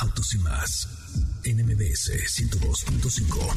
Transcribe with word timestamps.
Autos 0.00 0.34
y 0.34 0.38
más. 0.38 0.88
NMBS 1.44 2.10
102.5. 2.10 3.54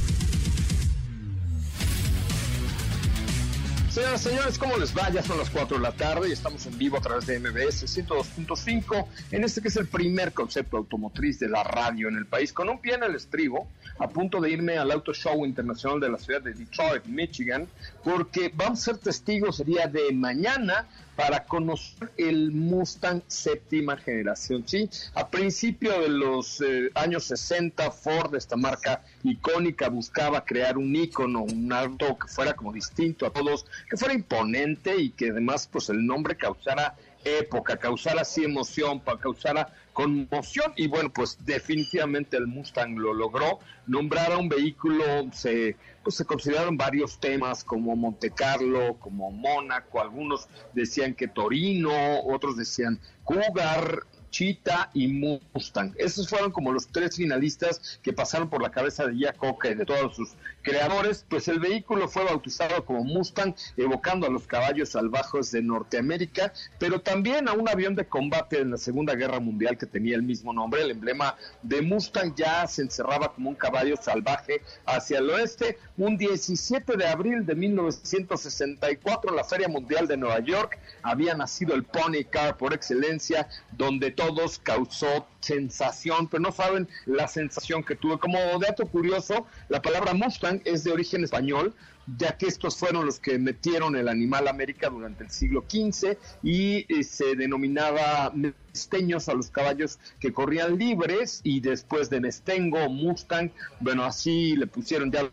Señoras 3.89 4.25
y 4.25 4.29
señores, 4.29 4.57
¿cómo 4.57 4.77
les 4.77 4.95
va? 4.95 5.09
Ya 5.09 5.23
son 5.23 5.37
las 5.37 5.49
4 5.49 5.77
de 5.77 5.83
la 5.83 5.93
tarde 5.93 6.27
y 6.27 6.33
estamos 6.33 6.65
en 6.65 6.77
vivo 6.77 6.97
a 6.97 7.01
través 7.01 7.25
de 7.27 7.39
MBS 7.39 7.85
102.5 7.85 9.07
en 9.31 9.45
este 9.45 9.61
que 9.61 9.69
es 9.69 9.77
el 9.77 9.87
primer 9.87 10.33
concepto 10.33 10.75
automotriz 10.75 11.39
de 11.39 11.47
la 11.47 11.63
radio 11.63 12.09
en 12.09 12.17
el 12.17 12.25
país, 12.25 12.51
con 12.51 12.67
un 12.67 12.81
pie 12.81 12.95
en 12.95 13.03
el 13.03 13.15
estribo, 13.15 13.69
a 13.97 14.09
punto 14.09 14.41
de 14.41 14.51
irme 14.51 14.77
al 14.77 14.91
Auto 14.91 15.13
Show 15.13 15.45
Internacional 15.45 15.99
de 15.99 16.09
la 16.09 16.17
ciudad 16.17 16.41
de 16.41 16.53
Detroit, 16.53 17.05
Michigan, 17.05 17.67
porque 18.03 18.51
vamos 18.53 18.81
a 18.81 18.91
ser 18.91 18.97
testigos 18.97 19.59
el 19.61 19.67
día 19.67 19.87
de 19.87 20.11
mañana 20.11 20.87
para 21.15 21.45
conocer 21.45 22.11
el 22.17 22.51
Mustang 22.51 23.21
séptima 23.27 23.95
generación. 23.95 24.63
Sí, 24.67 24.89
a 25.13 25.29
principio 25.29 26.01
de 26.01 26.09
los 26.09 26.61
eh, 26.61 26.91
años 26.93 27.23
60, 27.25 27.89
Ford, 27.91 28.35
esta 28.35 28.57
marca 28.57 29.01
icónica, 29.23 29.87
buscaba 29.89 30.43
crear 30.43 30.77
un 30.77 30.93
icono, 30.93 31.43
un 31.43 31.71
auto 31.71 32.17
que 32.17 32.27
fuera 32.27 32.53
como 32.53 32.73
distinto 32.73 33.25
a 33.25 33.31
todos, 33.31 33.65
que 33.89 33.95
fuera 33.95 34.13
imponente 34.13 34.95
y 34.97 35.11
que 35.11 35.29
además 35.29 35.69
pues 35.71 35.89
el 35.89 36.05
nombre 36.05 36.35
causara 36.35 36.95
época, 37.25 37.77
causara 37.77 38.21
así 38.21 38.43
emoción, 38.43 39.01
para 39.01 39.19
causara 39.19 39.73
conmoción 39.93 40.73
y 40.75 40.87
bueno, 40.87 41.11
pues 41.11 41.37
definitivamente 41.45 42.37
el 42.37 42.47
Mustang 42.47 42.97
lo 42.97 43.13
logró. 43.13 43.59
Nombrar 43.87 44.31
a 44.31 44.37
un 44.37 44.47
vehículo, 44.47 45.03
se, 45.33 45.75
pues 46.03 46.15
se 46.15 46.25
consideraron 46.25 46.77
varios 46.77 47.19
temas 47.19 47.63
como 47.63 47.95
Monte 47.95 48.31
Carlo, 48.31 48.97
como 48.99 49.31
Mónaco, 49.31 50.01
algunos 50.01 50.47
decían 50.73 51.15
que 51.15 51.27
Torino, 51.27 52.21
otros 52.21 52.57
decían 52.57 52.99
Cougar, 53.23 54.03
Cheetah 54.29 54.91
y 54.93 55.07
Mustang. 55.07 55.93
Esos 55.97 56.27
fueron 56.27 56.51
como 56.51 56.73
los 56.73 56.87
tres 56.87 57.15
finalistas 57.15 57.99
que 58.03 58.11
pasaron 58.11 58.49
por 58.49 58.61
la 58.61 58.69
cabeza 58.69 59.07
de 59.07 59.17
Jack 59.17 59.37
y 59.63 59.73
de 59.75 59.85
todos 59.85 60.15
sus 60.15 60.35
creadores. 60.65 61.25
Pues 61.29 61.47
el 61.47 61.59
vehículo 61.59 62.09
fue 62.09 62.25
bautizado 62.25 62.83
como 62.83 63.05
Mustang, 63.05 63.55
evocando 63.77 64.27
a 64.27 64.29
los 64.29 64.45
caballos 64.45 64.89
salvajes 64.89 65.51
de 65.51 65.61
Norteamérica, 65.61 66.51
pero 66.77 66.99
también 66.99 67.47
a 67.47 67.53
un 67.53 67.69
avión 67.69 67.95
de 67.95 68.05
combate 68.05 68.59
en 68.59 68.71
la 68.71 68.77
Segunda 68.77 69.15
Guerra 69.15 69.39
Mundial 69.39 69.77
que 69.77 69.85
tenía 69.85 70.17
el 70.17 70.23
mismo 70.23 70.51
nombre. 70.51 70.81
El 70.81 70.91
emblema 70.91 71.37
de 71.61 71.81
Mustang 71.81 72.35
ya 72.35 72.67
se 72.67 72.81
encerraba 72.81 73.33
como 73.33 73.49
un 73.49 73.55
caballo 73.55 73.95
salvaje 73.95 74.61
hacia 74.85 75.19
el 75.19 75.29
oeste. 75.29 75.77
Un 75.95 76.17
17 76.17 76.97
de 76.97 77.07
abril 77.07 77.45
de 77.45 77.55
1964, 77.55 79.29
en 79.29 79.35
la 79.37 79.45
Feria 79.45 79.69
Mundial 79.69 80.07
de 80.09 80.17
Nueva 80.17 80.39
York, 80.41 80.77
había 81.01 81.33
nacido 81.35 81.73
el 81.73 81.85
Pony 81.85 82.25
Car 82.29 82.57
por 82.57 82.73
excelencia, 82.73 83.47
donde 83.77 84.11
todo 84.11 84.25
todos 84.25 84.59
causó 84.59 85.27
sensación, 85.39 86.27
pero 86.27 86.41
no 86.41 86.51
saben 86.51 86.87
la 87.05 87.27
sensación 87.27 87.83
que 87.83 87.95
tuve. 87.95 88.17
Como 88.17 88.39
dato 88.59 88.85
curioso, 88.87 89.45
la 89.69 89.81
palabra 89.81 90.13
Mustang 90.13 90.54
es 90.65 90.83
de 90.83 90.91
origen 90.91 91.23
español, 91.23 91.73
ya 92.17 92.37
que 92.37 92.45
estos 92.47 92.77
fueron 92.77 93.05
los 93.05 93.19
que 93.19 93.39
metieron 93.39 93.95
el 93.95 94.07
animal 94.07 94.47
a 94.47 94.51
América 94.51 94.89
durante 94.89 95.23
el 95.23 95.31
siglo 95.31 95.65
XV 95.67 96.17
y 96.43 96.85
eh, 96.93 97.03
se 97.03 97.35
denominaba 97.35 98.31
mesteños 98.33 99.27
a 99.27 99.33
los 99.33 99.49
caballos 99.49 99.99
que 100.19 100.31
corrían 100.31 100.77
libres 100.77 101.41
y 101.43 101.59
después 101.61 102.09
de 102.09 102.21
Mestengo, 102.21 102.89
Mustang, 102.89 103.51
bueno, 103.79 104.03
así 104.03 104.55
le 104.55 104.67
pusieron 104.67 105.11
ya 105.11 105.29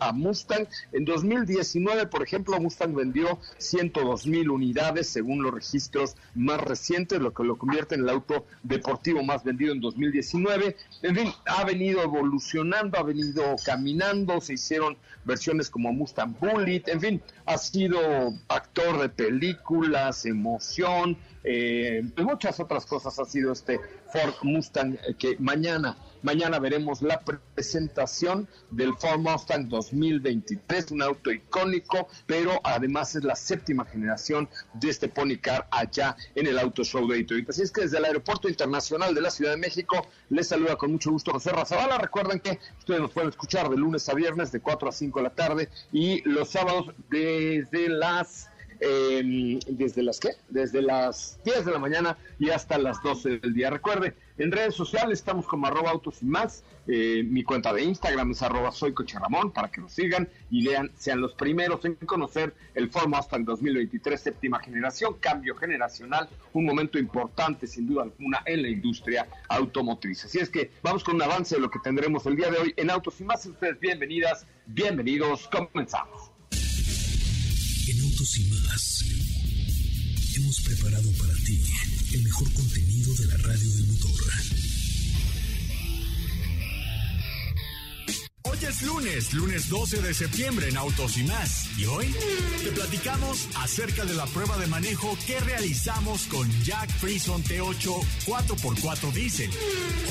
a 0.00 0.12
Mustang. 0.12 0.66
En 0.92 1.04
2019, 1.04 2.06
por 2.06 2.22
ejemplo, 2.22 2.58
Mustang 2.60 2.94
vendió 2.94 3.38
102 3.58 4.26
mil 4.26 4.50
unidades 4.50 5.08
según 5.08 5.42
los 5.42 5.52
registros 5.52 6.16
más 6.34 6.60
recientes, 6.60 7.20
lo 7.20 7.32
que 7.32 7.44
lo 7.44 7.56
convierte 7.56 7.94
en 7.94 8.02
el 8.02 8.08
auto 8.08 8.46
deportivo 8.62 9.22
más 9.22 9.44
vendido 9.44 9.72
en 9.72 9.80
2019. 9.80 10.76
En 11.02 11.16
fin, 11.16 11.32
ha 11.46 11.64
venido 11.64 12.02
evolucionando, 12.02 12.98
ha 12.98 13.02
venido 13.02 13.56
caminando, 13.64 14.40
se 14.40 14.54
hicieron 14.54 14.96
versiones 15.24 15.70
como 15.70 15.92
Mustang 15.92 16.34
Bullet, 16.38 16.82
en 16.86 17.00
fin, 17.00 17.22
ha 17.46 17.58
sido 17.58 17.98
actor 18.48 19.00
de 19.00 19.08
películas, 19.08 20.26
emoción, 20.26 21.16
eh, 21.46 22.02
muchas 22.16 22.58
otras 22.58 22.86
cosas 22.86 23.18
ha 23.18 23.24
sido 23.26 23.52
este 23.52 23.78
Ford 24.10 24.34
Mustang 24.42 24.94
eh, 25.06 25.14
que 25.18 25.36
mañana, 25.38 25.96
mañana 26.22 26.58
veremos 26.58 27.02
la 27.02 27.20
presentación 27.20 28.48
del 28.70 28.94
Ford 28.94 29.20
Mustang 29.20 29.68
2023, 29.68 30.92
un 30.92 31.02
auto 31.02 31.30
icónico, 31.30 32.08
pero 32.26 32.60
además 32.64 33.14
es 33.14 33.24
la 33.24 33.36
séptima 33.36 33.84
generación 33.84 34.48
de 34.72 34.88
este 34.88 35.08
Pony 35.08 35.36
Car 35.38 35.68
allá 35.70 36.16
en 36.34 36.46
el 36.46 36.58
Auto 36.58 36.82
Show 36.82 37.06
de 37.08 37.18
Detroit. 37.18 37.50
Así 37.50 37.60
es 37.60 37.70
que 37.70 37.82
desde 37.82 37.98
el 37.98 38.06
Aeropuerto 38.06 38.48
Internacional 38.48 39.14
de 39.14 39.20
la 39.20 39.30
Ciudad 39.30 39.50
de 39.50 39.58
México 39.58 40.06
les 40.30 40.48
saluda 40.48 40.76
con 40.76 40.92
mucho 40.92 41.10
gusto 41.10 41.32
José 41.32 41.50
Razabala. 41.50 41.98
Recuerden 41.98 42.40
que 42.40 42.58
ustedes 42.78 43.00
nos 43.00 43.10
pueden 43.10 43.28
escuchar 43.28 43.68
de 43.68 43.76
lunes 43.76 44.08
a 44.08 44.14
viernes 44.14 44.50
de 44.50 44.60
4 44.60 44.88
a 44.88 44.92
5 44.92 45.18
de 45.18 45.22
la 45.22 45.34
tarde 45.34 45.68
y 45.92 46.26
los 46.26 46.48
sábados 46.48 46.94
desde 47.10 47.90
las 47.90 48.48
eh, 48.80 49.58
desde 49.66 50.02
las 50.02 50.20
qué? 50.20 50.30
Desde 50.48 50.82
las 50.82 51.38
10 51.44 51.64
de 51.64 51.72
la 51.72 51.78
mañana 51.78 52.18
y 52.38 52.50
hasta 52.50 52.78
las 52.78 53.02
12 53.02 53.38
del 53.38 53.54
día. 53.54 53.70
Recuerde, 53.70 54.14
en 54.36 54.50
redes 54.50 54.74
sociales 54.74 55.20
estamos 55.20 55.46
como 55.46 55.66
arroba 55.66 55.90
autos 55.90 56.22
y 56.22 56.26
más. 56.26 56.64
Eh, 56.86 57.22
mi 57.24 57.44
cuenta 57.44 57.72
de 57.72 57.82
Instagram 57.82 58.32
es 58.32 58.42
arroba 58.42 58.70
soy 58.72 58.92
Ramón 59.14 59.52
para 59.52 59.70
que 59.70 59.80
nos 59.80 59.92
sigan 59.92 60.28
y 60.50 60.62
lean, 60.62 60.90
sean 60.96 61.20
los 61.20 61.34
primeros 61.34 61.84
en 61.84 61.94
conocer 61.94 62.52
el 62.74 62.90
Ford 62.90 63.12
hasta 63.14 63.36
el 63.36 63.44
2023 63.44 64.20
séptima 64.20 64.58
generación, 64.60 65.14
cambio 65.20 65.56
generacional, 65.56 66.28
un 66.52 66.64
momento 66.64 66.98
importante 66.98 67.66
sin 67.66 67.86
duda 67.86 68.02
alguna 68.02 68.42
en 68.44 68.62
la 68.62 68.68
industria 68.68 69.26
automotriz. 69.48 70.24
Así 70.24 70.38
es 70.38 70.50
que 70.50 70.72
vamos 70.82 71.04
con 71.04 71.14
un 71.14 71.22
avance 71.22 71.54
de 71.54 71.60
lo 71.60 71.70
que 71.70 71.78
tendremos 71.78 72.26
el 72.26 72.36
día 72.36 72.50
de 72.50 72.58
hoy 72.58 72.74
en 72.76 72.90
Autos 72.90 73.20
y 73.20 73.24
más. 73.24 73.46
Ustedes 73.46 73.78
bienvenidas, 73.80 74.46
bienvenidos, 74.66 75.48
comenzamos. 75.48 76.33
En 77.86 78.00
Autos 78.00 78.38
y 78.38 78.44
más 78.44 79.04
hemos 80.36 80.60
preparado 80.62 81.10
para 81.12 81.34
ti 81.34 81.60
el 82.12 82.22
mejor 82.22 82.50
contenido 82.54 83.14
de 83.14 83.26
la 83.26 83.36
radio 83.36 83.70
del 83.70 83.86
motor. 83.88 84.10
Hoy 88.54 88.64
es 88.66 88.82
lunes, 88.82 89.32
lunes 89.32 89.68
12 89.68 90.00
de 90.00 90.14
septiembre 90.14 90.68
en 90.68 90.76
Autos 90.76 91.18
y 91.18 91.24
más. 91.24 91.66
Y 91.76 91.86
hoy 91.86 92.14
te 92.62 92.70
platicamos 92.70 93.48
acerca 93.56 94.04
de 94.04 94.14
la 94.14 94.26
prueba 94.26 94.56
de 94.58 94.68
manejo 94.68 95.18
que 95.26 95.40
realizamos 95.40 96.28
con 96.28 96.48
Jack 96.62 96.88
Frison 97.00 97.42
T8 97.42 97.90
4x4 98.26 99.12
Diesel. 99.12 99.50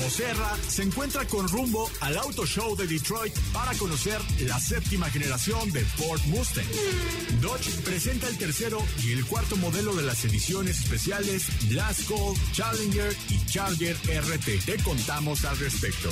Joserra 0.02 0.54
se 0.68 0.82
encuentra 0.82 1.26
con 1.26 1.48
rumbo 1.48 1.90
al 2.00 2.18
Auto 2.18 2.44
Show 2.44 2.76
de 2.76 2.86
Detroit 2.86 3.32
para 3.54 3.72
conocer 3.78 4.20
la 4.40 4.60
séptima 4.60 5.08
generación 5.08 5.72
de 5.72 5.80
Ford 5.80 6.20
Mustang. 6.26 6.66
Dodge 7.40 7.70
presenta 7.82 8.28
el 8.28 8.36
tercero 8.36 8.78
y 9.02 9.12
el 9.12 9.24
cuarto 9.24 9.56
modelo 9.56 9.94
de 9.94 10.02
las 10.02 10.22
ediciones 10.26 10.80
especiales 10.80 11.46
Last 11.70 12.06
Call, 12.08 12.34
Challenger 12.52 13.16
y 13.30 13.42
Charger 13.46 13.96
RT. 13.96 14.66
Te 14.66 14.76
contamos 14.82 15.46
al 15.46 15.58
respecto. 15.58 16.10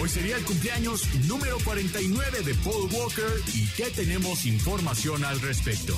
Hoy 0.00 0.08
sería 0.08 0.36
el 0.36 0.44
cumpleaños 0.44 1.02
número 1.26 1.57
49 1.64 2.42
de 2.42 2.54
Paul 2.54 2.88
Walker 2.92 3.42
y 3.54 3.66
que 3.68 3.90
tenemos 3.90 4.46
información 4.46 5.24
al 5.24 5.40
respecto. 5.40 5.94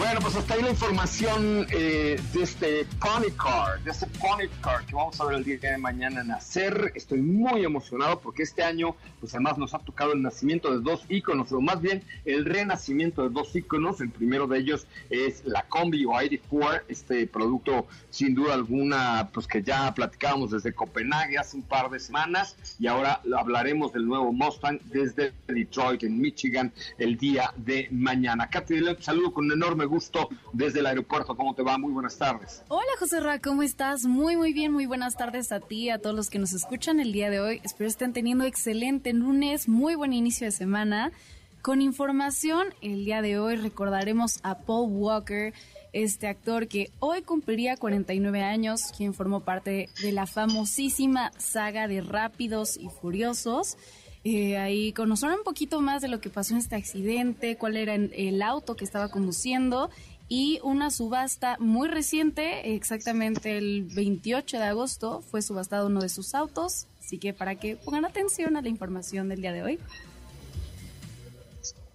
Bueno, 0.00 0.20
pues 0.22 0.34
hasta 0.34 0.54
ahí 0.54 0.62
la 0.62 0.70
información 0.70 1.66
eh, 1.70 2.18
de 2.32 2.42
este 2.42 2.86
Pony 2.98 3.30
Car, 3.36 3.84
de 3.84 3.90
este 3.90 4.06
Pony 4.06 4.48
Car 4.62 4.86
que 4.86 4.94
vamos 4.94 5.20
a 5.20 5.26
ver 5.26 5.36
el 5.36 5.44
día 5.44 5.58
de 5.60 5.76
mañana 5.76 6.24
nacer. 6.24 6.92
Estoy 6.94 7.20
muy 7.20 7.66
emocionado 7.66 8.18
porque 8.18 8.44
este 8.44 8.62
año, 8.62 8.96
pues 9.20 9.34
además 9.34 9.58
nos 9.58 9.74
ha 9.74 9.78
tocado 9.78 10.14
el 10.14 10.22
nacimiento 10.22 10.72
de 10.72 10.80
dos 10.80 11.04
íconos, 11.10 11.52
o 11.52 11.60
más 11.60 11.82
bien 11.82 12.02
el 12.24 12.46
renacimiento 12.46 13.24
de 13.24 13.28
dos 13.28 13.54
íconos. 13.54 14.00
El 14.00 14.08
primero 14.08 14.46
de 14.46 14.60
ellos 14.60 14.86
es 15.10 15.44
la 15.44 15.64
Combi 15.64 16.06
o 16.06 16.12
ID4, 16.12 16.84
este 16.88 17.26
producto 17.26 17.86
sin 18.08 18.34
duda 18.34 18.54
alguna, 18.54 19.28
pues 19.34 19.46
que 19.46 19.62
ya 19.62 19.92
platicábamos 19.92 20.50
desde 20.50 20.72
Copenhague 20.72 21.36
hace 21.36 21.58
un 21.58 21.62
par 21.62 21.90
de 21.90 22.00
semanas 22.00 22.56
y 22.78 22.86
ahora 22.86 23.20
hablaremos 23.36 23.92
del 23.92 24.06
nuevo 24.06 24.32
Mustang 24.32 24.80
desde 24.86 25.34
Detroit, 25.46 26.04
en 26.04 26.18
Michigan, 26.18 26.72
el 26.96 27.18
día 27.18 27.52
de 27.56 27.86
mañana. 27.90 28.48
Katy, 28.48 28.80
saludo 29.00 29.34
con 29.34 29.52
enorme 29.52 29.89
gusto 29.90 30.30
desde 30.54 30.80
el 30.80 30.86
aeropuerto. 30.86 31.36
¿Cómo 31.36 31.54
te 31.54 31.62
va? 31.62 31.76
Muy 31.76 31.92
buenas 31.92 32.16
tardes. 32.16 32.62
Hola 32.68 32.90
José 32.98 33.20
Ra, 33.20 33.40
¿cómo 33.40 33.62
estás? 33.62 34.06
Muy, 34.06 34.36
muy 34.36 34.54
bien. 34.54 34.72
Muy 34.72 34.86
buenas 34.86 35.16
tardes 35.16 35.52
a 35.52 35.60
ti, 35.60 35.90
a 35.90 35.98
todos 35.98 36.16
los 36.16 36.30
que 36.30 36.38
nos 36.38 36.52
escuchan 36.52 37.00
el 37.00 37.12
día 37.12 37.28
de 37.28 37.40
hoy. 37.40 37.60
Espero 37.64 37.88
estén 37.88 38.12
teniendo 38.12 38.44
excelente 38.44 39.12
lunes, 39.12 39.68
muy 39.68 39.96
buen 39.96 40.12
inicio 40.12 40.46
de 40.46 40.52
semana. 40.52 41.12
Con 41.60 41.82
información, 41.82 42.68
el 42.80 43.04
día 43.04 43.20
de 43.20 43.38
hoy 43.38 43.56
recordaremos 43.56 44.40
a 44.42 44.54
Paul 44.60 44.90
Walker, 44.92 45.52
este 45.92 46.26
actor 46.28 46.68
que 46.68 46.90
hoy 47.00 47.20
cumpliría 47.20 47.76
49 47.76 48.42
años, 48.42 48.92
quien 48.96 49.12
formó 49.12 49.40
parte 49.40 49.90
de 50.00 50.12
la 50.12 50.26
famosísima 50.26 51.32
saga 51.36 51.86
de 51.86 52.00
Rápidos 52.00 52.78
y 52.78 52.88
Furiosos. 52.88 53.76
Eh, 54.22 54.58
ahí 54.58 54.92
conocer 54.92 55.30
un 55.30 55.44
poquito 55.44 55.80
más 55.80 56.02
de 56.02 56.08
lo 56.08 56.20
que 56.20 56.28
pasó 56.28 56.52
en 56.52 56.60
este 56.60 56.76
accidente, 56.76 57.56
cuál 57.56 57.76
era 57.76 57.94
el 57.94 58.42
auto 58.42 58.76
que 58.76 58.84
estaba 58.84 59.08
conduciendo 59.08 59.90
y 60.32 60.60
una 60.62 60.90
subasta 60.90 61.56
muy 61.58 61.88
reciente, 61.88 62.76
exactamente 62.76 63.58
el 63.58 63.82
28 63.82 64.58
de 64.58 64.62
agosto, 64.62 65.22
fue 65.22 65.42
subastado 65.42 65.88
uno 65.88 66.00
de 66.00 66.08
sus 66.08 66.36
autos. 66.36 66.86
Así 67.00 67.18
que 67.18 67.34
para 67.34 67.56
que 67.56 67.74
pongan 67.74 68.04
atención 68.04 68.56
a 68.56 68.62
la 68.62 68.68
información 68.68 69.28
del 69.28 69.40
día 69.40 69.52
de 69.52 69.64
hoy. 69.64 69.78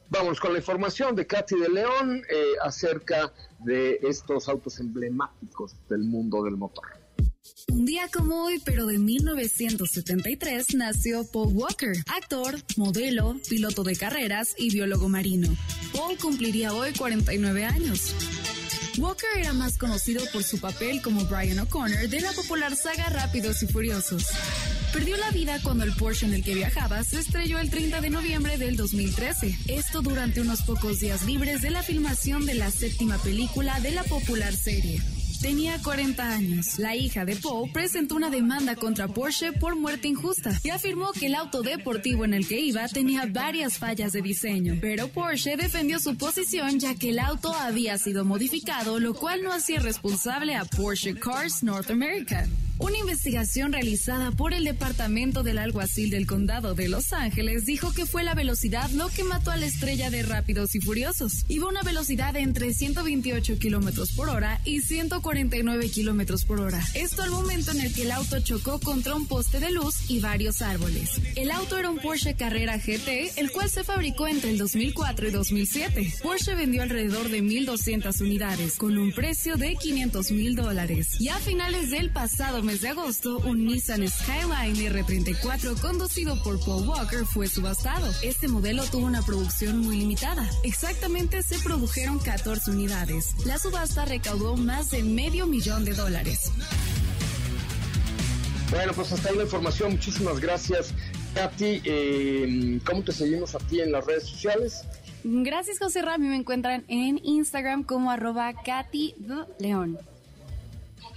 Vamos 0.09 0.41
con 0.41 0.51
la 0.51 0.59
información 0.59 1.15
de 1.15 1.25
Katy 1.25 1.55
de 1.57 1.69
León 1.69 2.23
eh, 2.29 2.43
acerca 2.61 3.31
de 3.59 3.99
estos 4.03 4.49
autos 4.49 4.81
emblemáticos 4.81 5.73
del 5.87 6.03
mundo 6.03 6.43
del 6.43 6.57
motor. 6.57 7.04
Un 7.69 7.85
día 7.85 8.09
como 8.13 8.43
hoy, 8.43 8.61
pero 8.63 8.85
de 8.85 8.97
1973, 8.97 10.75
nació 10.75 11.25
Paul 11.25 11.53
Walker, 11.53 11.95
actor, 12.07 12.55
modelo, 12.77 13.39
piloto 13.49 13.83
de 13.83 13.95
carreras 13.95 14.55
y 14.57 14.71
biólogo 14.71 15.09
marino. 15.09 15.55
Paul 15.93 16.17
cumpliría 16.17 16.73
hoy 16.73 16.93
49 16.93 17.65
años. 17.65 18.13
Walker 18.97 19.29
era 19.37 19.51
más 19.53 19.77
conocido 19.77 20.23
por 20.31 20.43
su 20.43 20.59
papel 20.59 21.01
como 21.01 21.25
Brian 21.25 21.59
O'Connor 21.59 22.07
de 22.07 22.21
la 22.21 22.31
popular 22.31 22.75
saga 22.75 23.09
Rápidos 23.09 23.61
y 23.63 23.67
Furiosos. 23.67 24.25
Perdió 24.93 25.17
la 25.17 25.31
vida 25.31 25.59
cuando 25.61 25.83
el 25.83 25.93
Porsche 25.95 26.25
en 26.25 26.33
el 26.33 26.43
que 26.43 26.55
viajaba 26.55 27.03
se 27.03 27.19
estrelló 27.19 27.59
el 27.59 27.69
30 27.69 27.99
de 27.99 28.09
noviembre 28.09 28.57
del 28.57 28.77
2013. 28.77 29.57
Esto 29.67 30.01
durante 30.01 30.39
unos 30.39 30.61
pocos 30.61 31.01
días 31.01 31.25
libres 31.25 31.61
de 31.61 31.71
la 31.71 31.83
filmación 31.83 32.45
de 32.45 32.53
la 32.53 32.71
séptima 32.71 33.17
película 33.17 33.79
de 33.81 33.91
la 33.91 34.03
popular 34.03 34.55
serie. 34.55 35.01
Tenía 35.45 35.79
40 35.79 36.27
años. 36.27 36.79
La 36.79 36.95
hija 36.95 37.23
de 37.23 37.35
Poe 37.35 37.69
presentó 37.71 38.15
una 38.15 38.31
demanda 38.31 38.75
contra 38.75 39.07
Porsche 39.07 39.53
por 39.53 39.75
muerte 39.75 40.07
injusta 40.07 40.59
y 40.63 40.71
afirmó 40.71 41.11
que 41.11 41.27
el 41.27 41.35
auto 41.35 41.61
deportivo 41.61 42.25
en 42.25 42.33
el 42.33 42.47
que 42.47 42.59
iba 42.59 42.87
tenía 42.87 43.27
varias 43.29 43.77
fallas 43.77 44.11
de 44.11 44.23
diseño. 44.23 44.79
Pero 44.81 45.07
Porsche 45.07 45.55
defendió 45.55 45.99
su 45.99 46.17
posición 46.17 46.79
ya 46.79 46.95
que 46.95 47.11
el 47.11 47.19
auto 47.19 47.53
había 47.53 47.99
sido 47.99 48.25
modificado, 48.25 48.99
lo 48.99 49.13
cual 49.13 49.43
no 49.43 49.53
hacía 49.53 49.79
responsable 49.81 50.55
a 50.55 50.65
Porsche 50.65 51.13
Cars 51.13 51.61
North 51.61 51.91
America. 51.91 52.47
Una 52.77 52.97
investigación 52.97 53.71
realizada 53.71 54.31
por 54.31 54.53
el 54.53 54.65
Departamento 54.65 55.43
del 55.43 55.59
Alguacil 55.59 56.09
del 56.09 56.27
Condado 56.27 56.75
de 56.75 56.89
Los 56.89 57.13
Ángeles 57.13 57.65
dijo 57.65 57.93
que 57.93 58.05
fue 58.05 58.23
la 58.23 58.35
velocidad 58.35 58.89
lo 58.89 59.07
que 59.07 59.23
mató 59.23 59.51
a 59.51 59.55
la 59.55 59.65
estrella 59.65 60.09
de 60.09 60.23
Rápidos 60.23 60.75
y 60.75 60.81
Furiosos. 60.81 61.45
Iba 61.47 61.67
a 61.67 61.69
una 61.69 61.83
velocidad 61.83 62.33
de 62.33 62.41
entre 62.41 62.73
128 62.73 63.59
kilómetros 63.59 64.11
por 64.11 64.29
hora 64.29 64.59
y 64.65 64.81
149 64.81 65.89
kilómetros 65.89 66.43
por 66.43 66.59
hora. 66.59 66.81
Esto 66.95 67.23
al 67.23 67.31
momento 67.31 67.71
en 67.71 67.79
el 67.79 67.93
que 67.93 68.01
el 68.01 68.11
auto 68.11 68.41
chocó 68.41 68.81
contra 68.81 69.15
un 69.15 69.25
poste 69.25 69.61
de 69.61 69.71
luz 69.71 70.09
y 70.09 70.19
varios 70.19 70.61
árboles. 70.61 71.11
El 71.35 71.51
auto 71.51 71.77
era 71.77 71.89
un 71.89 71.99
Porsche 71.99 72.35
Carrera 72.35 72.77
GT, 72.77 73.39
el 73.39 73.51
cual 73.51 73.69
se 73.69 73.85
fabricó 73.85 74.27
entre 74.27 74.49
el 74.51 74.57
2004 74.57 75.29
y 75.29 75.31
2007. 75.31 76.13
Porsche 76.21 76.55
vendió 76.55 76.83
alrededor 76.83 77.29
de 77.29 77.41
1.200 77.41 78.19
unidades, 78.19 78.75
con 78.75 78.97
un 78.97 79.13
precio 79.13 79.55
de 79.55 79.75
500 79.77 80.31
mil 80.31 80.55
dólares. 80.55 81.21
Y 81.21 81.29
a 81.29 81.37
finales 81.37 81.89
del 81.89 82.09
pasado 82.09 82.64
mes 82.65 82.81
de 82.81 82.89
agosto, 82.89 83.37
un 83.45 83.65
Nissan 83.65 84.07
Skyline 84.07 84.75
R34 84.75 85.79
conducido 85.79 86.41
por 86.41 86.59
Paul 86.65 86.87
Walker 86.87 87.23
fue 87.23 87.47
subastado. 87.47 88.11
Este 88.23 88.47
modelo 88.47 88.83
tuvo 88.85 89.05
una 89.05 89.21
producción 89.21 89.79
muy 89.79 89.97
limitada. 89.97 90.49
Exactamente 90.63 91.43
se 91.43 91.59
produjeron 91.59 92.17
14 92.17 92.71
unidades. 92.71 93.35
La 93.45 93.59
subasta 93.59 94.05
recaudó 94.05 94.57
más 94.57 94.89
de 94.89 95.03
medio 95.03 95.45
millón 95.45 95.85
de 95.85 95.93
dólares. 95.93 96.51
Bueno, 98.71 98.93
pues 98.93 99.11
hasta 99.11 99.29
ahí 99.29 99.37
la 99.37 99.43
información. 99.43 99.91
Muchísimas 99.91 100.39
gracias, 100.39 100.91
Katy. 101.35 101.81
Eh, 101.85 102.79
¿Cómo 102.83 103.03
te 103.03 103.11
seguimos 103.11 103.53
a 103.53 103.59
ti 103.59 103.79
en 103.79 103.91
las 103.91 104.05
redes 104.05 104.23
sociales? 104.23 104.83
Gracias, 105.23 105.77
José 105.77 106.01
Rami. 106.01 106.29
Me 106.29 106.35
encuentran 106.35 106.83
en 106.87 107.19
Instagram 107.23 107.83
como 107.83 108.09
arroba 108.09 108.51
Katy 108.63 109.15
León 109.59 109.99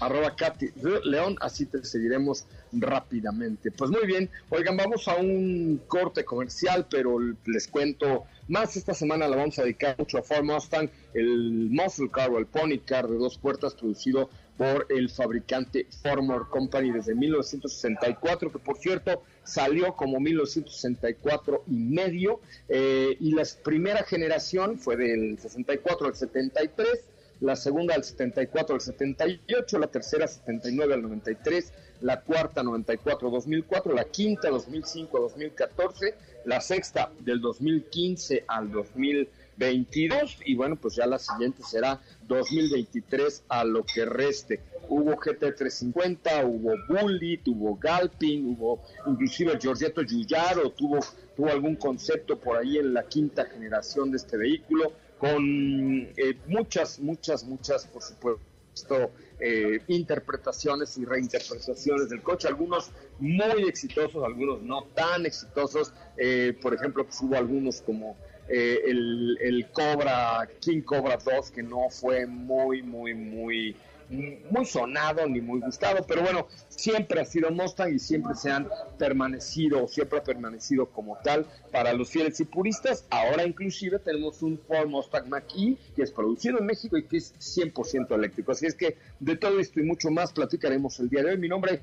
arroba 0.00 0.35
Katy 0.37 0.73
León, 1.05 1.37
así 1.40 1.67
te 1.67 1.85
seguiremos 1.85 2.46
rápidamente. 2.73 3.70
Pues 3.70 3.90
muy 3.90 4.06
bien, 4.06 4.31
oigan, 4.50 4.76
vamos 4.76 5.08
a 5.08 5.17
un 5.17 5.81
corte 5.87 6.25
comercial, 6.25 6.87
pero 6.90 7.19
les 7.46 7.69
cuento 7.69 8.25
más 8.49 8.76
esta 8.76 8.94
semana 8.94 9.29
la 9.29 9.37
vamos 9.37 9.58
a 9.58 9.62
dedicar 9.62 9.96
mucho 9.99 10.19
a 10.19 10.23
Ford 10.23 10.44
Mustang, 10.44 10.88
el 11.14 11.69
muscle 11.70 12.11
car 12.11 12.31
o 12.31 12.38
el 12.38 12.46
pony 12.46 12.79
car 12.85 13.06
de 13.08 13.17
dos 13.17 13.38
puertas 13.38 13.75
producido 13.75 14.31
por 14.56 14.87
el 14.88 15.08
fabricante 15.08 15.87
Ford 16.02 16.23
Motor 16.23 16.49
Company 16.50 16.90
desde 16.90 17.14
1964, 17.14 18.50
que 18.50 18.59
por 18.59 18.76
cierto 18.76 19.23
salió 19.45 19.95
como 19.95 20.18
1964 20.18 21.62
y 21.68 21.75
medio, 21.75 22.40
eh, 22.68 23.16
y 23.21 23.33
la 23.33 23.45
primera 23.62 24.02
generación 24.02 24.78
fue 24.78 24.97
del 24.97 25.38
64 25.38 26.09
al 26.09 26.14
73, 26.14 27.04
la 27.40 27.57
segunda 27.57 27.95
al 27.95 28.04
74 28.04 28.75
al 28.75 28.80
78, 28.80 29.78
la 29.78 29.87
tercera 29.87 30.26
79 30.26 30.95
al 30.95 31.02
93, 31.02 31.73
la 32.00 32.21
cuarta 32.21 32.62
94 32.62 33.30
2004, 33.30 33.95
la 33.95 34.04
quinta 34.04 34.50
2005 34.50 35.21
2014, 35.21 36.14
la 36.45 36.61
sexta 36.61 37.11
del 37.21 37.40
2015 37.40 38.45
al 38.47 38.71
2022 38.71 40.38
y 40.47 40.54
bueno, 40.54 40.76
pues 40.76 40.97
ya 40.97 41.07
la 41.07 41.18
siguiente 41.18 41.62
será 41.62 42.00
2023 42.26 43.45
a 43.49 43.64
lo 43.64 43.85
que 43.85 44.04
reste. 44.04 44.61
Hubo 44.88 45.12
GT350, 45.16 46.47
hubo 46.47 46.75
Bully, 46.88 47.38
tuvo 47.38 47.76
Galpin, 47.76 48.57
hubo 48.57 48.83
inclusive 49.07 49.52
el 49.52 49.59
Giorgetto 49.59 50.02
Giugiaro, 50.02 50.71
tuvo, 50.71 51.00
tuvo 51.37 51.50
algún 51.50 51.76
concepto 51.76 52.38
por 52.38 52.57
ahí 52.57 52.78
en 52.78 52.95
la 52.95 53.02
quinta 53.02 53.45
generación 53.45 54.11
de 54.11 54.16
este 54.16 54.37
vehículo 54.37 54.92
con 55.18 56.08
eh, 56.16 56.37
muchas, 56.46 56.98
muchas, 57.00 57.44
muchas, 57.44 57.87
por 57.87 58.02
supuesto, 58.02 59.10
eh, 59.40 59.80
interpretaciones 59.88 60.96
y 60.98 61.04
reinterpretaciones 61.04 62.08
del 62.08 62.22
coche, 62.22 62.48
algunos 62.48 62.90
muy 63.18 63.68
exitosos, 63.68 64.25
algunos 64.25 64.62
no 64.62 64.84
tan 64.94 65.26
exitosos, 65.26 65.92
eh, 66.16 66.56
por 66.62 66.75
ejemplo, 66.75 67.04
pues 67.04 67.20
hubo 67.20 67.37
algunos 67.37 67.80
como 67.82 68.16
el, 68.48 69.37
el 69.42 69.70
Cobra, 69.72 70.48
King 70.60 70.80
Cobra 70.80 71.18
2, 71.18 71.50
que 71.50 71.62
no 71.62 71.90
fue 71.90 72.25
muy, 72.25 72.82
muy, 72.82 73.12
muy 73.12 73.76
muy 74.10 74.64
sonado 74.64 75.26
ni 75.26 75.40
muy 75.40 75.60
gustado, 75.60 76.04
pero 76.06 76.22
bueno, 76.22 76.46
siempre 76.68 77.20
ha 77.20 77.24
sido 77.24 77.50
Mustang 77.50 77.94
y 77.94 77.98
siempre 77.98 78.34
se 78.34 78.50
han 78.50 78.68
permanecido, 78.98 79.86
siempre 79.88 80.18
ha 80.18 80.22
permanecido 80.22 80.86
como 80.86 81.18
tal 81.18 81.46
para 81.72 81.92
los 81.92 82.08
fieles 82.08 82.40
y 82.40 82.44
puristas. 82.44 83.04
Ahora 83.10 83.44
inclusive 83.44 83.98
tenemos 83.98 84.42
un 84.42 84.58
Ford 84.58 84.88
Mustang 84.88 85.28
Mach-E 85.28 85.76
que 85.94 86.02
es 86.02 86.12
producido 86.12 86.58
en 86.58 86.66
México 86.66 86.96
y 86.96 87.04
que 87.04 87.18
es 87.18 87.34
100% 87.34 88.14
eléctrico. 88.14 88.52
Así 88.52 88.66
es 88.66 88.74
que 88.74 88.96
de 89.20 89.36
todo 89.36 89.58
esto 89.60 89.80
y 89.80 89.82
mucho 89.82 90.10
más 90.10 90.32
platicaremos 90.32 90.98
el 91.00 91.08
día 91.08 91.22
de 91.22 91.32
hoy. 91.32 91.38
Mi 91.38 91.48
nombre 91.48 91.82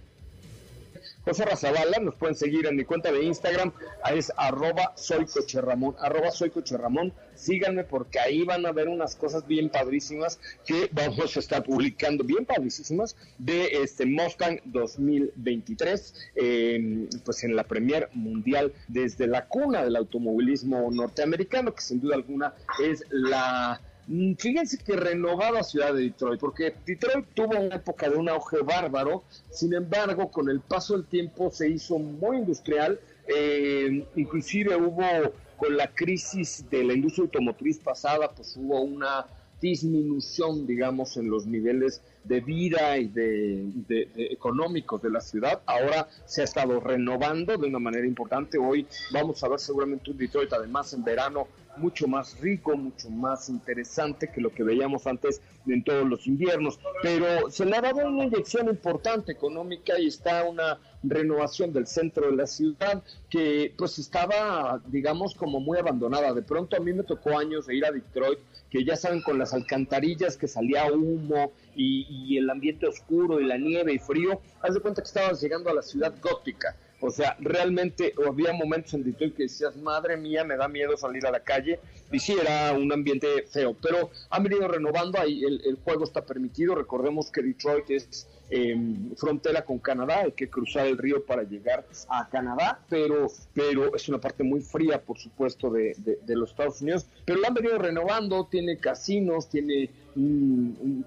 José 1.25 1.43
Razabala, 1.43 1.97
nos 1.99 2.15
pueden 2.15 2.35
seguir 2.35 2.67
en 2.67 2.75
mi 2.75 2.85
cuenta 2.85 3.11
de 3.11 3.23
Instagram, 3.23 3.73
es 4.13 4.31
arroba 4.37 4.93
soy 4.95 5.25
Ramón, 5.55 5.95
arroba 5.99 6.29
soy 6.29 6.51
Ramón, 6.77 7.13
síganme 7.33 7.83
porque 7.83 8.19
ahí 8.19 8.43
van 8.43 8.63
a 8.67 8.71
ver 8.71 8.87
unas 8.87 9.15
cosas 9.15 9.47
bien 9.47 9.69
padrísimas 9.69 10.39
que 10.67 10.87
vamos 10.91 11.35
a 11.35 11.39
estar 11.39 11.63
publicando, 11.63 12.23
bien 12.23 12.45
padrísimas, 12.45 13.15
de 13.39 13.81
este 13.81 14.05
Mustang 14.05 14.59
2023, 14.65 16.13
eh, 16.35 17.09
pues 17.25 17.43
en 17.43 17.55
la 17.55 17.63
Premier 17.63 18.07
Mundial 18.13 18.71
desde 18.87 19.25
la 19.25 19.47
cuna 19.47 19.83
del 19.83 19.95
automovilismo 19.95 20.91
norteamericano, 20.91 21.73
que 21.73 21.81
sin 21.81 22.01
duda 22.01 22.15
alguna 22.15 22.53
es 22.79 23.03
la 23.09 23.81
Fíjense 24.07 24.77
que 24.77 24.95
renovada 24.95 25.63
ciudad 25.63 25.93
de 25.93 26.03
Detroit, 26.03 26.39
porque 26.39 26.75
Detroit 26.85 27.25
tuvo 27.33 27.59
una 27.59 27.75
época 27.75 28.07
de 28.07 28.15
un 28.15 28.29
auge 28.29 28.61
bárbaro, 28.61 29.23
sin 29.49 29.73
embargo, 29.73 30.29
con 30.29 30.47
el 30.49 30.59
paso 30.59 30.93
del 30.93 31.05
tiempo 31.05 31.49
se 31.49 31.69
hizo 31.69 31.97
muy 31.97 32.37
industrial, 32.37 32.99
eh, 33.27 34.05
inclusive 34.15 34.75
hubo 34.75 35.33
con 35.57 35.75
la 35.75 35.87
crisis 35.87 36.69
de 36.69 36.83
la 36.83 36.93
industria 36.93 37.23
automotriz 37.23 37.79
pasada, 37.79 38.29
pues 38.29 38.55
hubo 38.57 38.81
una 38.81 39.25
disminución, 39.59 40.67
digamos, 40.67 41.17
en 41.17 41.29
los 41.29 41.45
niveles 41.45 42.01
de 42.23 42.41
vida 42.41 42.97
y 42.97 43.07
de, 43.07 44.09
económicos 44.31 45.01
de 45.01 45.09
la 45.09 45.21
ciudad. 45.21 45.61
Ahora 45.65 46.07
se 46.25 46.41
ha 46.41 46.43
estado 46.43 46.79
renovando 46.79 47.57
de 47.57 47.67
una 47.67 47.79
manera 47.79 48.05
importante. 48.05 48.57
Hoy 48.57 48.85
vamos 49.11 49.43
a 49.43 49.47
ver 49.47 49.59
seguramente 49.59 50.11
un 50.11 50.17
Detroit, 50.17 50.51
además 50.53 50.93
en 50.93 51.03
verano, 51.03 51.47
mucho 51.77 52.07
más 52.07 52.39
rico, 52.39 52.75
mucho 52.75 53.09
más 53.09 53.49
interesante 53.49 54.31
que 54.31 54.41
lo 54.41 54.53
que 54.53 54.63
veíamos 54.63 55.07
antes 55.07 55.41
en 55.67 55.83
todos 55.83 56.07
los 56.07 56.27
inviernos. 56.27 56.79
Pero 57.01 57.49
se 57.49 57.65
le 57.65 57.75
ha 57.75 57.81
dado 57.81 58.07
una 58.07 58.25
inyección 58.25 58.69
importante 58.69 59.31
económica 59.31 59.99
y 59.99 60.07
está 60.07 60.43
una 60.43 60.79
renovación 61.03 61.71
del 61.73 61.87
centro 61.87 62.29
de 62.29 62.35
la 62.35 62.47
ciudad 62.47 63.03
que 63.29 63.73
pues 63.77 63.99
estaba, 63.99 64.81
digamos, 64.87 65.35
como 65.35 65.59
muy 65.59 65.77
abandonada. 65.77 66.33
De 66.33 66.41
pronto 66.41 66.77
a 66.77 66.79
mí 66.79 66.93
me 66.93 67.03
tocó 67.03 67.37
años 67.37 67.67
de 67.67 67.75
ir 67.75 67.85
a 67.85 67.91
Detroit, 67.91 68.39
que 68.69 68.83
ya 68.83 68.95
saben, 68.95 69.21
con 69.21 69.37
las 69.37 69.53
alcantarillas 69.53 70.37
que 70.37 70.47
salía 70.47 70.91
humo 70.91 71.51
y, 71.75 72.07
y 72.09 72.37
el 72.37 72.49
ambiente 72.49 72.87
oscuro 72.87 73.39
y 73.39 73.45
la 73.45 73.57
nieve 73.57 73.93
y 73.93 73.99
frío, 73.99 74.41
haz 74.61 74.73
de 74.73 74.79
cuenta 74.79 75.01
que 75.01 75.07
estabas 75.07 75.41
llegando 75.41 75.69
a 75.69 75.73
la 75.73 75.81
ciudad 75.81 76.13
gótica 76.21 76.75
o 77.01 77.11
sea, 77.11 77.35
realmente 77.39 78.13
había 78.25 78.53
momentos 78.53 78.93
en 78.93 79.03
Detroit 79.03 79.35
que 79.35 79.43
decías, 79.43 79.75
madre 79.75 80.17
mía, 80.17 80.43
me 80.43 80.55
da 80.55 80.67
miedo 80.67 80.95
salir 80.95 81.25
a 81.25 81.31
la 81.31 81.41
calle. 81.41 81.79
Y 82.11 82.19
sí, 82.19 82.35
era 82.39 82.73
un 82.73 82.91
ambiente 82.91 83.27
feo, 83.51 83.75
pero 83.81 84.11
han 84.29 84.43
venido 84.43 84.67
renovando, 84.67 85.19
ahí 85.19 85.43
el, 85.43 85.77
juego 85.83 86.03
está 86.03 86.25
permitido. 86.25 86.75
Recordemos 86.75 87.31
que 87.31 87.41
Detroit 87.41 87.89
es 87.89 88.27
em, 88.49 89.15
frontera 89.15 89.63
con 89.65 89.79
Canadá, 89.79 90.21
hay 90.21 90.31
que 90.31 90.49
cruzar 90.49 90.87
el 90.87 90.97
río 90.97 91.25
para 91.25 91.43
llegar 91.43 91.85
a 92.09 92.29
Canadá, 92.29 92.79
pero, 92.89 93.27
pero 93.53 93.95
es 93.95 94.07
una 94.09 94.19
parte 94.19 94.43
muy 94.43 94.61
fría, 94.61 95.01
por 95.01 95.17
supuesto, 95.17 95.69
de, 95.69 95.95
de 95.97 96.35
los 96.35 96.51
Estados 96.51 96.81
Unidos. 96.81 97.07
Pero 97.25 97.39
lo 97.39 97.47
han 97.47 97.53
venido 97.53 97.77
renovando, 97.77 98.47
tiene 98.49 98.77
casinos, 98.77 99.49
tiene 99.49 99.89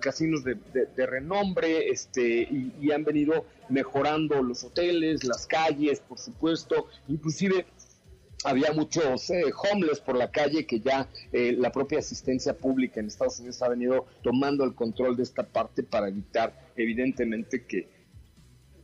casinos 0.00 0.45
de, 0.45 1.07
renombre 1.07 1.88
este, 1.88 2.47
y, 2.50 2.90
han 2.92 3.04
venido 3.04 3.47
mejorando 3.71 4.42
los 4.42 4.64
hoteles, 4.64 5.25
las 5.25 5.47
calles, 5.47 6.00
por 6.00 6.18
supuesto, 6.18 6.88
inclusive 7.09 7.66
había 8.45 8.73
muchos 8.73 9.30
eh, 9.30 9.45
homeless 9.73 10.00
por 10.00 10.16
la 10.16 10.30
calle 10.30 10.66
que 10.66 10.80
ya 10.80 11.09
eh, 11.33 11.54
la 11.59 11.73
propia 11.73 11.99
asistencia 11.99 12.57
pública 12.57 13.00
en 13.00 13.07
Estados 13.07 13.38
Unidos 13.40 13.61
ha 13.62 13.68
venido 13.68 14.07
tomando 14.23 14.64
el 14.64 14.75
control 14.75 15.16
de 15.16 15.25
esta 15.25 15.42
parte 15.42 15.83
para 15.83 16.09
evitar 16.09 16.52
evidentemente 16.76 17.64
que 17.64 17.99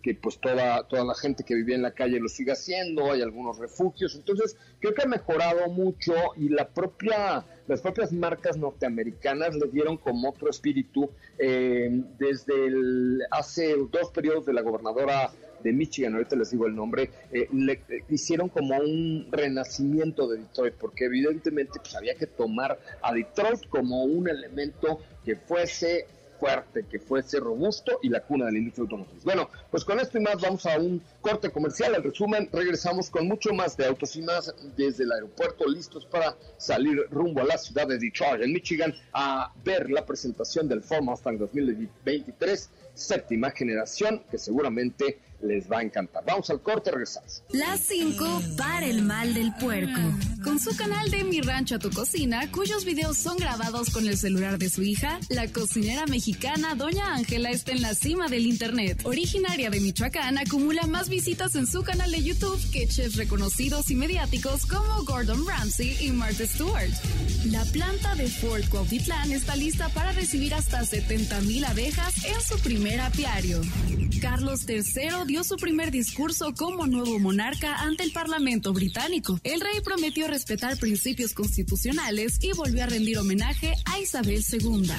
que 0.05 0.15
pues 0.15 0.39
toda, 0.39 0.87
toda 0.87 1.03
la 1.03 1.15
gente 1.15 1.45
que 1.45 1.55
vivía 1.55 1.77
en 1.77 1.81
la 1.81 1.93
calle 1.93 2.21
lo 2.21 2.29
siga 2.29 2.53
haciendo, 2.53 3.11
hay 3.11 3.23
algunos 3.23 3.59
refugios, 3.59 4.15
entonces 4.15 4.55
creo 4.79 4.93
que 4.93 5.03
ha 5.03 5.07
mejorado 5.07 5.67
mucho 5.71 6.13
y 6.37 6.51
la 6.51 6.69
propia, 6.69 7.43
las 7.67 7.81
propias 7.81 8.13
marcas 8.13 8.59
norteamericanas 8.59 9.55
le 9.55 9.67
dieron 9.69 9.97
como 9.97 10.29
otro 10.29 10.51
espíritu 10.51 11.11
eh, 11.39 11.89
desde 12.19 12.67
el, 12.67 13.23
hace 13.31 13.77
dos 13.91 14.11
periodos 14.13 14.45
de 14.45 14.53
la 14.53 14.61
gobernadora 14.61 15.33
de 15.65 15.73
Michigan, 15.73 16.15
ahorita 16.15 16.37
les 16.37 16.51
digo 16.51 16.67
el 16.67 16.77
nombre, 16.77 17.11
eh, 17.33 17.49
le, 17.53 17.73
eh, 17.73 18.05
hicieron 18.11 18.49
como 18.49 18.77
un 18.77 19.27
renacimiento 19.33 20.29
de 20.29 20.39
Detroit, 20.39 20.75
porque 20.75 21.07
evidentemente 21.07 21.81
pues 21.81 21.97
había 21.97 22.15
que 22.15 22.27
tomar 22.27 22.79
a 23.03 23.13
Detroit 23.13 23.67
como 23.69 24.05
un 24.05 24.29
elemento 24.29 25.01
que 25.25 25.37
fuese 25.37 26.07
fuerte, 26.39 26.85
que 26.91 26.99
fuese 26.99 27.41
robusto 27.41 27.99
y 28.03 28.09
la 28.09 28.21
cuna 28.21 28.47
de 28.47 28.53
la 28.53 28.59
industria 28.59 28.83
automotriz. 28.83 29.25
Bueno, 29.25 29.49
pues 29.71 29.85
con 29.85 29.99
esto 30.01 30.19
y 30.19 30.21
más 30.21 30.41
vamos 30.41 30.67
a 30.67 30.79
un 30.79 31.03
corte 31.21 31.51
comercial. 31.51 31.95
En 31.95 32.03
resumen, 32.03 32.49
regresamos 32.53 33.09
con 33.09 33.27
mucho 33.27 33.55
más 33.55 33.77
de 33.77 33.87
autos 33.87 34.15
y 34.17 34.23
más 34.23 34.55
desde 34.77 35.05
el 35.05 35.13
aeropuerto, 35.13 35.67
listos 35.67 36.05
para 36.05 36.37
salir 36.59 37.07
rumbo 37.11 37.41
a 37.41 37.45
la 37.45 37.57
ciudad 37.57 37.87
de 37.87 37.99
Detroit, 37.99 38.43
en 38.43 38.53
Michigan, 38.53 38.95
a 39.13 39.53
ver 39.65 39.91
la 39.91 40.05
presentación 40.05 40.69
del 40.69 40.83
Ford 40.83 41.03
Mustang 41.03 41.39
2023, 41.39 42.71
séptima 42.95 43.51
generación, 43.51 44.23
que 44.31 44.39
seguramente 44.39 45.19
les 45.45 45.71
va 45.71 45.79
a 45.79 45.83
encantar. 45.83 46.25
Vamos 46.27 46.51
al 46.51 46.61
corte, 46.61 46.91
regresamos. 46.91 47.43
Las 47.51 47.81
5 47.81 48.43
para 48.57 48.87
el 48.87 49.03
mal 49.03 49.35
del 49.35 49.55
puerco. 49.55 50.01
Con 50.43 50.59
su 50.59 50.77
canal 50.77 51.11
de 51.11 51.25
Mi 51.25 51.41
Rancho 51.41 51.77
a 51.77 51.79
tu 51.79 51.91
Cocina, 51.91 52.51
cuyos 52.51 52.85
videos 52.85 53.17
son 53.17 53.37
grabados 53.37 53.91
con 53.91 54.07
el 54.07 54.17
celular 54.17 54.59
de 54.59 54.69
su 54.69 54.83
hija, 54.83 55.19
la 55.29 55.49
cocinera 55.49 56.07
mexicana 56.07 56.75
Doña 56.75 57.15
Ángela 57.15 57.51
está 57.51 57.73
en 57.73 57.83
la 57.83 57.95
cima 57.95 58.29
del 58.29 58.47
internet. 58.47 59.01
Originaria 59.05 59.71
de 59.71 59.81
Michoacán, 59.81 60.39
acumula 60.39 60.87
más 60.87 61.09
visitas 61.09 61.55
en 61.55 61.67
su 61.67 61.83
canal 61.83 62.11
de 62.11 62.23
YouTube 62.23 62.61
que 62.73 62.87
chefs 62.87 63.17
reconocidos 63.17 63.91
y 63.91 63.95
mediáticos 63.95 64.67
como 64.67 65.05
Gordon 65.05 65.47
Ramsay 65.47 65.97
y 66.01 66.11
Martha 66.11 66.47
Stewart. 66.47 66.91
La 67.47 67.65
planta 67.67 68.15
de 68.15 68.29
Fort 68.29 68.69
Cuautitlán 68.69 69.33
está 69.33 69.57
lista 69.57 69.89
para 69.91 70.13
recibir 70.13 70.55
hasta 70.55 70.85
70 70.85 71.41
mil 71.43 71.65
abejas 71.65 72.25
en 72.25 72.41
su 72.41 72.59
primer 72.63 73.01
apiario. 73.01 73.61
Carlos 74.21 74.67
III 74.69 75.34
dio 75.35 75.43
su 75.43 75.57
primer 75.57 75.91
discurso 75.91 76.55
como 76.55 76.87
nuevo 76.87 77.19
monarca 77.19 77.75
ante 77.81 78.05
el 78.05 78.13
Parlamento 78.13 78.73
británico. 78.73 79.41
El 79.43 79.61
rey 79.61 79.81
prometió 79.83 80.29
respetar 80.29 80.79
principios 80.79 81.35
constitucionales 81.35 82.39
y 82.41 82.53
volvió 82.53 82.85
a 82.85 82.87
rendir 82.87 83.19
homenaje 83.19 83.75
a 83.85 83.99
Isabel 83.99 84.45
II. 84.49 84.93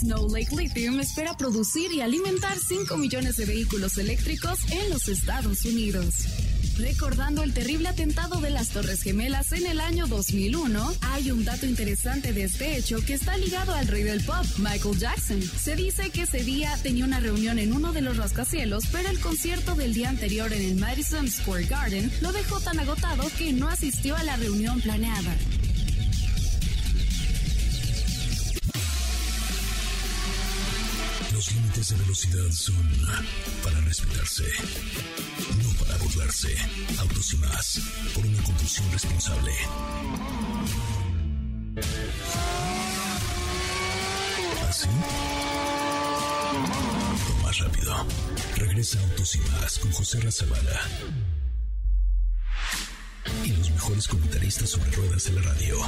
Snow 0.00 0.28
Lake 0.28 0.54
Lithium 0.54 1.00
espera 1.00 1.34
producir 1.34 1.90
y 1.94 2.02
alimentar 2.02 2.58
5 2.58 2.98
millones 2.98 3.36
de 3.38 3.46
vehículos 3.46 3.96
eléctricos 3.96 4.70
en 4.70 4.90
los 4.90 5.08
Estados 5.08 5.64
Unidos. 5.64 6.26
Recordando 6.78 7.42
el 7.42 7.52
terrible 7.52 7.88
atentado 7.88 8.40
de 8.40 8.50
las 8.50 8.70
Torres 8.70 9.02
Gemelas 9.02 9.52
en 9.52 9.66
el 9.66 9.80
año 9.80 10.06
2001, 10.06 10.94
hay 11.02 11.30
un 11.30 11.44
dato 11.44 11.66
interesante 11.66 12.32
de 12.32 12.44
este 12.44 12.76
hecho 12.76 13.04
que 13.04 13.14
está 13.14 13.36
ligado 13.36 13.74
al 13.74 13.86
rey 13.88 14.02
del 14.02 14.22
pop, 14.22 14.44
Michael 14.58 14.98
Jackson. 14.98 15.42
Se 15.42 15.76
dice 15.76 16.10
que 16.10 16.22
ese 16.22 16.42
día 16.44 16.76
tenía 16.82 17.04
una 17.04 17.20
reunión 17.20 17.58
en 17.58 17.72
uno 17.72 17.92
de 17.92 18.00
los 18.00 18.16
rascacielos, 18.16 18.84
pero 18.90 19.08
el 19.08 19.20
concierto 19.20 19.74
del 19.74 19.94
día 19.94 20.08
anterior 20.08 20.52
en 20.52 20.62
el 20.62 20.76
Madison 20.76 21.28
Square 21.28 21.66
Garden 21.66 22.10
lo 22.20 22.32
dejó 22.32 22.60
tan 22.60 22.78
agotado 22.78 23.28
que 23.36 23.52
no 23.52 23.68
asistió 23.68 24.16
a 24.16 24.22
la 24.22 24.36
reunión 24.36 24.80
planeada. 24.80 25.36
Límites 31.72 31.88
de 31.90 31.96
velocidad 31.96 32.50
son 32.50 32.76
para 33.62 33.80
respetarse 33.80 34.44
para 35.78 35.96
burlarse. 35.98 36.54
Autos 36.98 37.32
y 37.32 37.36
más. 37.38 37.80
Por 38.14 38.26
una 38.26 38.42
conducción 38.42 38.92
responsable. 38.92 39.52
¿Así? 44.68 44.88
¿Ah, 46.54 46.92
más 47.42 47.58
rápido. 47.58 48.06
Regresa 48.56 49.00
Autos 49.00 49.34
y 49.34 49.38
más 49.38 49.78
con 49.78 49.92
José 49.92 50.20
Razabala. 50.20 50.80
Y 53.44 53.52
los 53.52 53.70
mejores 53.70 54.08
comentaristas 54.08 54.70
sobre 54.70 54.90
ruedas 54.90 55.24
de 55.24 55.32
la 55.32 55.42
radio. 55.42 55.78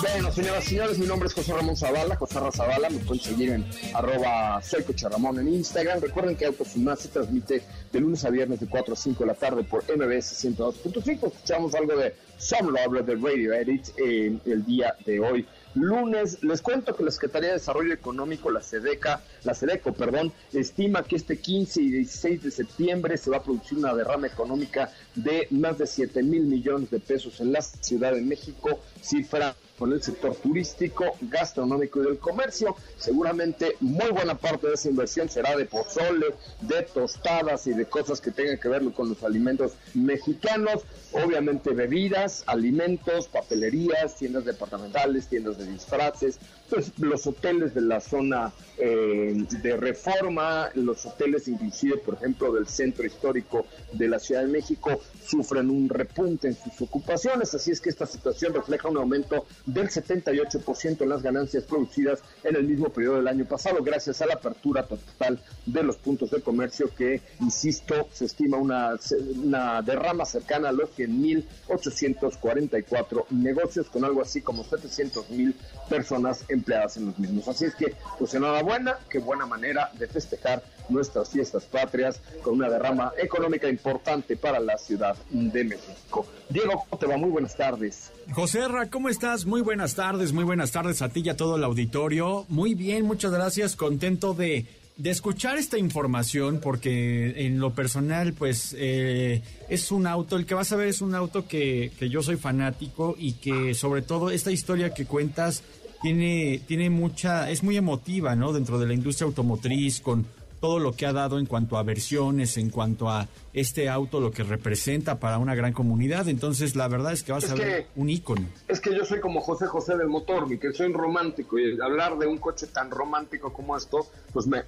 Bueno, 0.00 0.32
señoras 0.32 0.64
y 0.64 0.68
señores, 0.70 0.98
mi 0.98 1.06
nombre 1.06 1.28
es 1.28 1.34
José 1.34 1.52
Ramón 1.52 1.76
Zavala, 1.76 2.16
José 2.16 2.36
Ramón 2.36 2.52
Zavala, 2.52 2.88
me 2.88 3.00
pueden 3.00 3.22
seguir 3.22 3.50
en 3.50 3.66
arroba 3.92 4.62
soy 4.62 4.82
Ramón 5.10 5.38
en 5.40 5.48
Instagram. 5.48 6.00
Recuerden 6.00 6.36
que 6.36 6.50
Más 6.76 7.00
se 7.00 7.08
transmite 7.08 7.62
de 7.92 8.00
lunes 8.00 8.24
a 8.24 8.30
viernes 8.30 8.60
de 8.60 8.66
4 8.66 8.94
a 8.94 8.96
5 8.96 9.22
de 9.22 9.26
la 9.26 9.34
tarde 9.34 9.62
por 9.62 9.82
MBS 9.82 10.42
102.5. 10.42 11.26
Escuchamos 11.26 11.74
algo 11.74 11.96
de 11.96 12.14
Some 12.38 12.70
Love 12.70 13.04
de 13.04 13.14
Radio 13.16 13.52
Edit 13.52 13.88
en 13.98 14.40
el 14.46 14.64
día 14.64 14.94
de 15.04 15.20
hoy. 15.20 15.46
Lunes, 15.74 16.42
les 16.42 16.62
cuento 16.62 16.96
que 16.96 17.04
la 17.04 17.10
Secretaría 17.10 17.50
de 17.50 17.54
Desarrollo 17.56 17.92
Económico, 17.92 18.50
la 18.50 18.62
SEDECA, 18.62 19.20
la 19.44 19.54
SEDECO, 19.54 19.92
perdón, 19.92 20.32
estima 20.52 21.04
que 21.04 21.16
este 21.16 21.38
15 21.38 21.82
y 21.82 21.90
16 21.90 22.42
de 22.42 22.50
septiembre 22.50 23.16
se 23.18 23.30
va 23.30 23.36
a 23.36 23.42
producir 23.42 23.78
una 23.78 23.94
derrama 23.94 24.26
económica 24.26 24.90
de 25.14 25.46
más 25.50 25.76
de 25.78 25.86
7 25.86 26.22
mil 26.22 26.44
millones 26.44 26.90
de 26.90 27.00
pesos 27.00 27.40
en 27.40 27.52
la 27.52 27.60
Ciudad 27.60 28.14
de 28.14 28.22
México, 28.22 28.80
cifra 29.00 29.54
con 29.80 29.94
el 29.94 30.02
sector 30.02 30.36
turístico, 30.36 31.16
gastronómico 31.22 32.02
y 32.02 32.04
del 32.04 32.18
comercio. 32.18 32.76
Seguramente 32.98 33.76
muy 33.80 34.10
buena 34.10 34.34
parte 34.34 34.66
de 34.66 34.74
esa 34.74 34.90
inversión 34.90 35.30
será 35.30 35.56
de 35.56 35.64
pozole, 35.64 36.34
de 36.60 36.82
tostadas 36.82 37.66
y 37.66 37.72
de 37.72 37.86
cosas 37.86 38.20
que 38.20 38.30
tengan 38.30 38.58
que 38.58 38.68
ver 38.68 38.82
con 38.92 39.08
los 39.08 39.24
alimentos 39.24 39.72
mexicanos. 39.94 40.82
Obviamente 41.12 41.70
bebidas, 41.70 42.44
alimentos, 42.46 43.26
papelerías, 43.28 44.16
tiendas 44.16 44.44
departamentales, 44.44 45.28
tiendas 45.28 45.56
de 45.56 45.66
disfraces, 45.66 46.38
pues 46.68 46.92
los 46.98 47.26
hoteles 47.26 47.74
de 47.74 47.80
la 47.80 48.00
zona 48.00 48.52
eh, 48.78 49.44
de 49.62 49.76
reforma, 49.76 50.70
los 50.74 51.04
hoteles 51.06 51.48
inclusive, 51.48 51.96
por 51.98 52.14
ejemplo, 52.14 52.52
del 52.52 52.68
centro 52.68 53.04
histórico 53.04 53.66
de 53.92 54.08
la 54.08 54.18
Ciudad 54.18 54.42
de 54.42 54.48
México, 54.48 55.00
sufren 55.26 55.68
un 55.68 55.88
repunte 55.88 56.48
en 56.48 56.54
sus 56.54 56.80
ocupaciones, 56.80 57.52
así 57.54 57.70
es 57.72 57.80
que 57.80 57.90
esta 57.90 58.06
situación 58.06 58.54
refleja 58.54 58.88
un 58.88 58.98
aumento 58.98 59.46
del 59.72 59.88
78% 59.88 61.02
en 61.02 61.08
las 61.08 61.22
ganancias 61.22 61.64
producidas 61.64 62.20
en 62.44 62.54
el 62.56 62.64
mismo 62.64 62.90
periodo 62.90 63.16
del 63.16 63.28
año 63.28 63.44
pasado, 63.44 63.82
gracias 63.82 64.20
a 64.22 64.26
la 64.26 64.34
apertura 64.34 64.84
total 64.84 65.40
de 65.66 65.82
los 65.82 65.96
puntos 65.96 66.30
de 66.30 66.40
comercio 66.40 66.94
que, 66.94 67.20
insisto, 67.40 68.08
se 68.12 68.26
estima 68.26 68.56
una, 68.56 68.94
una 69.42 69.82
derrama 69.82 70.24
cercana 70.24 70.68
a 70.70 70.72
los 70.72 70.90
100.844 70.96 73.24
negocios 73.30 73.88
con 73.88 74.04
algo 74.04 74.22
así 74.22 74.42
como 74.42 74.64
700.000 74.64 75.54
personas 75.88 76.44
empleadas 76.48 76.96
en 76.96 77.06
los 77.06 77.18
mismos. 77.18 77.48
Así 77.48 77.64
es 77.64 77.74
que, 77.74 77.96
pues 78.18 78.32
enhorabuena, 78.34 78.98
qué 79.08 79.18
buena 79.18 79.46
manera 79.46 79.90
de 79.98 80.06
festejar 80.06 80.62
nuestras 80.90 81.30
fiestas 81.30 81.64
patrias 81.64 82.20
con 82.42 82.54
una 82.54 82.68
derrama 82.68 83.12
económica 83.18 83.68
importante 83.68 84.36
para 84.36 84.60
la 84.60 84.76
Ciudad 84.78 85.16
de 85.30 85.64
México. 85.64 86.26
Diego, 86.48 86.84
¿cómo 86.88 86.98
te 86.98 87.06
va? 87.06 87.16
Muy 87.16 87.30
buenas 87.30 87.56
tardes. 87.56 88.12
José 88.32 88.66
Ra, 88.68 88.90
¿cómo 88.90 89.08
estás? 89.08 89.46
Muy 89.46 89.60
buenas 89.60 89.94
tardes, 89.94 90.32
muy 90.32 90.44
buenas 90.44 90.72
tardes 90.72 91.02
a 91.02 91.08
ti 91.08 91.22
y 91.24 91.28
a 91.28 91.36
todo 91.36 91.56
el 91.56 91.64
auditorio. 91.64 92.46
Muy 92.48 92.74
bien, 92.74 93.04
muchas 93.04 93.32
gracias, 93.32 93.76
contento 93.76 94.34
de 94.34 94.66
escuchar 95.02 95.56
esta 95.56 95.78
información, 95.78 96.60
porque 96.60 97.46
en 97.46 97.58
lo 97.58 97.72
personal, 97.72 98.34
pues 98.34 98.76
eh, 98.78 99.42
es 99.68 99.90
un 99.92 100.06
auto, 100.06 100.36
el 100.36 100.44
que 100.44 100.54
vas 100.54 100.72
a 100.72 100.76
ver 100.76 100.88
es 100.88 101.00
un 101.00 101.14
auto 101.14 101.48
que, 101.48 101.90
que 101.98 102.10
yo 102.10 102.22
soy 102.22 102.36
fanático 102.36 103.14
y 103.18 103.34
que 103.34 103.74
sobre 103.74 104.02
todo 104.02 104.30
esta 104.30 104.50
historia 104.50 104.92
que 104.92 105.06
cuentas 105.06 105.62
tiene, 106.02 106.60
tiene 106.66 106.90
mucha, 106.90 107.50
es 107.50 107.62
muy 107.62 107.76
emotiva, 107.76 108.34
¿no? 108.36 108.52
Dentro 108.52 108.78
de 108.78 108.86
la 108.86 108.94
industria 108.94 109.26
automotriz, 109.26 110.00
con 110.00 110.26
todo 110.60 110.78
lo 110.78 110.92
que 110.92 111.06
ha 111.06 111.12
dado 111.12 111.38
en 111.38 111.46
cuanto 111.46 111.78
a 111.78 111.82
versiones, 111.82 112.56
en 112.56 112.70
cuanto 112.70 113.10
a 113.10 113.26
este 113.52 113.88
auto, 113.88 114.20
lo 114.20 114.30
que 114.30 114.42
representa 114.42 115.18
para 115.18 115.38
una 115.38 115.54
gran 115.54 115.72
comunidad. 115.72 116.28
Entonces, 116.28 116.76
la 116.76 116.88
verdad 116.88 117.12
es 117.12 117.22
que 117.22 117.32
vas 117.32 117.50
a 117.50 117.54
ver 117.54 117.86
un 117.96 118.08
ícono. 118.08 118.46
Es 118.68 118.80
que 118.80 118.94
yo 118.94 119.04
soy 119.04 119.20
como 119.20 119.40
José 119.40 119.66
José 119.66 119.96
del 119.96 120.08
motor, 120.08 120.48
mi 120.48 120.58
que 120.58 120.72
soy 120.72 120.86
un 120.86 120.94
romántico, 120.94 121.58
y 121.58 121.80
hablar 121.80 122.16
de 122.18 122.26
un 122.26 122.38
coche 122.38 122.68
tan 122.68 122.90
romántico 122.90 123.52
como 123.52 123.76
esto, 123.76 124.06
pues 124.32 124.46
me, 124.46 124.64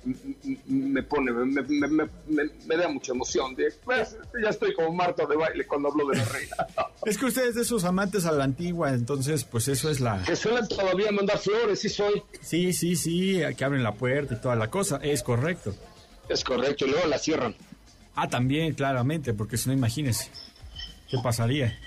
me 0.66 1.02
pone, 1.02 1.32
me, 1.32 1.62
me, 2.66 2.76
da 2.76 2.88
mucha 2.88 3.12
emoción. 3.12 3.54
De, 3.54 3.72
pues, 3.84 4.16
ya 4.42 4.50
estoy 4.50 4.74
como 4.74 4.92
Marta 4.92 5.26
de 5.26 5.36
baile 5.36 5.66
cuando 5.66 5.88
hablo 5.88 6.08
de 6.08 6.18
la 6.18 6.24
reina. 6.24 6.56
es 7.04 7.18
que 7.18 7.26
ustedes 7.26 7.54
de 7.54 7.64
sus 7.64 7.84
amantes 7.84 8.26
a 8.26 8.32
la 8.32 8.44
antigua, 8.44 8.92
entonces, 8.92 9.44
pues 9.44 9.68
eso 9.68 9.90
es 9.90 10.00
la... 10.00 10.22
Que 10.22 10.36
suelen 10.36 10.66
todavía 10.66 11.12
mandar 11.12 11.38
flores, 11.38 11.80
sí 11.80 11.88
soy. 11.88 12.22
Sí, 12.40 12.72
sí, 12.72 12.96
sí, 12.96 13.40
que 13.56 13.64
abren 13.64 13.82
la 13.82 13.94
puerta 13.94 14.34
y 14.34 14.40
toda 14.40 14.56
la 14.56 14.68
cosa, 14.70 14.98
es 15.02 15.22
correcto. 15.22 15.74
Es 16.28 16.44
correcto, 16.44 16.86
y 16.86 16.90
luego 16.90 17.06
la 17.06 17.18
cierran. 17.18 17.54
Ah, 18.14 18.28
también, 18.28 18.74
claramente, 18.74 19.32
porque 19.32 19.56
si 19.56 19.68
no, 19.68 19.74
imagínese, 19.74 20.30
¿qué 21.08 21.18
pasaría? 21.22 21.78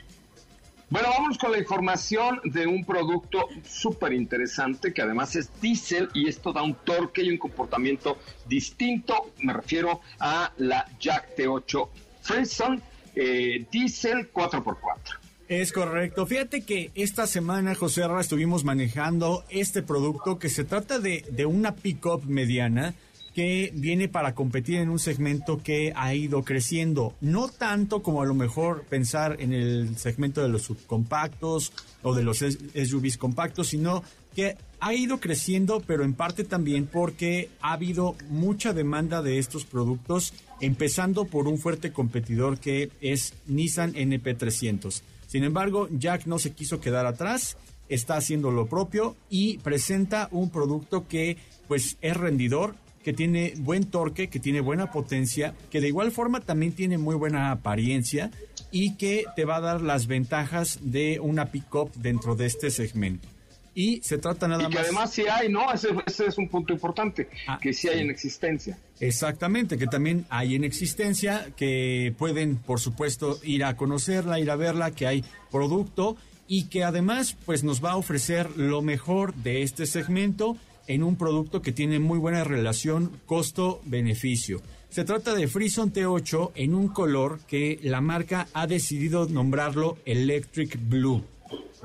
Bueno, 0.89 1.09
vamos 1.09 1.37
con 1.37 1.51
la 1.51 1.57
información 1.57 2.39
de 2.43 2.67
un 2.67 2.85
producto 2.85 3.47
súper 3.67 4.13
interesante 4.13 4.93
que 4.93 5.01
además 5.01 5.35
es 5.35 5.49
diésel 5.59 6.09
y 6.13 6.27
esto 6.27 6.53
da 6.53 6.61
un 6.61 6.75
torque 6.75 7.23
y 7.23 7.29
un 7.31 7.37
comportamiento 7.37 8.19
distinto. 8.47 9.31
Me 9.39 9.53
refiero 9.53 10.01
a 10.19 10.51
la 10.57 10.87
Jack 10.99 11.35
T8 11.37 11.89
Freeson 12.21 12.81
eh, 13.15 13.65
Diesel 13.71 14.31
4x4. 14.31 15.17
Es 15.47 15.71
correcto. 15.71 16.25
Fíjate 16.25 16.61
que 16.61 16.91
esta 16.95 17.27
semana, 17.27 17.75
José 17.75 18.03
Arra, 18.03 18.21
estuvimos 18.21 18.63
manejando 18.63 19.43
este 19.49 19.83
producto 19.83 20.37
que 20.37 20.49
se 20.49 20.63
trata 20.63 20.99
de, 20.99 21.25
de 21.31 21.45
una 21.45 21.75
pick-up 21.75 22.25
mediana 22.25 22.93
que 23.35 23.69
viene 23.75 24.07
para 24.07 24.33
competir 24.33 24.77
en 24.77 24.89
un 24.89 24.97
segmento 24.97 25.61
que 25.61 25.91
ha 25.93 26.15
ido 26.15 26.43
creciendo. 26.43 27.13
No 27.19 27.49
tanto 27.49 28.01
como 28.01 28.21
a 28.21 28.25
lo 28.25 28.33
mejor 28.33 28.85
pensar 28.85 29.35
en 29.41 29.51
el 29.51 29.97
segmento 29.97 30.41
de 30.41 30.47
los 30.47 30.61
subcompactos 30.61 31.73
o 32.01 32.15
de 32.15 32.23
los 32.23 32.37
SUVs 32.37 33.17
compactos, 33.17 33.67
sino 33.67 34.03
que 34.33 34.55
ha 34.79 34.93
ido 34.93 35.19
creciendo, 35.19 35.83
pero 35.85 36.05
en 36.05 36.13
parte 36.13 36.45
también 36.45 36.87
porque 36.87 37.49
ha 37.59 37.73
habido 37.73 38.15
mucha 38.29 38.71
demanda 38.71 39.21
de 39.21 39.37
estos 39.37 39.65
productos, 39.65 40.33
empezando 40.61 41.25
por 41.25 41.49
un 41.49 41.57
fuerte 41.57 41.91
competidor 41.91 42.57
que 42.57 42.89
es 43.01 43.33
Nissan 43.47 43.95
NP300. 43.95 45.01
Sin 45.27 45.43
embargo, 45.43 45.89
Jack 45.91 46.25
no 46.25 46.39
se 46.39 46.53
quiso 46.53 46.79
quedar 46.79 47.05
atrás, 47.05 47.57
está 47.89 48.15
haciendo 48.15 48.49
lo 48.49 48.67
propio 48.67 49.17
y 49.29 49.57
presenta 49.57 50.29
un 50.31 50.49
producto 50.49 51.05
que 51.07 51.37
pues 51.67 51.97
es 52.01 52.15
rendidor, 52.15 52.75
que 53.05 53.13
tiene 53.13 53.53
buen 53.57 53.85
torque, 53.85 54.29
que 54.29 54.39
tiene 54.39 54.61
buena 54.61 54.89
potencia, 54.89 55.53
que 55.69 55.79
de 55.79 55.89
igual 55.89 56.11
forma 56.11 56.39
también 56.39 56.71
tiene 56.71 56.97
muy 56.97 57.13
buena 57.13 57.51
apariencia 57.51 58.31
y 58.71 58.95
que 58.97 59.25
te 59.35 59.45
va 59.45 59.57
a 59.57 59.61
dar 59.61 59.81
las 59.81 60.07
ventajas 60.07 60.79
de 60.81 61.19
una 61.19 61.51
pick-up 61.51 61.91
dentro 61.93 62.35
de 62.35 62.47
este 62.47 62.71
segmento. 62.71 63.27
Y 63.75 64.01
se 64.01 64.17
trata 64.17 64.47
nada 64.47 64.63
y 64.63 64.69
que 64.69 64.75
más. 64.77 64.85
además 64.85 65.11
sí 65.11 65.25
hay, 65.31 65.49
¿no? 65.49 65.71
Ese, 65.71 65.89
es 66.07 66.37
un 66.39 66.49
punto 66.49 66.73
importante, 66.73 67.29
ah, 67.47 67.59
que 67.61 67.73
sí 67.73 67.89
hay 67.89 67.99
en 67.99 68.09
existencia. 68.09 68.75
Exactamente, 68.99 69.77
que 69.77 69.85
también 69.85 70.25
hay 70.31 70.55
en 70.55 70.63
existencia, 70.63 71.49
que 71.55 72.11
pueden, 72.17 72.55
por 72.55 72.79
supuesto, 72.79 73.37
ir 73.43 73.65
a 73.65 73.77
conocerla, 73.77 74.39
ir 74.39 74.49
a 74.49 74.55
verla, 74.55 74.89
que 74.89 75.05
hay 75.05 75.23
producto 75.51 76.17
y 76.47 76.69
que 76.69 76.83
además, 76.83 77.37
pues 77.45 77.63
nos 77.63 77.85
va 77.85 77.91
a 77.91 77.97
ofrecer 77.97 78.57
lo 78.57 78.81
mejor 78.81 79.35
de 79.35 79.61
este 79.61 79.85
segmento 79.85 80.57
en 80.87 81.03
un 81.03 81.15
producto 81.15 81.61
que 81.61 81.71
tiene 81.71 81.99
muy 81.99 82.19
buena 82.19 82.43
relación 82.43 83.11
costo-beneficio. 83.25 84.61
Se 84.89 85.03
trata 85.03 85.35
de 85.35 85.47
Frison 85.47 85.91
T8 85.91 86.51
en 86.55 86.73
un 86.73 86.87
color 86.87 87.39
que 87.47 87.79
la 87.83 88.01
marca 88.01 88.47
ha 88.53 88.65
decidido 88.67 89.27
nombrarlo 89.27 89.97
Electric 90.05 90.79
Blue. 90.87 91.23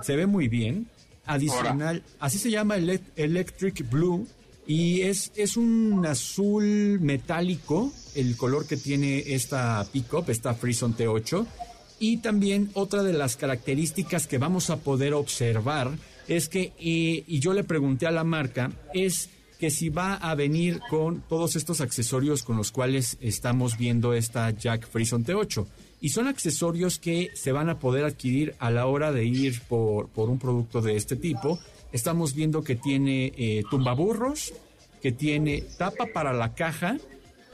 Se 0.02 0.16
ve 0.16 0.26
muy 0.26 0.48
bien. 0.48 0.86
Adicional, 1.26 2.02
así 2.18 2.38
se 2.38 2.50
llama 2.50 2.76
Electric 2.76 3.88
Blue 3.88 4.26
y 4.66 5.02
es, 5.02 5.32
es 5.34 5.56
un 5.56 6.04
azul 6.06 6.98
metálico 7.00 7.92
el 8.14 8.36
color 8.36 8.66
que 8.66 8.76
tiene 8.76 9.18
esta 9.34 9.84
pickup, 9.92 10.28
esta 10.30 10.54
Frison 10.54 10.96
T8. 10.96 11.46
Y 11.98 12.18
también 12.18 12.70
otra 12.74 13.02
de 13.02 13.12
las 13.12 13.36
características 13.36 14.26
que 14.26 14.38
vamos 14.38 14.70
a 14.70 14.76
poder 14.76 15.14
observar 15.14 15.90
es 16.30 16.48
que, 16.48 16.72
y 16.78 17.38
yo 17.40 17.52
le 17.52 17.64
pregunté 17.64 18.06
a 18.06 18.10
la 18.10 18.24
marca, 18.24 18.70
es 18.94 19.28
que 19.60 19.70
si 19.70 19.90
va 19.90 20.14
a 20.14 20.34
venir 20.34 20.80
con 20.88 21.20
todos 21.28 21.54
estos 21.54 21.82
accesorios 21.82 22.42
con 22.42 22.56
los 22.56 22.72
cuales 22.72 23.18
estamos 23.20 23.76
viendo 23.76 24.14
esta 24.14 24.50
Jack 24.52 24.88
Frison 24.88 25.22
T8. 25.22 25.66
Y 26.00 26.08
son 26.08 26.28
accesorios 26.28 26.98
que 26.98 27.28
se 27.34 27.52
van 27.52 27.68
a 27.68 27.78
poder 27.78 28.06
adquirir 28.06 28.54
a 28.58 28.70
la 28.70 28.86
hora 28.86 29.12
de 29.12 29.26
ir 29.26 29.60
por, 29.68 30.08
por 30.08 30.30
un 30.30 30.38
producto 30.38 30.80
de 30.80 30.96
este 30.96 31.14
tipo. 31.14 31.60
Estamos 31.92 32.34
viendo 32.34 32.64
que 32.64 32.74
tiene 32.74 33.34
eh, 33.36 33.62
tumbaburros, 33.70 34.54
que 35.02 35.12
tiene 35.12 35.62
tapa 35.76 36.06
para 36.06 36.32
la 36.32 36.54
caja, 36.54 36.96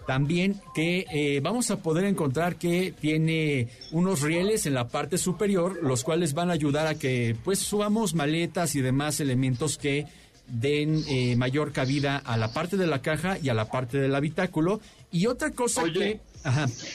también 0.06 0.60
que 0.74 1.06
eh, 1.12 1.40
vamos 1.42 1.70
a 1.70 1.82
poder 1.82 2.04
encontrar 2.04 2.56
que 2.56 2.94
tiene 2.98 3.68
unos 3.90 4.22
rieles 4.22 4.66
en 4.66 4.74
la 4.74 4.88
parte 4.88 5.18
superior, 5.18 5.82
los 5.82 6.04
cuales 6.04 6.32
van 6.32 6.50
a 6.50 6.54
ayudar 6.54 6.86
a 6.86 6.94
que 6.94 7.36
pues 7.44 7.58
subamos 7.58 8.14
maletas 8.14 8.76
y 8.76 8.80
demás 8.80 9.20
elementos 9.20 9.76
que 9.78 10.06
den 10.48 11.02
eh, 11.08 11.34
mayor 11.36 11.72
cabida 11.72 12.18
a 12.18 12.36
la 12.36 12.52
parte 12.52 12.76
de 12.76 12.86
la 12.86 13.02
caja 13.02 13.36
y 13.42 13.48
a 13.48 13.54
la 13.54 13.68
parte 13.70 13.98
del 13.98 14.14
habitáculo. 14.14 14.80
Y 15.10 15.26
otra 15.26 15.50
cosa 15.50 15.82
que... 15.84 16.20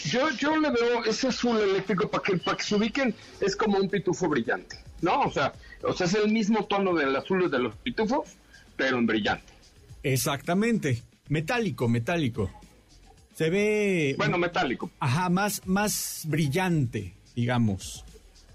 Yo, 0.06 0.30
yo 0.38 0.56
le 0.56 0.70
veo 0.70 1.04
ese 1.04 1.28
azul 1.28 1.60
eléctrico 1.60 2.10
para 2.10 2.24
que, 2.24 2.38
para 2.38 2.56
que 2.56 2.64
se 2.64 2.76
ubiquen, 2.76 3.14
es 3.42 3.58
como 3.58 3.78
un 3.78 3.90
pitufo 3.90 4.30
brillante, 4.30 4.78
¿no? 5.02 5.24
O 5.24 5.32
sea, 5.32 5.52
o 5.84 5.92
sea, 5.92 6.08
es 6.08 6.14
el 6.14 6.32
mismo 6.32 6.66
tono 6.66 6.94
del 6.96 7.14
azul 7.14 7.52
de 7.52 7.60
los 7.60 7.76
pitufos, 7.76 8.30
pero 8.78 8.98
en 8.98 9.06
brillante. 9.06 9.52
Exactamente, 10.04 11.04
metálico, 11.28 11.90
metálico. 11.90 12.50
Se 13.36 13.50
ve... 13.50 14.16
Bueno, 14.18 14.38
metálico. 14.38 14.92
Ajá, 15.00 15.30
más, 15.30 15.62
más 15.66 16.24
brillante, 16.28 17.14
digamos. 17.36 18.06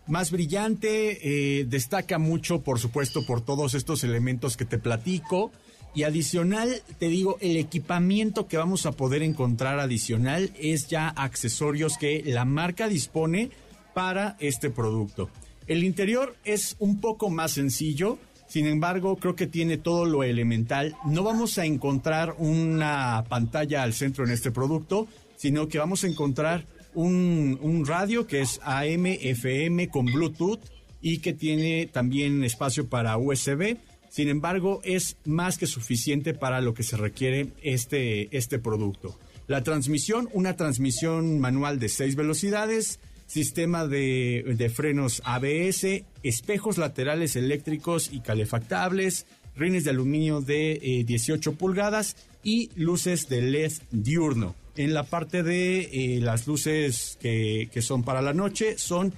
Más 0.06 0.30
brillante, 0.30 1.60
eh, 1.60 1.64
destaca 1.64 2.18
mucho, 2.18 2.62
por 2.62 2.78
supuesto, 2.78 3.26
por 3.26 3.40
todos 3.40 3.74
estos 3.74 4.04
elementos 4.04 4.56
que 4.56 4.64
te 4.64 4.78
platico. 4.78 5.50
Y 5.94 6.04
adicional, 6.04 6.82
te 6.98 7.08
digo, 7.08 7.38
el 7.40 7.56
equipamiento 7.56 8.46
que 8.46 8.58
vamos 8.58 8.84
a 8.86 8.92
poder 8.92 9.22
encontrar 9.22 9.80
adicional 9.80 10.52
es 10.58 10.88
ya 10.88 11.08
accesorios 11.08 11.96
que 11.96 12.22
la 12.26 12.44
marca 12.44 12.86
dispone 12.86 13.50
para 13.94 14.36
este 14.38 14.68
producto. 14.68 15.30
El 15.66 15.82
interior 15.82 16.36
es 16.44 16.76
un 16.78 17.00
poco 17.00 17.30
más 17.30 17.52
sencillo, 17.52 18.18
Sin 18.56 18.66
embargo, 18.66 19.16
creo 19.16 19.36
que 19.36 19.46
tiene 19.46 19.76
todo 19.76 20.06
lo 20.06 20.24
elemental. 20.24 20.96
No 21.04 21.22
vamos 21.22 21.58
a 21.58 21.66
encontrar 21.66 22.36
una 22.38 23.22
pantalla 23.28 23.82
al 23.82 23.92
centro 23.92 24.24
en 24.24 24.30
este 24.30 24.50
producto, 24.50 25.08
sino 25.36 25.68
que 25.68 25.78
vamos 25.78 26.04
a 26.04 26.06
encontrar 26.06 26.64
un, 26.94 27.84
radio 27.86 28.26
que 28.26 28.40
es 28.40 28.58
AM, 28.62 29.04
FM 29.04 29.88
con 29.88 30.06
Bluetooth 30.06 30.60
y 31.02 31.18
que 31.18 31.34
tiene 31.34 31.84
también 31.84 32.42
espacio 32.44 32.88
para 32.88 33.18
USB. 33.18 33.76
Sin 34.08 34.30
embargo, 34.30 34.80
es 34.84 35.18
más 35.26 35.58
que 35.58 35.66
suficiente 35.66 36.32
para 36.32 36.62
lo 36.62 36.72
que 36.72 36.82
se 36.82 36.96
requiere 36.96 37.52
este, 37.62 38.34
este 38.34 38.58
producto. 38.58 39.18
La 39.48 39.62
transmisión, 39.64 40.30
una 40.32 40.56
transmisión 40.56 41.40
manual 41.40 41.78
de 41.78 41.90
seis 41.90 42.16
velocidades, 42.16 43.00
sistema 43.26 43.86
de, 43.86 44.72
frenos 44.74 45.22
ABS, 45.24 46.04
espejos 46.22 46.78
laterales 46.78 47.36
eléctricos 47.36 48.10
y 48.12 48.20
calefactables, 48.20 49.26
rines 49.54 49.84
de 49.84 49.90
aluminio 49.90 50.40
de 50.40 51.04
18 51.06 51.50
eh, 51.50 51.54
pulgadas 51.54 52.16
y 52.42 52.70
luces 52.76 53.28
de 53.28 53.42
LED 53.42 53.72
diurno. 53.90 54.54
En 54.76 54.94
la 54.94 55.04
parte 55.04 55.42
de 55.42 55.80
eh, 55.80 56.20
las 56.20 56.46
luces 56.46 57.18
que, 57.20 57.68
son 57.80 58.02
para 58.02 58.20
la 58.22 58.34
noche 58.34 58.78
son 58.78 59.12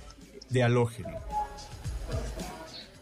de 0.51 0.63
halógeno. 0.63 1.19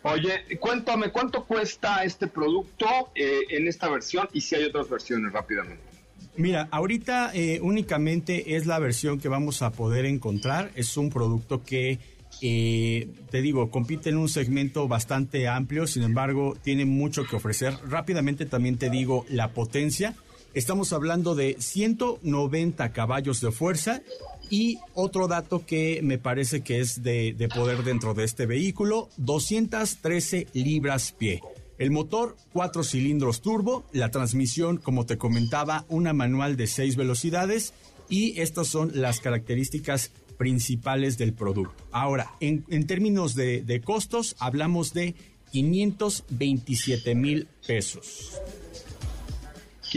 Oye, 0.03 0.59
cuéntame, 0.61 1.11
¿cuánto 1.11 1.45
cuesta 1.45 2.05
este 2.05 2.29
producto 2.29 2.87
eh, 3.14 3.40
en 3.51 3.66
esta 3.66 3.88
versión 3.88 4.29
y 4.33 4.40
si 4.40 4.55
hay 4.55 4.64
otras 4.64 4.88
versiones 4.88 5.33
rápidamente? 5.33 5.96
Mira, 6.38 6.68
ahorita 6.70 7.31
eh, 7.35 7.61
únicamente 7.62 8.57
es 8.57 8.66
la 8.66 8.79
versión 8.79 9.18
que 9.18 9.29
vamos 9.29 9.62
a 9.62 9.72
poder 9.72 10.05
encontrar. 10.05 10.70
Es 10.75 10.96
un 10.99 11.09
producto 11.09 11.62
que, 11.62 11.99
eh, 12.42 13.09
te 13.31 13.40
digo, 13.40 13.70
compite 13.70 14.11
en 14.11 14.18
un 14.18 14.29
segmento 14.29 14.87
bastante 14.87 15.49
amplio, 15.49 15.87
sin 15.87 16.03
embargo, 16.03 16.55
tiene 16.62 16.85
mucho 16.85 17.25
que 17.25 17.37
ofrecer. 17.37 17.75
Rápidamente 17.88 18.44
también 18.44 18.77
te 18.77 18.90
digo 18.90 19.25
la 19.31 19.53
potencia. 19.53 20.14
Estamos 20.53 20.92
hablando 20.92 21.35
de 21.35 21.57
190 21.59 22.92
caballos 22.92 23.40
de 23.40 23.51
fuerza 23.51 24.03
y 24.51 24.79
otro 24.94 25.29
dato 25.29 25.64
que 25.64 26.01
me 26.03 26.18
parece 26.18 26.61
que 26.61 26.81
es 26.81 27.03
de, 27.03 27.35
de 27.35 27.49
poder 27.49 27.83
dentro 27.83 28.12
de 28.14 28.25
este 28.25 28.46
vehículo, 28.46 29.09
213 29.16 30.49
libras 30.53 31.12
pie. 31.12 31.40
El 31.79 31.91
motor, 31.91 32.37
cuatro 32.53 32.83
cilindros 32.83 33.43
turbo, 33.43 33.85
la 33.93 34.11
transmisión, 34.11 34.79
como 34.79 35.07
te 35.07 35.19
comentaba, 35.19 35.85
una 35.89 36.12
manual 36.12 36.57
de 36.57 36.67
seis 36.67 36.97
velocidades 36.97 37.75
y 38.09 38.41
estas 38.41 38.69
son 38.69 38.93
las 38.95 39.21
características 39.21 40.11
principales 40.39 41.19
del 41.19 41.35
producto. 41.35 41.75
Ahora, 41.93 42.31
en, 42.41 42.87
términos 42.87 43.35
de, 43.35 43.62
de 43.62 43.81
costos, 43.81 44.37
hablamos 44.39 44.93
de 44.93 45.15
527 45.53 47.15
mil 47.15 47.49
pesos. 47.67 48.41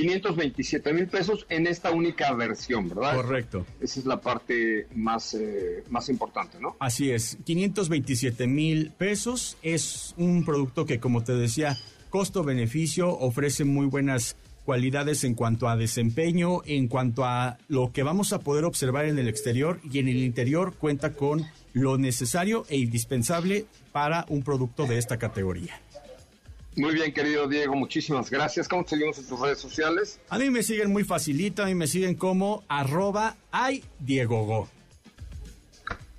527 0.02 0.94
mil 0.94 1.08
pesos 1.08 1.46
en 1.50 1.68
esta 1.68 1.92
única 1.92 2.34
versión, 2.34 2.90
¿verdad? 2.90 3.16
Correcto. 3.16 3.66
Esa 3.80 4.00
es 4.00 4.06
la 4.06 4.22
parte 4.22 4.88
más, 4.96 5.34
eh, 5.34 5.84
más 5.90 6.10
importante, 6.10 6.58
¿no? 6.60 6.76
Así 6.80 7.12
es, 7.12 7.38
527 7.44 8.48
mil 8.48 8.92
pesos 8.92 9.58
es 9.62 10.14
un 10.18 10.46
producto 10.46 10.86
que, 10.86 11.00
como 11.00 11.24
te 11.24 11.34
decía, 11.34 11.78
costo-beneficio, 12.10 13.10
ofrece 13.10 13.66
muy 13.66 13.88
buenas 13.88 14.36
cualidades 14.66 15.24
en 15.24 15.34
cuanto 15.34 15.68
a 15.68 15.76
desempeño, 15.76 16.62
en 16.66 16.88
cuanto 16.88 17.26
a 17.26 17.58
lo 17.68 17.92
que 17.92 18.04
vamos 18.04 18.34
a 18.34 18.40
poder 18.40 18.66
observar 18.66 19.06
en 19.06 19.18
el 19.18 19.28
exterior 19.28 19.80
y 19.92 20.00
en 20.00 20.08
el 20.08 20.18
interior 20.18 20.76
cuenta 20.76 21.14
con 21.14 21.46
lo 21.74 21.98
necesario 21.98 22.66
e 22.70 22.78
indispensable 22.78 23.66
para 23.92 24.26
un 24.30 24.44
producto 24.44 24.86
de 24.86 24.98
esta 24.98 25.18
categoría. 25.18 25.82
Muy 26.75 26.93
bien, 26.93 27.13
querido 27.13 27.47
Diego, 27.47 27.75
muchísimas 27.75 28.29
gracias. 28.29 28.67
¿Cómo 28.67 28.84
te 28.84 28.91
seguimos 28.91 29.17
en 29.17 29.27
tus 29.27 29.39
redes 29.39 29.60
sociales? 29.60 30.19
A 30.29 30.38
mí 30.38 30.49
me 30.49 30.63
siguen 30.63 30.91
muy 30.91 31.03
facilito, 31.03 31.63
a 31.63 31.65
mí 31.65 31.75
me 31.75 31.88
siguen 31.88 32.15
como 32.15 32.63
arroba 32.67 33.36
ay 33.51 33.84
Diego 33.99 34.45
Go. 34.45 34.69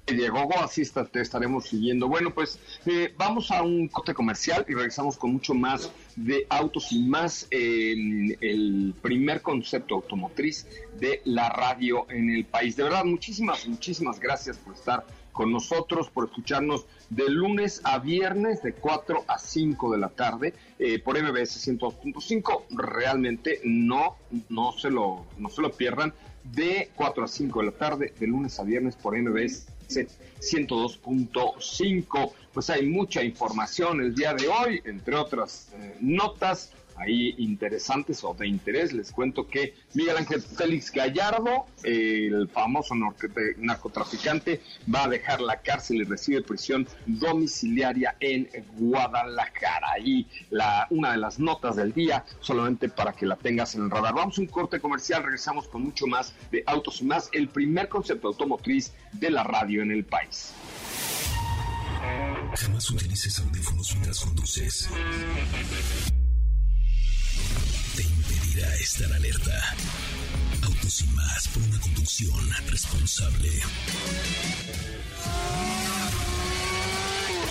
Diego 0.06 0.44
Go, 0.44 0.58
así 0.58 0.82
te 1.12 1.20
estaremos 1.20 1.68
siguiendo. 1.68 2.08
Bueno, 2.08 2.34
pues 2.34 2.58
eh, 2.86 3.14
vamos 3.16 3.50
a 3.50 3.62
un 3.62 3.88
corte 3.88 4.14
comercial 4.14 4.64
y 4.68 4.74
regresamos 4.74 5.16
con 5.16 5.32
mucho 5.32 5.54
más 5.54 5.90
de 6.16 6.46
autos 6.48 6.92
y 6.92 7.02
más 7.04 7.46
en 7.50 8.36
el 8.40 8.94
primer 9.00 9.42
concepto 9.42 9.96
automotriz 9.96 10.66
de 10.98 11.22
la 11.24 11.48
radio 11.50 12.06
en 12.10 12.30
el 12.30 12.44
país. 12.44 12.76
De 12.76 12.82
verdad, 12.82 13.04
muchísimas, 13.04 13.66
muchísimas 13.66 14.18
gracias 14.18 14.58
por 14.58 14.74
estar 14.74 15.06
con 15.32 15.52
nosotros, 15.52 16.10
por 16.10 16.26
escucharnos 16.26 16.86
de 17.08 17.28
lunes 17.28 17.80
a 17.84 17.98
viernes 17.98 18.62
de 18.62 18.72
4 18.72 19.24
a 19.26 19.38
5 19.38 19.92
de 19.92 19.98
la 19.98 20.08
tarde 20.08 20.54
eh, 20.78 20.98
por 20.98 21.20
MBS 21.20 21.68
102.5. 21.68 22.64
Realmente 22.70 23.60
no, 23.64 24.16
no, 24.48 24.72
se 24.72 24.90
lo, 24.90 25.26
no 25.38 25.48
se 25.48 25.62
lo 25.62 25.70
pierdan 25.72 26.12
de 26.44 26.90
4 26.94 27.24
a 27.24 27.28
5 27.28 27.60
de 27.60 27.66
la 27.66 27.72
tarde 27.72 28.14
de 28.18 28.26
lunes 28.26 28.58
a 28.58 28.64
viernes 28.64 28.96
por 28.96 29.14
MBS 29.16 29.66
102.5. 29.88 32.32
Pues 32.52 32.70
hay 32.70 32.86
mucha 32.86 33.22
información 33.22 34.00
el 34.00 34.12
día 34.14 34.32
de 34.34 34.48
hoy, 34.48 34.80
entre 34.84 35.14
otras 35.16 35.70
eh, 35.74 35.96
notas 36.00 36.72
ahí 37.00 37.34
interesantes 37.38 38.22
o 38.24 38.34
de 38.34 38.46
interés. 38.46 38.92
Les 38.92 39.10
cuento 39.10 39.48
que 39.48 39.74
Miguel 39.94 40.18
Ángel 40.18 40.42
Félix 40.42 40.92
Gallardo, 40.92 41.66
el 41.82 42.48
famoso 42.48 42.94
narcotraficante, 43.56 44.60
va 44.92 45.04
a 45.04 45.08
dejar 45.08 45.40
la 45.40 45.60
cárcel 45.60 45.98
y 45.98 46.04
recibe 46.04 46.42
prisión 46.42 46.86
domiciliaria 47.06 48.16
en 48.20 48.48
Guadalajara. 48.76 49.98
Y 50.04 50.26
la, 50.50 50.86
una 50.90 51.12
de 51.12 51.18
las 51.18 51.38
notas 51.38 51.76
del 51.76 51.92
día, 51.92 52.24
solamente 52.40 52.88
para 52.88 53.12
que 53.12 53.26
la 53.26 53.36
tengas 53.36 53.74
en 53.74 53.84
el 53.84 53.90
radar. 53.90 54.14
Vamos 54.14 54.38
a 54.38 54.42
un 54.42 54.46
corte 54.46 54.80
comercial, 54.80 55.22
regresamos 55.22 55.68
con 55.68 55.82
mucho 55.82 56.06
más 56.06 56.34
de 56.50 56.62
Autos 56.66 57.00
y 57.00 57.04
más, 57.04 57.28
el 57.32 57.48
primer 57.48 57.88
concepto 57.88 58.28
automotriz 58.28 58.92
de 59.12 59.30
la 59.30 59.42
radio 59.42 59.82
en 59.82 59.90
el 59.90 60.04
país. 60.04 60.52
Jamás 62.54 62.90
utilices 62.90 63.38
audífonos 63.38 63.92
mientras 63.92 64.20
conduces 64.20 64.88
impedirá 68.60 68.74
estar 68.76 69.12
alerta. 69.12 69.76
Autos 70.62 71.00
y 71.02 71.06
más 71.08 71.48
por 71.48 71.62
una 71.62 71.80
conducción 71.80 72.50
responsable. 72.68 73.50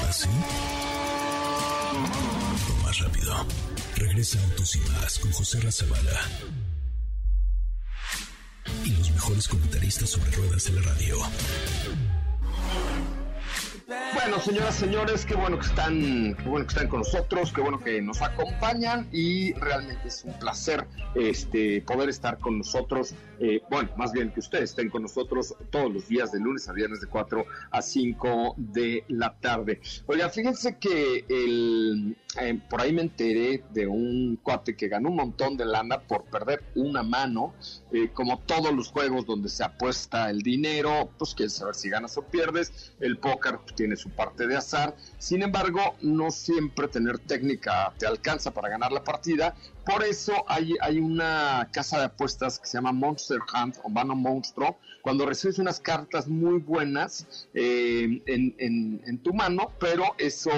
¿Así? 0.08 0.30
¿Ah, 0.32 1.94
más 2.84 3.00
rápido. 3.00 3.48
Regresa 3.96 4.40
Autos 4.44 4.76
y 4.76 4.80
más 4.92 5.20
con 5.20 5.32
José 5.32 5.60
Razabala. 5.62 6.22
Y 8.86 8.92
los 8.92 9.12
mejores 9.12 9.48
comentaristas 9.48 10.10
sobre 10.10 10.32
ruedas 10.32 10.66
de 10.66 10.72
la 10.74 10.82
radio. 10.82 11.18
Bueno, 14.22 14.38
señoras, 14.42 14.76
señores, 14.76 15.26
qué 15.26 15.34
bueno 15.34 15.58
que 15.58 15.66
están, 15.66 16.36
qué 16.36 16.44
bueno 16.44 16.66
que 16.66 16.74
están 16.74 16.90
con 16.90 17.00
nosotros, 17.00 17.54
qué 17.54 17.62
bueno 17.62 17.80
que 17.80 18.02
nos 18.02 18.22
acompañan 18.22 19.08
y 19.14 19.54
realmente 19.54 20.10
es 20.10 20.26
un 20.26 20.38
placer 20.38 20.86
este 21.16 21.82
poder 21.82 22.10
estar 22.10 22.38
con 22.38 22.58
nosotros. 22.58 23.16
Eh, 23.40 23.62
bueno, 23.70 23.90
más 23.96 24.12
bien 24.12 24.32
que 24.34 24.42
ustedes 24.42 24.72
estén 24.72 24.90
con 24.90 25.04
nosotros 25.04 25.56
todos 25.72 25.94
los 25.94 26.10
días 26.10 26.34
de 26.34 26.40
lunes 26.42 26.68
a 26.68 26.74
viernes 26.74 27.00
de 27.00 27.08
4 27.08 27.46
a 27.72 27.82
5 27.82 28.56
de 28.58 29.06
la 29.08 29.34
tarde. 29.40 29.80
Oiga, 30.06 30.30
fíjense 30.30 30.78
que 30.78 31.24
el, 31.30 32.18
eh, 32.42 32.60
por 32.70 32.82
ahí 32.82 32.92
me 32.92 33.04
enteré 33.04 33.64
de 33.72 33.88
un 33.88 34.38
cuate 34.44 34.76
que 34.76 34.90
ganó 34.90 35.10
un 35.10 35.16
montón 35.16 35.56
de 35.56 35.66
lana 35.66 36.02
por 36.02 36.26
perder 36.26 36.64
una 36.76 37.04
mano, 37.04 37.54
eh, 37.94 38.10
como 38.14 38.40
todos 38.40 38.74
los 38.74 38.90
juegos 38.90 39.26
donde 39.26 39.48
se 39.48 39.64
apuesta 39.64 40.30
el 40.30 40.42
dinero, 40.42 41.10
pues 41.18 41.34
quieres 41.34 41.54
saber 41.54 41.76
si 41.76 41.90
ganas 41.90 42.18
o 42.18 42.24
pierdes. 42.24 42.94
El 43.00 43.18
póker 43.18 43.60
tiene 43.76 43.96
su 43.96 44.09
parte 44.10 44.48
de 44.48 44.58
azar. 44.58 44.96
Sin 45.18 45.42
embargo, 45.42 45.96
no 46.02 46.32
siempre 46.32 46.88
tener 46.88 47.20
técnica 47.20 47.94
te 47.98 48.06
alcanza 48.06 48.52
para 48.52 48.70
ganar 48.70 48.92
la 48.92 49.04
partida. 49.04 49.56
Por 49.86 50.04
eso 50.04 50.46
hay, 50.48 50.76
hay 50.82 51.00
una 51.00 51.70
casa 51.72 52.00
de 52.00 52.06
apuestas 52.06 52.60
que 52.60 52.68
se 52.68 52.78
llama 52.78 52.92
Monster 52.92 53.40
Hunt 53.54 53.78
o 53.84 53.90
Mano 53.90 54.16
Monstruo. 54.16 54.78
Cuando 55.02 55.26
recibes 55.26 55.60
unas 55.60 55.80
cartas 55.80 56.28
muy 56.28 56.60
buenas 56.60 57.48
eh, 57.54 58.22
en, 58.26 59.02
en 59.06 59.18
tu 59.20 59.34
mano, 59.34 59.72
pero 59.80 60.16
eso 60.18 60.52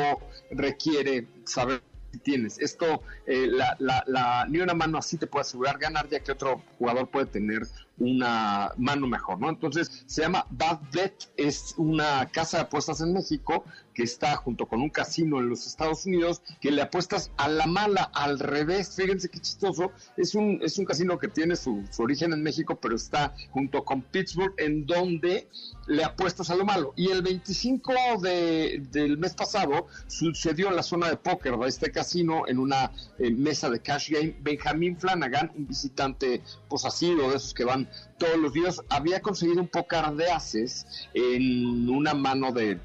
requiere 0.51 1.27
saber 1.45 1.81
tienes. 2.19 2.59
Esto, 2.59 3.03
eh, 3.25 3.47
la, 3.47 4.45
ni 4.49 4.59
una 4.59 4.73
mano 4.73 4.97
así 4.97 5.17
te 5.17 5.27
puede 5.27 5.41
asegurar 5.41 5.77
ganar, 5.77 6.07
ya 6.09 6.19
que 6.19 6.31
otro 6.31 6.61
jugador 6.77 7.09
puede 7.09 7.25
tener 7.27 7.63
una 8.01 8.71
mano 8.77 9.07
mejor, 9.07 9.39
¿no? 9.39 9.49
Entonces 9.49 10.03
se 10.07 10.21
llama 10.21 10.45
Bad 10.49 10.79
Bet, 10.91 11.31
es 11.37 11.75
una 11.77 12.25
casa 12.31 12.57
de 12.57 12.63
apuestas 12.63 13.01
en 13.01 13.13
México 13.13 13.63
está 14.03 14.35
junto 14.35 14.67
con 14.67 14.81
un 14.81 14.89
casino 14.89 15.39
en 15.39 15.49
los 15.49 15.67
Estados 15.67 16.05
Unidos, 16.05 16.41
que 16.59 16.71
le 16.71 16.81
apuestas 16.81 17.31
a 17.37 17.47
la 17.47 17.67
mala, 17.67 18.03
al 18.13 18.39
revés, 18.39 18.95
fíjense 18.95 19.29
qué 19.29 19.39
chistoso, 19.39 19.91
es 20.17 20.35
un, 20.35 20.59
es 20.61 20.77
un 20.77 20.85
casino 20.85 21.17
que 21.19 21.27
tiene 21.27 21.55
su, 21.55 21.83
origen 21.97 22.33
en 22.33 22.43
México, 22.43 22.79
pero 22.79 22.95
está 22.95 23.33
junto 23.51 23.83
con 23.83 24.01
Pittsburgh, 24.01 24.53
en 24.57 24.85
donde 24.85 25.47
le 25.87 26.03
apuestas 26.03 26.49
a 26.49 26.55
lo 26.55 26.65
malo. 26.65 26.93
Y 26.95 27.09
el 27.09 27.21
25 27.21 27.93
de, 28.21 28.83
del 28.91 29.17
mes 29.17 29.33
pasado 29.33 29.87
sucedió 30.07 30.69
en 30.69 30.75
la 30.75 30.83
zona 30.83 31.09
de 31.09 31.17
póker 31.17 31.57
de 31.57 31.67
este 31.67 31.91
casino, 31.91 32.43
en 32.47 32.59
una 32.59 32.91
eh, 33.19 33.31
mesa 33.31 33.69
de 33.69 33.81
cash 33.81 34.09
game, 34.11 34.35
Benjamin 34.41 34.97
Flanagan, 34.97 35.51
un 35.55 35.67
visitante 35.67 36.41
pues 36.69 36.85
así, 36.85 37.13
de 37.13 37.27
esos 37.27 37.53
que 37.53 37.63
van 37.63 37.89
todos 38.21 38.37
los 38.37 38.53
días, 38.53 38.83
había 38.89 39.19
conseguido 39.19 39.61
un 39.61 39.67
pócar 39.67 40.15
de 40.15 40.29
haces 40.29 40.85
en 41.15 41.89
una 41.89 42.13
mano 42.13 42.51
de, 42.51 42.79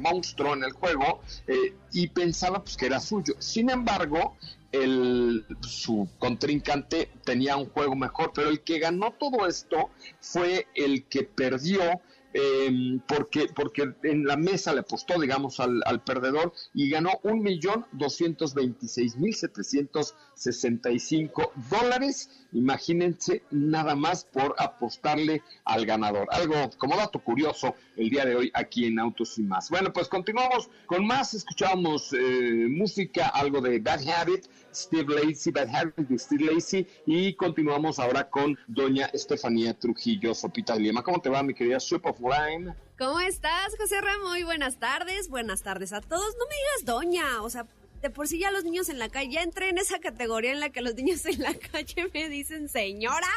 monstruo 0.00 0.54
en 0.54 0.64
el 0.64 0.72
juego 0.72 1.20
eh, 1.46 1.76
y 1.92 2.08
pensaba 2.08 2.64
pues 2.64 2.76
que 2.76 2.86
era 2.86 2.98
suyo. 2.98 3.34
Sin 3.38 3.70
embargo, 3.70 4.36
el, 4.72 5.46
su 5.60 6.08
contrincante 6.18 7.08
tenía 7.24 7.56
un 7.56 7.66
juego 7.66 7.94
mejor, 7.94 8.32
pero 8.34 8.48
el 8.48 8.62
que 8.62 8.80
ganó 8.80 9.12
todo 9.12 9.46
esto 9.46 9.90
fue 10.20 10.66
el 10.74 11.04
que 11.04 11.22
perdió 11.22 12.00
eh, 12.34 12.98
porque, 13.06 13.46
porque 13.54 13.92
en 14.02 14.24
la 14.24 14.36
mesa 14.36 14.72
le 14.72 14.80
apostó, 14.80 15.20
digamos, 15.20 15.60
al 15.60 16.02
perdedor 16.04 16.52
y 16.74 16.90
ganó 16.90 17.20
un 17.22 17.42
millón 17.42 17.86
doscientos 17.92 18.54
veintiséis 18.54 19.16
mil 19.16 19.34
setecientos 19.34 20.16
sesenta 20.40 20.90
y 20.90 20.98
cinco 20.98 21.52
dólares. 21.68 22.30
Imagínense 22.52 23.42
nada 23.50 23.94
más 23.94 24.24
por 24.24 24.54
apostarle 24.58 25.42
al 25.64 25.84
ganador. 25.84 26.26
Algo 26.30 26.70
como 26.78 26.96
dato 26.96 27.18
curioso 27.18 27.74
el 27.96 28.08
día 28.08 28.24
de 28.24 28.34
hoy 28.34 28.50
aquí 28.54 28.86
en 28.86 28.98
Autos 28.98 29.38
y 29.38 29.42
más. 29.42 29.68
Bueno, 29.68 29.92
pues 29.92 30.08
continuamos 30.08 30.70
con 30.86 31.06
más. 31.06 31.34
Escuchamos 31.34 32.12
eh, 32.14 32.66
música, 32.68 33.28
algo 33.28 33.60
de 33.60 33.78
Bad 33.80 34.00
Habit, 34.08 34.46
Steve 34.74 35.14
Lacey, 35.14 35.52
Bad 35.52 35.68
Habit 35.74 35.96
de 35.96 36.18
Steve 36.18 36.54
Lacey 36.54 36.88
y 37.04 37.34
continuamos 37.34 37.98
ahora 37.98 38.30
con 38.30 38.58
doña 38.66 39.06
Estefanía 39.12 39.78
Trujillo 39.78 40.34
Sopita 40.34 40.72
de 40.74 40.80
Lima. 40.80 41.02
¿Cómo 41.02 41.20
te 41.20 41.28
va, 41.28 41.42
mi 41.42 41.52
querida 41.52 41.78
Soup 41.78 42.06
of 42.06 42.18
Lime? 42.20 42.74
¿Cómo 42.98 43.20
estás, 43.20 43.76
José 43.78 44.00
Ramón? 44.00 44.30
Muy 44.30 44.42
buenas 44.44 44.78
tardes. 44.78 45.28
Buenas 45.28 45.62
tardes 45.62 45.92
a 45.92 46.00
todos. 46.00 46.34
No 46.38 46.46
me 46.46 46.54
digas 46.54 46.84
doña, 46.84 47.42
o 47.42 47.50
sea, 47.50 47.66
de 48.02 48.10
por 48.10 48.28
sí 48.28 48.38
ya 48.38 48.50
los 48.50 48.64
niños 48.64 48.88
en 48.88 48.98
la 48.98 49.08
calle, 49.08 49.32
ya 49.32 49.42
entré 49.42 49.68
en 49.68 49.78
esa 49.78 49.98
categoría 50.00 50.52
en 50.52 50.60
la 50.60 50.70
que 50.70 50.80
los 50.80 50.94
niños 50.94 51.24
en 51.26 51.40
la 51.40 51.54
calle 51.72 52.10
me 52.12 52.28
dicen 52.28 52.68
señora 52.68 53.28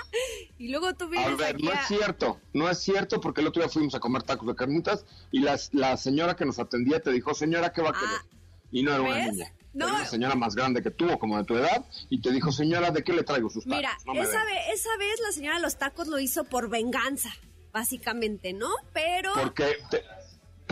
y 0.57 0.69
luego 0.69 0.93
tú 0.93 1.09
vienes 1.09 1.33
a 1.33 1.35
ver, 1.35 1.61
no 1.61 1.71
es 1.71 1.87
cierto, 1.87 2.39
no 2.53 2.69
es 2.69 2.79
cierto 2.79 3.19
porque 3.19 3.41
el 3.41 3.47
otro 3.47 3.61
día 3.61 3.69
fuimos 3.69 3.95
a 3.95 3.99
comer 3.99 4.23
tacos 4.23 4.47
de 4.47 4.55
carnitas 4.55 5.05
y 5.31 5.39
la, 5.39 5.59
la 5.71 5.97
señora 5.97 6.35
que 6.35 6.45
nos 6.45 6.59
atendía 6.59 7.01
te 7.01 7.11
dijo, 7.11 7.33
señora, 7.33 7.71
¿qué 7.73 7.81
va 7.81 7.89
a 7.89 7.93
querer? 7.93 8.07
Ah, 8.09 8.25
y 8.71 8.83
no 8.83 8.91
era 8.91 9.01
una 9.01 9.31
niña. 9.31 9.53
No. 9.73 9.87
Era 9.87 9.95
una 9.97 10.05
señora 10.05 10.35
más 10.35 10.55
grande 10.55 10.83
que 10.83 10.91
tuvo, 10.91 11.17
como 11.17 11.37
de 11.37 11.45
tu 11.45 11.55
edad, 11.55 11.85
y 12.09 12.21
te 12.21 12.31
dijo, 12.31 12.51
señora, 12.51 12.91
¿de 12.91 13.03
qué 13.03 13.13
le 13.13 13.23
traigo 13.23 13.49
sus 13.49 13.63
tacos? 13.63 13.77
Mira, 13.77 13.97
esa, 14.21 14.45
vez, 14.45 14.59
esa 14.73 14.97
vez 14.97 15.19
la 15.19 15.31
señora 15.31 15.55
de 15.55 15.61
los 15.61 15.77
tacos 15.77 16.07
lo 16.07 16.19
hizo 16.19 16.43
por 16.43 16.69
venganza, 16.69 17.29
básicamente, 17.71 18.53
¿no? 18.53 18.69
Pero... 18.93 19.31
Porque... 19.33 19.77
Te, 19.89 20.03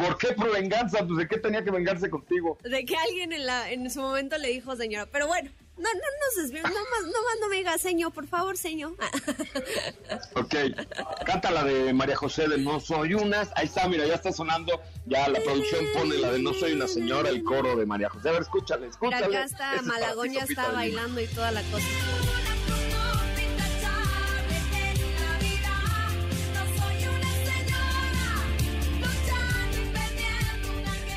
¿Por 0.01 0.17
qué 0.17 0.33
por 0.33 0.51
venganza? 0.51 1.05
Pues 1.05 1.17
de 1.17 1.27
qué 1.27 1.37
tenía 1.37 1.63
que 1.63 1.71
vengarse 1.71 2.09
contigo. 2.09 2.57
De 2.63 2.85
que 2.85 2.95
alguien 2.95 3.33
en, 3.33 3.45
la, 3.45 3.71
en 3.71 3.89
su 3.89 4.01
momento 4.01 4.37
le 4.37 4.49
dijo 4.49 4.75
señora. 4.75 5.07
Pero 5.11 5.27
bueno, 5.27 5.49
no, 5.77 5.89
no 5.93 5.99
nos 5.99 6.43
desviemos, 6.43 6.69
no 6.71 6.77
más, 6.77 7.03
no 7.05 7.23
más 7.23 7.39
no 7.39 7.49
me 7.49 7.57
diga 7.57 7.77
señor, 7.77 8.13
por 8.13 8.27
favor, 8.27 8.57
señor. 8.57 8.93
ok, 10.35 10.55
canta 11.25 11.49
la 11.51 11.63
de 11.63 11.93
María 11.93 12.15
José 12.15 12.47
de 12.47 12.57
No 12.57 12.79
Soy 12.79 13.13
Una. 13.13 13.47
Ahí 13.55 13.65
está, 13.65 13.87
mira, 13.87 14.05
ya 14.05 14.15
está 14.15 14.31
sonando. 14.31 14.81
Ya 15.05 15.27
la 15.27 15.39
producción 15.39 15.85
pone 15.93 16.17
la 16.17 16.31
de 16.31 16.39
No 16.39 16.53
Soy 16.53 16.73
Una 16.73 16.87
Señora, 16.87 17.29
el 17.29 17.43
coro 17.43 17.75
de 17.75 17.85
María 17.85 18.09
José. 18.09 18.29
A 18.29 18.33
ver, 18.33 18.41
escúchale, 18.41 18.87
escúchale. 18.87 19.27
Mira, 19.27 19.39
acá 19.39 19.45
está, 19.45 19.81
Malagón 19.81 20.31
ya 20.31 20.43
está 20.43 20.71
bailando 20.71 21.21
y 21.21 21.27
toda 21.27 21.51
la 21.51 21.61
cosa. 21.63 21.87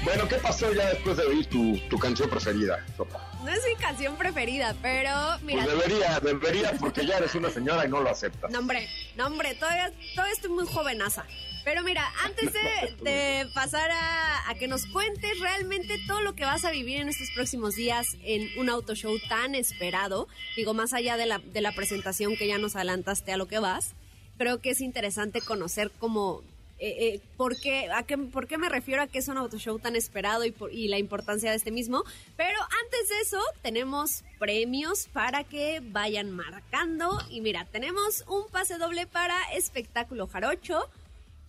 Bueno, 0.04 0.28
¿qué 0.28 0.36
pasó 0.36 0.70
ya 0.74 0.90
después 0.90 1.16
de 1.16 1.24
oír 1.24 1.46
tu, 1.46 1.78
tu 1.88 1.98
canción 1.98 2.28
preferida, 2.28 2.84
Sopa? 2.94 3.26
No 3.42 3.50
es 3.50 3.64
mi 3.66 3.74
canción 3.76 4.16
preferida, 4.16 4.76
pero 4.82 5.10
mira. 5.42 5.64
Pues 5.64 5.78
debería, 5.78 6.20
debería, 6.20 6.72
porque 6.78 7.06
ya 7.06 7.16
eres 7.16 7.34
una 7.34 7.48
señora 7.50 7.86
y 7.86 7.88
no 7.88 8.02
lo 8.02 8.10
aceptas. 8.10 8.50
No, 8.50 8.58
hombre, 8.58 8.86
no, 9.16 9.26
hombre, 9.26 9.54
todavía, 9.54 9.90
todavía 10.14 10.34
estoy 10.34 10.50
muy 10.50 10.66
jovenaza. 10.66 11.24
Pero 11.64 11.82
mira, 11.82 12.04
antes 12.22 12.52
de, 12.52 13.48
pasar 13.54 13.90
a, 13.90 14.50
a, 14.50 14.54
que 14.56 14.68
nos 14.68 14.84
cuentes 14.84 15.40
realmente 15.40 15.98
todo 16.06 16.20
lo 16.20 16.34
que 16.34 16.44
vas 16.44 16.66
a 16.66 16.70
vivir 16.70 17.00
en 17.00 17.08
estos 17.08 17.30
próximos 17.30 17.74
días 17.74 18.18
en 18.22 18.58
un 18.58 18.68
auto 18.68 18.94
show 18.94 19.18
tan 19.30 19.54
esperado, 19.54 20.28
digo, 20.54 20.74
más 20.74 20.92
allá 20.92 21.16
de 21.16 21.24
la, 21.24 21.38
de 21.38 21.62
la 21.62 21.72
presentación 21.72 22.36
que 22.36 22.46
ya 22.46 22.58
nos 22.58 22.76
adelantaste 22.76 23.32
a 23.32 23.38
lo 23.38 23.48
que 23.48 23.58
vas, 23.58 23.94
creo 24.36 24.60
que 24.60 24.70
es 24.70 24.82
interesante 24.82 25.40
conocer 25.40 25.90
cómo 25.98 26.42
eh, 26.86 27.14
eh, 27.14 27.20
¿por, 27.38 27.58
qué, 27.58 27.90
a 27.90 28.02
qué, 28.02 28.18
¿por 28.18 28.46
qué 28.46 28.58
me 28.58 28.68
refiero 28.68 29.00
a 29.00 29.06
que 29.06 29.18
es 29.18 29.28
un 29.28 29.38
auto 29.38 29.58
show 29.58 29.78
tan 29.78 29.96
esperado 29.96 30.44
y, 30.44 30.50
por, 30.50 30.70
y 30.70 30.88
la 30.88 30.98
importancia 30.98 31.50
de 31.50 31.56
este 31.56 31.70
mismo? 31.70 32.04
Pero 32.36 32.58
antes 32.84 33.08
de 33.08 33.20
eso, 33.22 33.40
tenemos 33.62 34.22
premios 34.38 35.08
para 35.10 35.44
que 35.44 35.80
vayan 35.82 36.30
marcando. 36.30 37.18
Y 37.30 37.40
mira, 37.40 37.64
tenemos 37.64 38.24
un 38.28 38.46
pase 38.48 38.76
doble 38.76 39.06
para 39.06 39.34
Espectáculo 39.54 40.26
Jarocho 40.26 40.90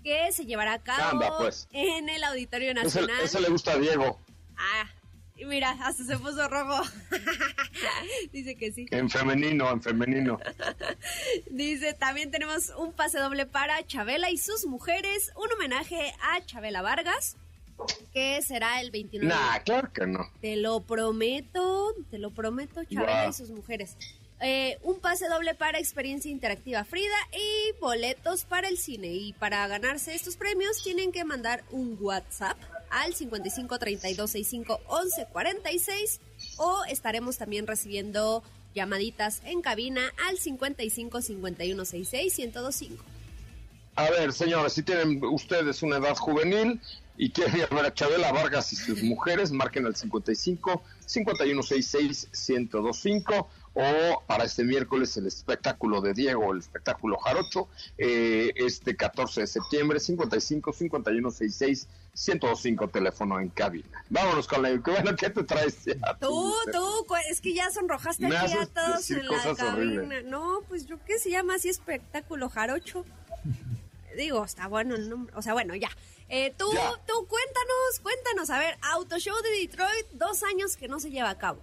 que 0.05 0.31
se 0.31 0.45
llevará 0.45 0.75
a 0.75 0.83
cabo 0.83 1.19
pues. 1.39 1.67
en 1.73 2.07
el 2.07 2.23
Auditorio 2.23 2.73
Nacional. 2.73 3.19
Eso 3.21 3.41
le 3.41 3.49
gusta 3.49 3.73
a 3.73 3.77
Diego. 3.77 4.17
Ah, 4.55 4.89
y 5.37 5.45
mira, 5.45 5.71
hasta 5.71 6.03
se 6.03 6.17
puso 6.17 6.47
rojo. 6.47 6.81
Dice 8.31 8.55
que 8.55 8.71
sí. 8.71 8.85
En 8.91 9.09
femenino, 9.09 9.69
en 9.69 9.81
femenino. 9.81 10.39
Dice, 11.49 11.93
también 11.93 12.31
tenemos 12.31 12.71
un 12.77 12.93
pase 12.93 13.19
doble 13.19 13.45
para 13.45 13.85
Chabela 13.85 14.29
y 14.29 14.37
sus 14.37 14.65
mujeres, 14.65 15.33
un 15.35 15.51
homenaje 15.51 16.13
a 16.21 16.45
Chabela 16.45 16.81
Vargas, 16.81 17.35
que 18.13 18.41
será 18.41 18.79
el 18.79 18.91
29. 18.91 19.27
Nah, 19.27 19.59
claro 19.59 19.91
que 19.91 20.07
no. 20.07 20.31
Te 20.39 20.55
lo 20.55 20.79
prometo, 20.81 21.93
te 22.09 22.17
lo 22.17 22.31
prometo, 22.31 22.83
Chabela 22.85 23.27
y 23.27 23.33
sus 23.33 23.49
mujeres. 23.49 23.97
Eh, 24.41 24.77
un 24.83 24.99
pase 24.99 25.27
doble 25.27 25.55
para 25.55 25.79
experiencia 25.79 26.29
interactiva 26.29 26.83
Frida 26.83 27.15
y 27.33 27.79
boletos 27.79 28.45
para 28.45 28.69
el 28.69 28.77
cine. 28.77 29.07
Y 29.07 29.33
para 29.33 29.67
ganarse 29.67 30.15
estos 30.15 30.37
premios 30.37 30.81
tienen 30.81 31.11
que 31.11 31.25
mandar 31.25 31.63
un 31.71 31.97
WhatsApp 31.99 32.57
al 32.89 33.13
55 33.13 33.79
32 33.79 34.31
65 34.31 34.81
11 34.87 35.27
46 35.31 36.19
o 36.57 36.83
estaremos 36.85 37.37
también 37.37 37.67
recibiendo 37.67 38.43
llamaditas 38.73 39.41
en 39.45 39.61
cabina 39.61 40.01
al 40.27 40.37
55 40.37 41.21
51 41.21 41.85
66 41.85 42.37
1025. 42.37 43.03
A 43.95 44.09
ver, 44.09 44.33
señores, 44.33 44.73
si 44.73 44.83
tienen 44.83 45.23
ustedes 45.23 45.81
una 45.81 45.97
edad 45.97 46.17
juvenil 46.17 46.81
y 47.17 47.29
quieren 47.31 47.67
ver 47.71 47.85
a 47.85 47.93
Chabela 47.93 48.31
Vargas 48.33 48.73
y 48.73 48.75
sus 48.75 49.01
mujeres, 49.03 49.51
marquen 49.53 49.85
al 49.85 49.95
55 49.95 50.83
51 51.05 51.63
66 51.63 52.29
1025 52.49 53.49
o 53.75 54.23
para 54.25 54.45
este 54.45 54.63
miércoles 54.63 55.15
el 55.17 55.27
espectáculo 55.27 56.01
de 56.01 56.13
Diego, 56.13 56.53
el 56.53 56.59
espectáculo 56.59 57.17
Jarocho, 57.17 57.67
eh, 57.97 58.53
este 58.55 58.95
14 58.95 59.41
de 59.41 59.47
septiembre, 59.47 59.99
55 59.99 60.73
51 60.73 61.31
66 61.31 61.87
1025 62.15 62.87
teléfono 62.87 63.39
en 63.39 63.49
cabina. 63.49 64.03
Vámonos 64.09 64.47
con 64.47 64.61
la 64.61 64.73
bueno, 64.73 65.15
¿qué 65.17 65.29
te 65.29 65.43
traes? 65.43 65.83
tú, 66.21 66.53
tú, 66.71 67.05
es 67.29 67.41
que 67.41 67.53
ya 67.53 67.69
sonrojaste 67.69 68.25
aquí 68.25 68.53
a 68.53 68.65
todos 68.65 69.11
en 69.11 69.27
la 69.27 69.55
cabina. 69.55 70.21
No, 70.23 70.61
pues 70.69 70.85
yo 70.85 70.97
qué 71.05 71.19
se 71.19 71.29
llama 71.29 71.55
así 71.55 71.67
espectáculo 71.69 72.49
Jarocho. 72.49 73.05
Digo, 74.17 74.45
está 74.45 74.67
bueno 74.67 74.95
el 74.95 75.09
nombre. 75.09 75.35
O 75.35 75.41
sea, 75.41 75.51
bueno, 75.51 75.75
ya. 75.75 75.89
Eh, 76.29 76.53
tú, 76.57 76.65
tú, 77.05 77.27
cuéntanos, 77.27 77.99
cuéntanos. 78.01 78.49
A 78.49 78.59
ver, 78.59 78.77
Auto 78.93 79.19
Show 79.19 79.35
de 79.43 79.59
Detroit, 79.59 80.07
dos 80.13 80.41
años 80.43 80.77
que 80.77 80.87
no 80.87 81.01
se 81.01 81.11
lleva 81.11 81.29
a 81.29 81.37
cabo. 81.37 81.59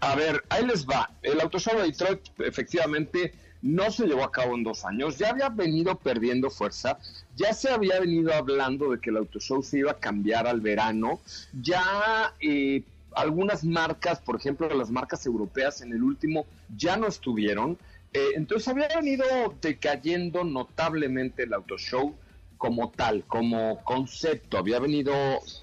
A 0.00 0.14
ver, 0.14 0.42
ahí 0.48 0.66
les 0.66 0.86
va. 0.86 1.10
El 1.22 1.40
Auto 1.40 1.58
Show 1.58 1.76
de 1.76 1.84
Detroit 1.84 2.20
efectivamente 2.38 3.32
no 3.62 3.90
se 3.90 4.06
llevó 4.06 4.24
a 4.24 4.30
cabo 4.30 4.54
en 4.54 4.62
dos 4.62 4.84
años. 4.84 5.18
Ya 5.18 5.30
había 5.30 5.48
venido 5.48 5.98
perdiendo 5.98 6.50
fuerza. 6.50 6.98
Ya 7.36 7.52
se 7.52 7.70
había 7.70 7.98
venido 8.00 8.32
hablando 8.32 8.90
de 8.90 9.00
que 9.00 9.10
el 9.10 9.16
Auto 9.16 9.40
Show 9.40 9.62
se 9.62 9.78
iba 9.78 9.92
a 9.92 9.98
cambiar 9.98 10.46
al 10.46 10.60
verano. 10.60 11.20
Ya 11.60 12.34
eh, 12.40 12.82
algunas 13.14 13.64
marcas, 13.64 14.20
por 14.20 14.36
ejemplo, 14.36 14.68
las 14.68 14.90
marcas 14.90 15.24
europeas 15.26 15.80
en 15.80 15.92
el 15.92 16.02
último 16.02 16.46
ya 16.76 16.96
no 16.96 17.06
estuvieron. 17.06 17.78
Eh, 18.12 18.32
entonces 18.34 18.68
había 18.68 18.88
venido 18.88 19.24
decayendo 19.60 20.44
notablemente 20.44 21.44
el 21.44 21.54
Auto 21.54 21.78
Show 21.78 22.14
como 22.58 22.90
tal, 22.90 23.24
como 23.26 23.82
concepto. 23.84 24.58
Había 24.58 24.78
venido 24.78 25.12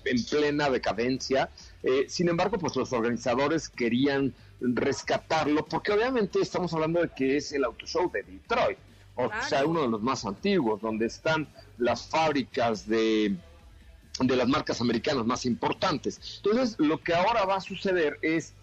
en 0.05 0.25
plena 0.25 0.69
decadencia 0.69 1.49
eh, 1.83 2.05
sin 2.07 2.29
embargo, 2.29 2.57
pues 2.57 2.75
los 2.75 2.93
organizadores 2.93 3.69
querían 3.69 4.33
rescatarlo 4.59 5.65
porque 5.65 5.91
obviamente 5.91 6.39
estamos 6.39 6.73
hablando 6.73 7.01
de 7.01 7.09
que 7.09 7.37
es 7.37 7.51
el 7.51 7.65
auto 7.65 7.85
show 7.85 8.09
de 8.11 8.23
Detroit. 8.23 8.77
o 9.15 9.29
sea, 9.47 9.65
uno 9.65 9.83
de 9.83 9.89
los 9.89 10.01
más 10.01 10.25
antiguos, 10.25 10.81
donde 10.81 11.05
están 11.05 11.47
las 11.77 12.07
fábricas 12.07 12.87
de 12.87 13.35
de 14.19 14.35
las 14.35 14.47
marcas 14.47 14.79
americanas 14.81 15.25
más 15.25 15.45
importantes. 15.45 16.41
Entonces, 16.43 16.75
lo 16.79 17.01
que 17.01 17.13
ahora 17.13 17.45
va 17.45 17.55
a 17.55 17.61
suceder 17.61 18.19
es, 18.21 18.53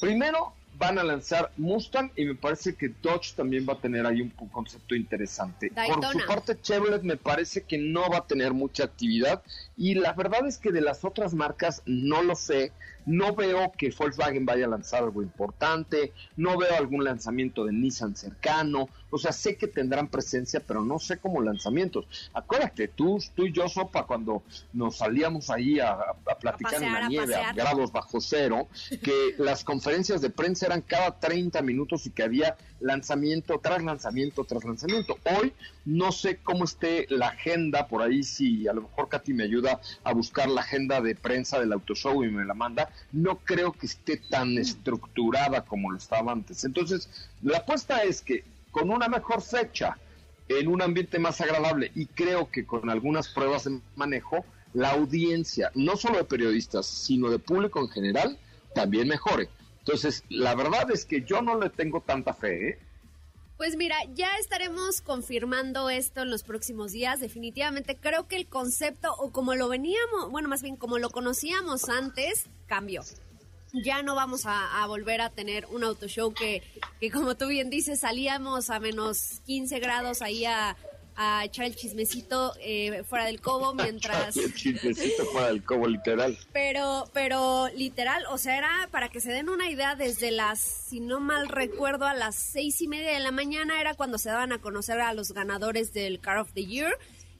primero, 0.00 0.54
van 0.78 0.98
a 0.98 1.04
lanzar 1.04 1.50
Mustang 1.56 2.10
y 2.16 2.24
me 2.24 2.34
parece 2.34 2.74
que 2.74 2.92
Dodge 3.02 3.34
también 3.34 3.66
va 3.68 3.74
a 3.74 3.80
tener 3.80 4.06
ahí 4.06 4.20
un 4.20 4.30
concepto 4.30 4.94
interesante. 4.94 5.70
Por 5.70 6.04
su 6.12 6.26
parte, 6.26 6.60
Chevrolet 6.60 7.02
me 7.02 7.16
parece 7.16 7.62
que 7.62 7.78
no 7.78 8.08
va 8.10 8.18
a 8.18 8.26
tener 8.26 8.52
mucha 8.52 8.84
actividad 8.84 9.42
y 9.76 9.94
la 9.94 10.12
verdad 10.12 10.46
es 10.46 10.58
que 10.58 10.72
de 10.72 10.80
las 10.80 11.04
otras 11.04 11.34
marcas 11.34 11.82
no 11.86 12.22
lo 12.22 12.34
sé. 12.34 12.72
No 13.06 13.34
veo 13.34 13.72
que 13.72 13.90
Volkswagen 13.96 14.44
vaya 14.44 14.66
a 14.66 14.68
lanzar 14.68 15.04
algo 15.04 15.22
importante, 15.22 16.12
no 16.36 16.58
veo 16.58 16.76
algún 16.76 17.04
lanzamiento 17.04 17.64
de 17.64 17.72
Nissan 17.72 18.16
cercano, 18.16 18.88
o 19.10 19.18
sea, 19.18 19.32
sé 19.32 19.56
que 19.56 19.68
tendrán 19.68 20.08
presencia, 20.08 20.60
pero 20.60 20.84
no 20.84 20.98
sé 20.98 21.18
cómo 21.18 21.40
lanzamientos. 21.40 22.06
Acuérdate, 22.34 22.88
tú, 22.88 23.18
tú 23.34 23.46
y 23.46 23.52
yo, 23.52 23.68
Sopa, 23.68 24.04
cuando 24.06 24.42
nos 24.72 24.96
salíamos 24.96 25.48
ahí 25.48 25.78
a, 25.78 25.96
platicar 26.40 26.82
en 26.82 26.92
la 26.92 27.08
nieve 27.08 27.34
a, 27.34 27.52
grados 27.52 27.92
bajo 27.92 28.20
cero, 28.20 28.68
que 29.02 29.34
las 29.38 29.64
conferencias 29.64 30.20
de 30.20 30.30
prensa 30.30 30.66
eran 30.66 30.82
cada 30.82 31.18
30 31.18 31.62
minutos 31.62 32.06
y 32.06 32.10
que 32.10 32.24
había 32.24 32.56
lanzamiento 32.80 33.58
tras 33.58 33.82
lanzamiento 33.82 34.44
tras 34.44 34.64
lanzamiento. 34.64 35.16
Hoy 35.38 35.52
no 35.84 36.12
sé 36.12 36.38
cómo 36.38 36.64
esté 36.64 37.06
la 37.08 37.28
agenda 37.28 37.86
por 37.86 38.02
ahí, 38.02 38.22
si 38.22 38.66
a 38.68 38.72
lo 38.72 38.82
mejor 38.82 39.08
Katy 39.08 39.32
me 39.32 39.44
ayuda 39.44 39.80
a 40.04 40.12
buscar 40.12 40.48
la 40.48 40.60
agenda 40.62 41.00
de 41.00 41.14
prensa 41.14 41.60
del 41.60 41.72
auto 41.72 41.94
show 41.94 42.24
y 42.24 42.30
me 42.30 42.44
la 42.44 42.54
manda, 42.54 42.90
no 43.12 43.38
creo 43.38 43.72
que 43.72 43.86
esté 43.86 44.16
tan 44.16 44.56
estructurada 44.58 45.64
como 45.64 45.90
lo 45.90 45.98
estaba 45.98 46.32
antes. 46.32 46.64
Entonces, 46.64 47.08
la 47.42 47.58
apuesta 47.58 48.02
es 48.02 48.22
que 48.22 48.44
con 48.70 48.90
una 48.90 49.08
mejor 49.08 49.42
fecha, 49.42 49.96
en 50.48 50.68
un 50.68 50.82
ambiente 50.82 51.18
más 51.18 51.40
agradable 51.40 51.90
y 51.94 52.06
creo 52.06 52.50
que 52.50 52.64
con 52.66 52.88
algunas 52.88 53.28
pruebas 53.28 53.64
de 53.64 53.80
manejo, 53.96 54.44
la 54.74 54.90
audiencia, 54.90 55.70
no 55.74 55.96
solo 55.96 56.18
de 56.18 56.24
periodistas, 56.24 56.86
sino 56.86 57.30
de 57.30 57.38
público 57.38 57.80
en 57.80 57.88
general, 57.88 58.38
también 58.74 59.08
mejore. 59.08 59.48
Entonces, 59.78 60.24
la 60.28 60.54
verdad 60.54 60.90
es 60.90 61.04
que 61.04 61.22
yo 61.22 61.42
no 61.42 61.58
le 61.58 61.70
tengo 61.70 62.00
tanta 62.00 62.34
fe. 62.34 62.68
¿eh? 62.68 62.78
Pues 63.56 63.76
mira, 63.76 63.96
ya 64.12 64.28
estaremos 64.38 65.00
confirmando 65.00 65.88
esto 65.88 66.22
en 66.22 66.30
los 66.30 66.42
próximos 66.42 66.92
días. 66.92 67.20
Definitivamente 67.20 67.96
creo 67.96 68.28
que 68.28 68.36
el 68.36 68.46
concepto, 68.46 69.14
o 69.14 69.32
como 69.32 69.54
lo 69.54 69.68
veníamos, 69.68 70.30
bueno, 70.30 70.48
más 70.48 70.62
bien 70.62 70.76
como 70.76 70.98
lo 70.98 71.10
conocíamos 71.10 71.88
antes, 71.88 72.48
cambió 72.66 73.02
ya 73.84 74.02
no 74.02 74.14
vamos 74.14 74.42
a, 74.46 74.86
volver 74.86 75.20
a 75.20 75.30
tener 75.30 75.66
un 75.66 75.84
auto 75.84 76.08
show 76.08 76.32
que, 76.32 76.62
que, 77.00 77.10
como 77.10 77.36
tú 77.36 77.48
bien 77.48 77.70
dices, 77.70 78.00
salíamos 78.00 78.70
a 78.70 78.80
menos 78.80 79.40
15 79.46 79.78
grados 79.80 80.22
ahí 80.22 80.44
a, 80.44 80.76
echar 81.44 81.64
el 81.64 81.76
chismecito 81.76 82.52
eh, 82.60 83.02
fuera 83.08 83.24
del 83.24 83.40
cobo 83.40 83.74
mientras... 83.74 84.36
el 84.36 84.54
chismecito 84.54 85.24
fuera 85.26 85.48
del 85.48 85.64
cobo, 85.64 85.86
literal. 85.86 86.38
Pero, 86.52 87.08
pero 87.12 87.68
literal, 87.74 88.24
o 88.30 88.38
sea, 88.38 88.58
era 88.58 88.88
para 88.90 89.08
que 89.08 89.20
se 89.20 89.32
den 89.32 89.48
una 89.48 89.70
idea, 89.70 89.94
desde 89.94 90.30
las, 90.30 90.60
si 90.60 91.00
no 91.00 91.20
mal 91.20 91.48
recuerdo, 91.48 92.06
a 92.06 92.14
las 92.14 92.36
seis 92.36 92.80
y 92.80 92.88
media 92.88 93.12
de 93.12 93.20
la 93.20 93.30
mañana 93.30 93.80
era 93.80 93.94
cuando 93.94 94.18
se 94.18 94.28
daban 94.28 94.52
a 94.52 94.60
conocer 94.60 95.00
a 95.00 95.14
los 95.14 95.32
ganadores 95.32 95.92
del 95.92 96.20
Car 96.20 96.38
of 96.38 96.52
the 96.52 96.64
Year 96.64 96.96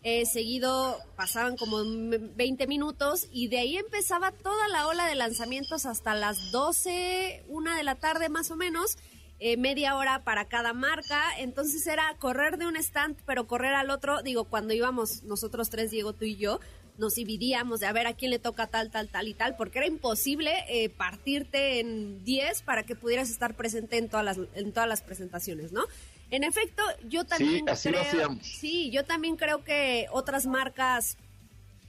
eh, 0.09 0.25
seguido 0.25 1.01
pasaban 1.17 1.57
como 1.57 1.79
20 1.85 2.69
minutos 2.69 3.27
y 3.33 3.49
de 3.49 3.59
ahí 3.59 3.77
empezaba 3.77 4.31
toda 4.31 4.69
la 4.69 4.87
ola 4.87 5.09
de 5.09 5.17
lanzamientos 5.17 5.85
hasta 5.85 6.15
las 6.15 6.53
12, 6.53 7.43
una 7.49 7.77
de 7.77 7.83
la 7.83 7.97
tarde 7.97 8.29
más 8.29 8.53
o 8.53 8.57
menos. 8.57 8.99
Eh, 9.39 9.59
media 9.59 9.97
hora 9.97 10.25
para 10.25 10.47
cada 10.47 10.73
marca, 10.73 11.23
entonces 11.39 11.87
era 11.87 12.17
correr 12.19 12.57
de 12.57 12.67
un 12.67 12.75
stand, 12.77 13.19
pero 13.27 13.47
correr 13.47 13.75
al 13.75 13.91
otro, 13.91 14.23
digo, 14.23 14.45
cuando 14.45 14.73
íbamos 14.73 15.25
nosotros 15.25 15.69
tres, 15.69 15.91
Diego, 15.91 16.15
tú 16.15 16.25
y 16.25 16.37
yo, 16.37 16.59
nos 16.97 17.17
dividíamos 17.17 17.81
de 17.81 17.87
a 17.87 17.93
ver 17.93 18.07
a 18.07 18.15
quién 18.15 18.31
le 18.31 18.39
toca 18.39 18.67
tal, 18.67 18.91
tal, 18.91 19.09
tal 19.11 19.29
y 19.29 19.35
tal, 19.35 19.55
porque 19.57 19.81
era 19.81 19.87
imposible 19.87 20.65
eh, 20.69 20.89
partirte 20.89 21.81
en 21.81 22.25
10 22.25 22.63
para 22.63 22.85
que 22.85 22.97
pudieras 22.97 23.29
estar 23.29 23.55
presente 23.55 23.99
en 23.99 24.09
todas 24.09 24.25
las, 24.25 24.39
en 24.55 24.73
todas 24.73 24.89
las 24.89 25.03
presentaciones, 25.03 25.71
¿no? 25.71 25.85
En 26.31 26.43
efecto, 26.43 26.83
yo 27.07 27.25
también 27.25 27.67
creo, 27.67 28.39
sí, 28.43 28.91
yo 28.91 29.05
también 29.05 29.37
creo 29.37 29.63
que 29.63 30.07
otras 30.11 30.47
marcas, 30.47 31.19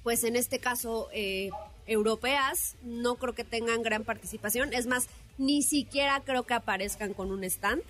pues 0.04 0.26
en 0.26 0.36
este 0.36 0.60
caso 0.60 1.08
eh, 1.12 1.50
europeas, 1.88 2.76
no 2.84 3.16
creo 3.16 3.34
que 3.34 3.44
tengan 3.44 3.82
gran 3.82 4.04
participación. 4.04 4.74
Es 4.74 4.88
más, 4.88 5.08
ni 5.38 5.64
siquiera 5.64 6.22
creo 6.24 6.44
que 6.44 6.54
aparezcan 6.54 7.14
con 7.14 7.32
un 7.32 7.44
stand. 7.44 7.82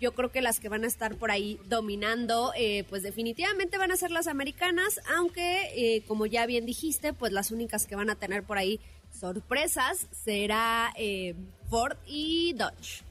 Yo 0.00 0.12
creo 0.12 0.32
que 0.32 0.40
las 0.40 0.60
que 0.60 0.70
van 0.70 0.84
a 0.84 0.86
estar 0.86 1.16
por 1.16 1.30
ahí 1.30 1.60
dominando, 1.68 2.52
eh, 2.56 2.84
pues 2.88 3.02
definitivamente 3.02 3.76
van 3.76 3.92
a 3.92 3.96
ser 3.96 4.10
las 4.10 4.28
americanas, 4.28 4.98
aunque 5.14 5.68
eh, 5.74 6.02
como 6.06 6.24
ya 6.24 6.46
bien 6.46 6.64
dijiste, 6.64 7.12
pues 7.12 7.32
las 7.32 7.50
únicas 7.50 7.86
que 7.86 7.96
van 7.96 8.08
a 8.08 8.14
tener 8.14 8.42
por 8.42 8.56
ahí 8.56 8.80
sorpresas 9.12 10.06
será 10.24 10.94
Ford 11.68 11.98
y 12.06 12.54
Dodge. 12.54 13.04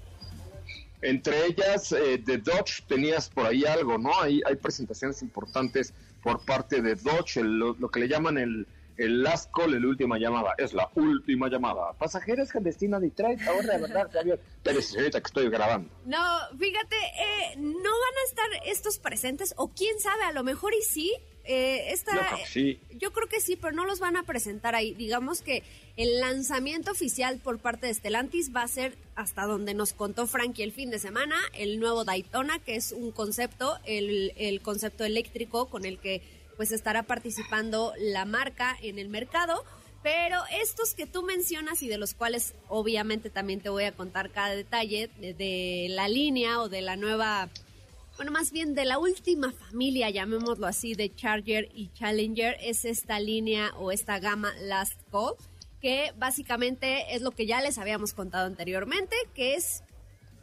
Entre 1.02 1.46
ellas, 1.46 1.92
eh, 1.94 2.18
de 2.18 2.38
Dodge 2.40 2.84
tenías 2.88 3.30
por 3.30 3.46
ahí 3.46 3.64
algo, 3.66 3.98
¿no? 3.98 4.20
Hay, 4.22 4.42
hay 4.46 4.56
presentaciones 4.56 5.22
importantes 5.22 5.94
por 6.22 6.44
parte 6.44 6.82
de 6.82 6.96
Dodge, 6.96 7.42
lo, 7.42 7.90
que 7.90 8.02
le 8.02 8.10
llaman 8.10 8.38
el, 8.38 8.68
el 9.00 9.24
last 9.24 9.50
call, 9.52 9.72
la 9.72 9.88
última 9.88 10.20
llamada. 10.20 10.54
Es 10.58 10.74
la 10.74 10.90
última 10.96 11.50
llamada. 11.50 11.94
Pasajeros 11.94 12.52
que 12.52 12.60
destina 12.60 12.98
a 12.98 13.00
Detroit, 13.00 13.42
ahora 13.48 13.76
de 13.76 13.82
verdad, 13.82 14.10
Javier. 14.12 14.40
Pero 14.62 14.82
señorita 14.82 15.22
que 15.22 15.28
estoy 15.28 15.50
grabando. 15.50 15.90
No, 16.06 16.18
fíjate, 16.58 16.96
eh, 16.96 17.56
no 17.58 17.72
van 17.72 18.16
a 18.18 18.28
estar 18.28 18.46
estos 18.66 19.00
presentes, 19.00 19.54
o 19.58 19.70
quién 19.70 20.00
sabe, 20.00 20.24
a 20.24 20.34
lo 20.34 20.44
mejor 20.44 20.74
y 20.74 20.82
sí, 20.82 21.14
eh, 21.46 21.94
esta, 21.94 22.14
yo, 22.14 22.20
creo 22.20 22.46
sí. 22.46 22.80
yo 22.92 23.14
creo 23.14 23.28
que 23.28 23.40
sí, 23.40 23.56
pero 23.56 23.74
no 23.74 23.86
los 23.86 24.00
van 24.00 24.18
a 24.18 24.24
presentar 24.24 24.76
ahí. 24.76 24.94
Digamos 24.94 25.42
que 25.42 25.64
el 25.96 26.20
lanzamiento 26.20 26.92
oficial 26.92 27.40
por 27.40 27.58
parte 27.60 27.88
de 27.88 27.94
Stellantis 27.94 28.54
va 28.54 28.64
a 28.64 28.68
ser 28.68 28.98
hasta 29.16 29.46
donde 29.46 29.74
nos 29.74 29.94
contó 29.94 30.28
Frankie 30.28 30.64
el 30.64 30.74
fin 30.74 30.90
de 30.90 31.00
semana, 31.00 31.38
el 31.54 31.80
nuevo 31.80 32.04
Daytona, 32.04 32.60
que 32.60 32.76
es 32.76 32.92
un 32.92 33.12
concepto, 33.12 33.80
el, 33.86 34.34
el 34.36 34.62
concepto 34.62 35.06
eléctrico 35.06 35.70
con 35.70 35.86
el 35.86 35.98
que 35.98 36.22
pues 36.60 36.74
estará 36.74 37.04
participando 37.04 37.94
la 37.98 38.26
marca 38.26 38.76
en 38.82 39.00
el 39.00 39.08
mercado. 39.08 39.64
Pero 40.04 40.42
estos 40.62 40.94
que 40.94 41.06
tú 41.06 41.24
mencionas 41.24 41.82
y 41.84 41.88
de 41.88 41.98
los 41.98 42.14
cuales 42.14 42.54
obviamente 42.68 43.30
también 43.30 43.62
te 43.62 43.70
voy 43.70 43.86
a 43.86 43.94
contar 43.94 44.30
cada 44.30 44.54
detalle 44.56 45.10
de 45.20 45.88
la 45.90 46.10
línea 46.10 46.60
o 46.60 46.68
de 46.68 46.82
la 46.82 46.98
nueva 46.98 47.50
bueno, 48.18 48.34
más 48.34 48.52
bien 48.52 48.76
de 48.76 48.84
la 48.84 49.00
última 49.00 49.54
familia, 49.54 50.10
llamémoslo 50.10 50.68
así, 50.68 50.96
de 50.96 51.16
Charger 51.16 51.70
y 51.74 51.90
Challenger, 51.94 52.58
es 52.60 52.84
esta 52.84 53.22
línea 53.22 53.72
o 53.78 53.94
esta 53.94 54.20
gama 54.20 54.52
Last 54.60 55.00
Call, 55.10 55.36
que 55.80 56.12
básicamente 56.18 57.16
es 57.16 57.22
lo 57.22 57.32
que 57.32 57.46
ya 57.46 57.62
les 57.62 57.78
habíamos 57.78 58.12
contado 58.12 58.48
anteriormente, 58.48 59.16
que 59.34 59.56
es 59.56 59.84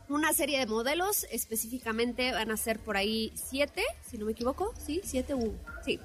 una 0.09 0.33
serie 0.33 0.59
de 0.59 0.67
modelos, 0.67 1.27
específicamente 1.31 2.33
van 2.33 2.51
a 2.51 2.57
ser 2.57 2.79
por 2.79 2.97
ahí 2.97 3.33
siete, 3.35 3.83
si 4.09 4.19
no 4.19 4.27
me 4.27 4.33
equivoco, 4.33 4.73
sí, 4.85 5.01
siete, 5.05 5.35
u, 5.35 5.55
sí, 5.85 5.99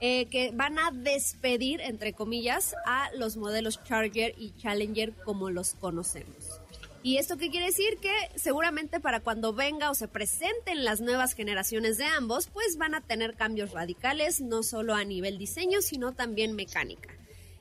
eh, 0.00 0.26
que 0.26 0.52
van 0.52 0.78
a 0.78 0.90
despedir, 0.92 1.80
entre 1.80 2.12
comillas, 2.12 2.74
a 2.86 3.10
los 3.14 3.36
modelos 3.36 3.82
Charger 3.82 4.34
y 4.38 4.52
Challenger 4.56 5.12
como 5.24 5.50
los 5.50 5.74
conocemos. 5.74 6.60
¿Y 7.02 7.16
esto 7.16 7.36
qué 7.36 7.50
quiere 7.50 7.66
decir? 7.66 7.98
Que 7.98 8.12
seguramente 8.36 9.00
para 9.00 9.20
cuando 9.20 9.52
venga 9.52 9.90
o 9.90 9.94
se 9.94 10.08
presenten 10.08 10.84
las 10.84 11.00
nuevas 11.00 11.32
generaciones 11.32 11.96
de 11.96 12.04
ambos, 12.04 12.48
pues 12.48 12.76
van 12.76 12.94
a 12.94 13.00
tener 13.00 13.34
cambios 13.34 13.72
radicales, 13.72 14.40
no 14.40 14.62
solo 14.62 14.94
a 14.94 15.04
nivel 15.04 15.38
diseño, 15.38 15.80
sino 15.80 16.12
también 16.12 16.54
mecánica. 16.54 17.14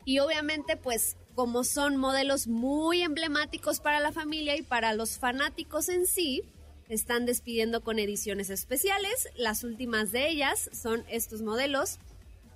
Y 0.06 0.20
obviamente, 0.20 0.76
pues 0.78 1.18
como 1.38 1.64
son 1.64 1.98
modelos 1.98 2.48
muy 2.48 3.04
emblemáticos 3.04 3.80
para 3.80 4.00
la 4.00 4.12
familia 4.12 4.58
y 4.58 4.64
para 4.64 4.94
los 4.94 5.20
fanáticos 5.20 5.88
en 5.88 6.08
sí, 6.08 6.42
están 6.90 7.28
despidiendo 7.28 7.84
con 7.84 8.00
ediciones 8.00 8.50
especiales. 8.50 9.30
Las 9.36 9.64
últimas 9.64 10.12
de 10.12 10.30
ellas 10.30 10.68
son 10.74 11.06
estos 11.12 11.44
modelos 11.44 12.00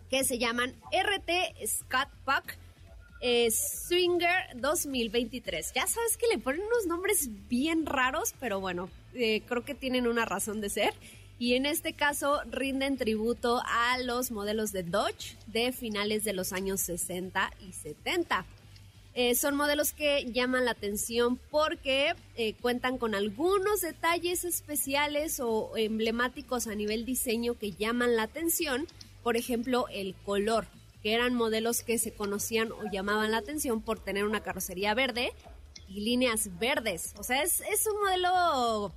que 0.09 0.23
se 0.23 0.39
llaman 0.39 0.73
RT 0.91 1.63
Scat 1.63 2.09
Pack 2.25 2.57
eh, 3.21 3.51
Swinger 3.51 4.47
2023. 4.55 5.73
Ya 5.75 5.85
sabes 5.85 6.17
que 6.17 6.25
le 6.25 6.39
ponen 6.39 6.63
unos 6.63 6.87
nombres 6.87 7.29
bien 7.47 7.85
raros, 7.85 8.33
pero 8.39 8.59
bueno, 8.59 8.89
eh, 9.13 9.43
creo 9.47 9.63
que 9.63 9.75
tienen 9.75 10.07
una 10.07 10.25
razón 10.25 10.59
de 10.59 10.71
ser. 10.71 10.95
Y 11.37 11.53
en 11.53 11.67
este 11.67 11.93
caso 11.93 12.41
rinden 12.49 12.97
tributo 12.97 13.61
a 13.63 13.99
los 13.99 14.31
modelos 14.31 14.71
de 14.71 14.81
Dodge 14.81 15.37
de 15.45 15.71
finales 15.71 16.23
de 16.23 16.33
los 16.33 16.51
años 16.51 16.81
60 16.81 17.53
y 17.59 17.73
70. 17.73 18.43
Eh, 19.13 19.35
son 19.35 19.55
modelos 19.55 19.91
que 19.91 20.31
llaman 20.31 20.65
la 20.65 20.71
atención 20.71 21.37
porque 21.49 22.13
cuentan 22.61 22.97
con 22.97 23.13
algunos 23.13 23.81
detalles 23.81 24.45
especiales 24.45 25.39
o 25.39 25.75
emblemáticos 25.75 26.67
a 26.67 26.75
nivel 26.75 27.05
diseño 27.05 27.55
que 27.55 27.73
llaman 27.73 28.15
la 28.15 28.23
atención. 28.23 28.87
Por 29.21 29.37
ejemplo, 29.37 29.87
el 29.89 30.15
color 30.25 30.65
que 31.01 31.13
eran 31.13 31.33
modelos 31.33 31.81
que 31.81 31.97
se 31.97 32.13
conocían 32.13 32.71
o 32.71 32.83
llamaban 32.91 33.31
la 33.31 33.37
atención 33.37 33.81
por 33.81 33.99
tener 33.99 34.25
una 34.25 34.41
carrocería 34.41 34.93
verde 34.93 35.33
y 35.87 36.01
líneas 36.01 36.57
verdes. 36.59 37.13
O 37.17 37.23
sea, 37.23 37.41
es, 37.43 37.61
un 37.91 38.01
modelo 38.01 38.93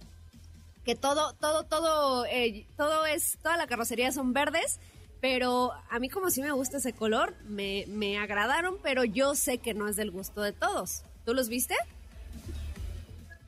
que 0.85 0.95
todo, 0.95 1.33
todo, 1.35 1.65
todo, 1.65 2.27
eh, 2.27 2.67
todo 2.77 3.07
es, 3.07 3.39
toda 3.43 3.57
la 3.57 3.67
carrocería 3.67 4.13
son 4.13 4.33
verdes, 4.33 4.79
pero 5.25 5.73
a 5.89 5.99
mí 6.01 6.11
como 6.11 6.29
sí 6.29 6.43
me 6.43 6.53
gusta 6.53 6.77
ese 6.77 6.93
color, 6.93 7.35
me, 7.47 7.87
me 7.89 8.19
agradaron, 8.19 8.77
pero 8.83 9.05
yo 9.05 9.35
sé 9.35 9.57
que 9.57 9.73
no 9.73 9.89
es 9.89 9.97
del 9.97 10.11
gusto 10.11 10.43
de 10.43 10.53
todos. 10.53 11.03
¿Tú 11.25 11.33
los 11.33 11.49
viste? 11.49 11.75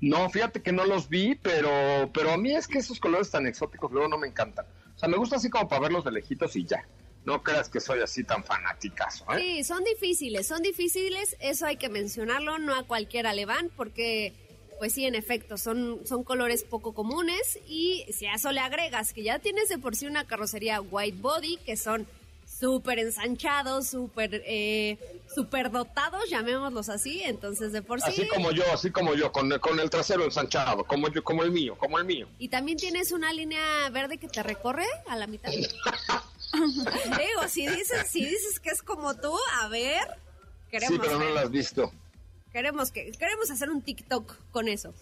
No, 0.01 0.31
fíjate 0.31 0.63
que 0.63 0.73
no 0.73 0.87
los 0.87 1.11
vi, 1.11 1.35
pero, 1.35 2.11
pero 2.15 2.31
a 2.31 2.39
mí 2.39 2.57
es 2.57 2.67
que 2.67 2.79
esos 2.79 2.99
colores 2.99 3.31
tan 3.31 3.47
exóticos 3.47 3.93
luego 3.93 4.09
no 4.09 4.17
me 4.17 4.27
encantan. 4.27 4.65
O 4.95 4.99
sea, 4.99 5.11
me 5.11 5.19
gusta 5.19 5.37
así 5.37 5.51
como 5.51 5.69
para 5.69 5.83
verlos 5.83 6.03
de 6.07 6.13
lejitos 6.13 6.57
y 6.57 6.65
ya. 6.65 6.83
No 7.27 7.43
creas 7.43 7.69
que 7.69 7.79
soy 7.79 8.01
así 8.01 8.25
tan 8.25 8.43
fanaticazo. 8.43 9.27
¿eh? 9.35 9.39
Sí, 9.39 9.65
son 9.65 9.85
difíciles, 9.85 10.47
son 10.47 10.63
difíciles, 10.63 11.37
eso 11.41 11.67
hay 11.67 11.77
que 11.77 11.91
mencionarlo, 11.91 12.59
no 12.59 12.75
a 12.75 12.85
cualquiera 12.85 13.35
le 13.35 13.45
van, 13.45 13.69
porque 13.77 14.33
pues 14.79 14.93
sí, 14.93 15.07
en 15.07 15.15
efecto, 15.15 15.57
son, 15.57 16.01
son 16.07 16.25
colores 16.25 16.65
poco 16.65 16.93
comunes 16.93 17.59
y 17.69 18.05
si 18.13 18.27
a 18.27 18.35
eso 18.35 18.53
le 18.53 18.61
agregas 18.61 19.13
que 19.13 19.23
ya 19.23 19.39
tienes 19.39 19.69
de 19.69 19.79
por 19.79 19.97
sí 19.97 20.07
una 20.07 20.27
carrocería 20.27 20.81
white 20.81 21.19
body, 21.21 21.59
que 21.65 21.77
son 21.77 22.07
súper 22.47 22.99
ensanchados, 22.99 23.89
súper 23.89 24.43
eh, 24.47 24.99
super 25.35 25.71
dotados, 25.71 26.29
llamémoslos 26.31 26.89
así, 26.89 27.23
entonces 27.25 27.73
de 27.73 27.83
por 27.83 28.01
sí... 28.01 28.11
Así 28.11 28.29
como 28.29 28.51
yo, 28.53 28.65
así 28.73 28.91
como 28.91 29.15
yo, 29.15 29.33
con, 29.33 29.51
con 29.59 29.79
el 29.81 29.91
trasero 29.91 30.25
ensanchado, 30.25 30.85
como 30.85 31.09
yo, 31.09 31.23
como 31.23 31.43
el 31.43 31.51
mío, 31.51 31.77
como 31.77 31.99
el 31.99 32.05
mío. 32.05 32.29
Y 32.39 32.49
también 32.49 32.79
tienes 32.79 33.13
una 33.13 33.33
línea 33.33 33.91
verde 33.91 34.19
que 34.19 34.29
te 34.29 34.43
recorre 34.43 34.87
a 35.09 35.17
la 35.17 35.27
mitad. 35.27 35.51
Digo, 36.55 37.49
si 37.49 37.67
dices, 37.67 38.09
si 38.09 38.25
dices 38.25 38.61
que 38.61 38.71
es 38.71 38.83
como 38.83 39.15
tú, 39.15 39.35
a 39.61 39.69
ver, 39.69 40.07
queremos 40.71 40.97
Sí, 40.97 41.01
pero 41.03 41.19
no 41.19 41.29
lo 41.29 41.41
has 41.41 41.51
visto. 41.51 41.93
Queremos 42.57 42.91
que 42.91 43.13
queremos 43.13 43.51
hacer 43.51 43.69
un 43.69 43.83
TikTok 43.83 44.35
con 44.51 44.67
eso. 44.67 44.95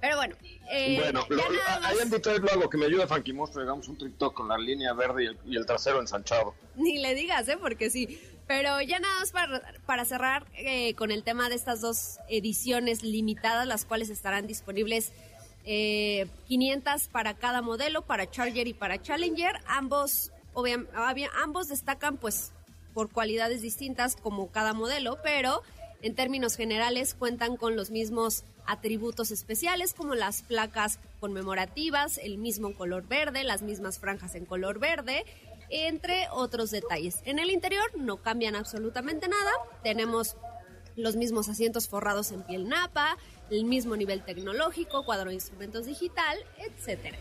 Pero 0.00 0.16
bueno, 0.16 0.34
eh, 0.70 0.98
bueno, 0.98 1.26
lo, 1.28 1.42
ahí 1.82 1.98
en 2.00 2.08
Detroit 2.08 2.42
lo 2.42 2.50
hago, 2.52 2.70
que 2.70 2.78
me 2.78 2.86
ayude 2.86 3.06
Funky 3.06 3.34
Monster, 3.34 3.60
hagamos 3.64 3.86
un 3.88 3.98
TikTok 3.98 4.32
con 4.32 4.48
la 4.48 4.56
línea 4.56 4.94
verde 4.94 5.24
y 5.24 5.26
el, 5.26 5.38
y 5.44 5.56
el 5.58 5.66
trasero 5.66 6.00
ensanchado. 6.00 6.54
ni 6.74 6.96
le 6.96 7.14
digas, 7.14 7.46
¿eh? 7.48 7.58
Porque 7.60 7.90
sí. 7.90 8.18
Pero 8.46 8.80
ya 8.80 8.98
nada 8.98 9.20
más 9.20 9.30
para, 9.30 9.60
para 9.84 10.06
cerrar 10.06 10.46
eh, 10.54 10.94
con 10.94 11.10
el 11.10 11.22
tema 11.22 11.50
de 11.50 11.54
estas 11.54 11.82
dos 11.82 12.18
ediciones 12.30 13.02
limitadas, 13.02 13.66
las 13.66 13.84
cuales 13.84 14.08
estarán 14.08 14.46
disponibles 14.46 15.12
eh, 15.66 16.26
500 16.48 17.08
para 17.08 17.34
cada 17.34 17.60
modelo, 17.60 18.00
para 18.00 18.30
Charger 18.30 18.66
y 18.68 18.72
para 18.72 19.02
Challenger. 19.02 19.60
Ambos, 19.66 20.32
obvia- 20.54 21.30
ambos 21.42 21.68
destacan 21.68 22.16
pues 22.16 22.52
por 22.94 23.10
cualidades 23.10 23.60
distintas 23.60 24.16
como 24.16 24.50
cada 24.50 24.72
modelo, 24.72 25.18
pero 25.22 25.62
en 26.02 26.14
términos 26.14 26.56
generales 26.56 27.14
cuentan 27.14 27.56
con 27.56 27.76
los 27.76 27.90
mismos 27.90 28.44
atributos 28.66 29.30
especiales 29.30 29.94
como 29.94 30.14
las 30.14 30.42
placas 30.42 30.98
conmemorativas, 31.20 32.18
el 32.18 32.38
mismo 32.38 32.74
color 32.74 33.06
verde, 33.06 33.44
las 33.44 33.62
mismas 33.62 33.98
franjas 33.98 34.34
en 34.34 34.44
color 34.44 34.78
verde, 34.78 35.24
entre 35.70 36.26
otros 36.30 36.70
detalles. 36.70 37.20
En 37.24 37.38
el 37.38 37.50
interior 37.50 37.84
no 37.96 38.18
cambian 38.18 38.56
absolutamente 38.56 39.28
nada, 39.28 39.50
tenemos 39.82 40.36
los 40.96 41.16
mismos 41.16 41.48
asientos 41.48 41.88
forrados 41.88 42.32
en 42.32 42.42
piel 42.42 42.68
napa, 42.68 43.16
el 43.50 43.64
mismo 43.64 43.96
nivel 43.96 44.22
tecnológico, 44.22 45.04
cuadro 45.04 45.30
de 45.30 45.34
instrumentos 45.34 45.86
digital, 45.86 46.36
etcétera. 46.58 47.18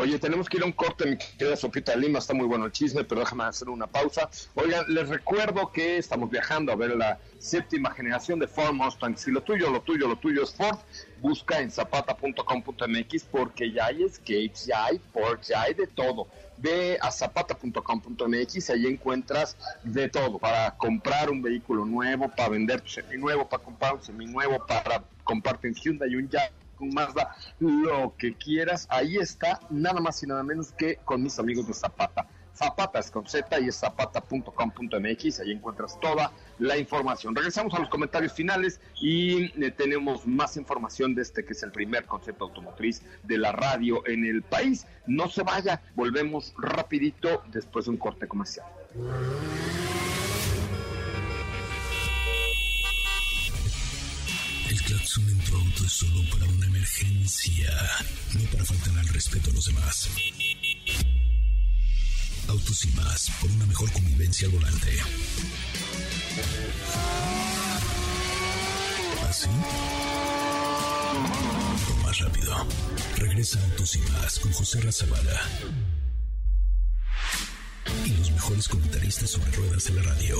Oye, 0.00 0.18
tenemos 0.18 0.48
que 0.48 0.56
ir 0.56 0.62
a 0.62 0.66
un 0.66 0.72
corte, 0.72 1.04
mi 1.04 1.18
querida 1.18 1.56
Sopita 1.56 1.94
Lima, 1.94 2.20
está 2.20 2.32
muy 2.32 2.46
bueno 2.46 2.64
el 2.64 2.72
chisme, 2.72 3.04
pero 3.04 3.20
déjame 3.20 3.44
hacer 3.44 3.68
una 3.68 3.86
pausa. 3.86 4.30
Oigan, 4.54 4.86
les 4.88 5.06
recuerdo 5.10 5.70
que 5.72 5.98
estamos 5.98 6.30
viajando 6.30 6.72
a 6.72 6.74
ver 6.74 6.96
la 6.96 7.18
séptima 7.38 7.90
generación 7.90 8.38
de 8.38 8.48
Ford 8.48 8.72
Mustang. 8.72 9.18
Si 9.18 9.30
lo 9.30 9.42
tuyo, 9.42 9.68
lo 9.68 9.82
tuyo, 9.82 10.08
lo 10.08 10.16
tuyo 10.16 10.44
es 10.44 10.54
Ford, 10.54 10.78
busca 11.20 11.60
en 11.60 11.70
zapata.com.mx 11.70 13.24
porque 13.30 13.72
ya 13.72 13.86
hay 13.88 14.04
escapes, 14.04 14.64
ya 14.64 14.86
hay 14.86 14.98
Ford, 15.12 15.38
ya 15.42 15.60
hay 15.60 15.74
de 15.74 15.86
todo. 15.86 16.28
Ve 16.56 16.96
a 16.98 17.10
zapata.com.mx, 17.10 18.70
ahí 18.70 18.86
encuentras 18.86 19.54
de 19.84 20.08
todo, 20.08 20.38
para 20.38 20.78
comprar 20.78 21.28
un 21.28 21.42
vehículo 21.42 21.84
nuevo, 21.84 22.30
para 22.34 22.48
vender 22.48 22.80
tu 22.80 22.88
seminuevo, 22.88 23.46
para 23.46 23.62
comprar 23.62 23.96
un 23.96 24.02
seminuevo, 24.02 24.66
para 24.66 25.04
comprarte 25.24 25.68
un 25.68 25.74
Hyundai 25.74 26.10
y 26.10 26.16
un 26.16 26.30
Jaguar 26.30 26.59
un 26.80 26.94
Mazda, 26.94 27.34
lo 27.58 28.14
que 28.16 28.34
quieras, 28.34 28.86
ahí 28.90 29.16
está, 29.16 29.60
nada 29.70 30.00
más 30.00 30.22
y 30.22 30.26
nada 30.26 30.42
menos 30.42 30.72
que 30.72 30.96
con 30.96 31.22
mis 31.22 31.38
amigos 31.38 31.66
de 31.66 31.74
Zapata. 31.74 32.26
Zapata 32.54 32.98
es 32.98 33.10
con 33.10 33.26
Z 33.26 33.58
y 33.60 33.68
es 33.68 33.76
zapata.com.mx, 33.76 35.40
ahí 35.40 35.52
encuentras 35.52 35.98
toda 35.98 36.30
la 36.58 36.76
información. 36.76 37.34
Regresamos 37.34 37.72
a 37.72 37.78
los 37.78 37.88
comentarios 37.88 38.34
finales 38.34 38.80
y 39.00 39.44
eh, 39.64 39.70
tenemos 39.70 40.26
más 40.26 40.58
información 40.58 41.14
de 41.14 41.22
este 41.22 41.44
que 41.44 41.54
es 41.54 41.62
el 41.62 41.72
primer 41.72 42.04
concepto 42.04 42.44
automotriz 42.44 43.02
de 43.22 43.38
la 43.38 43.52
radio 43.52 44.06
en 44.06 44.26
el 44.26 44.42
país. 44.42 44.86
No 45.06 45.28
se 45.30 45.42
vaya, 45.42 45.80
volvemos 45.94 46.52
rapidito 46.58 47.42
después 47.50 47.86
de 47.86 47.92
un 47.92 47.96
corte 47.96 48.28
comercial. 48.28 48.66
El 54.70 54.80
claxon 54.82 55.28
en 55.28 55.40
auto 55.52 55.84
es 55.84 55.92
solo 55.92 56.22
para 56.30 56.44
una 56.44 56.66
emergencia, 56.66 57.72
no 58.34 58.44
para 58.52 58.64
faltar 58.64 58.96
al 59.00 59.08
respeto 59.08 59.50
a 59.50 59.52
los 59.52 59.64
demás. 59.64 60.08
Autos 62.46 62.84
y 62.84 62.88
más, 62.92 63.32
por 63.40 63.50
una 63.50 63.66
mejor 63.66 63.90
convivencia 63.90 64.46
al 64.46 64.52
volante. 64.52 64.96
¿Así? 69.28 69.48
O 71.90 72.06
más 72.06 72.18
rápido. 72.20 72.66
Regresa 73.16 73.60
Autos 73.64 73.96
y 73.96 73.98
más 74.12 74.38
con 74.38 74.52
José 74.52 74.80
Razabala. 74.82 75.40
Y 78.06 78.10
los 78.10 78.30
mejores 78.30 78.68
comentaristas 78.68 79.30
sobre 79.30 79.50
ruedas 79.50 79.84
de 79.86 79.94
la 79.94 80.02
radio. 80.02 80.38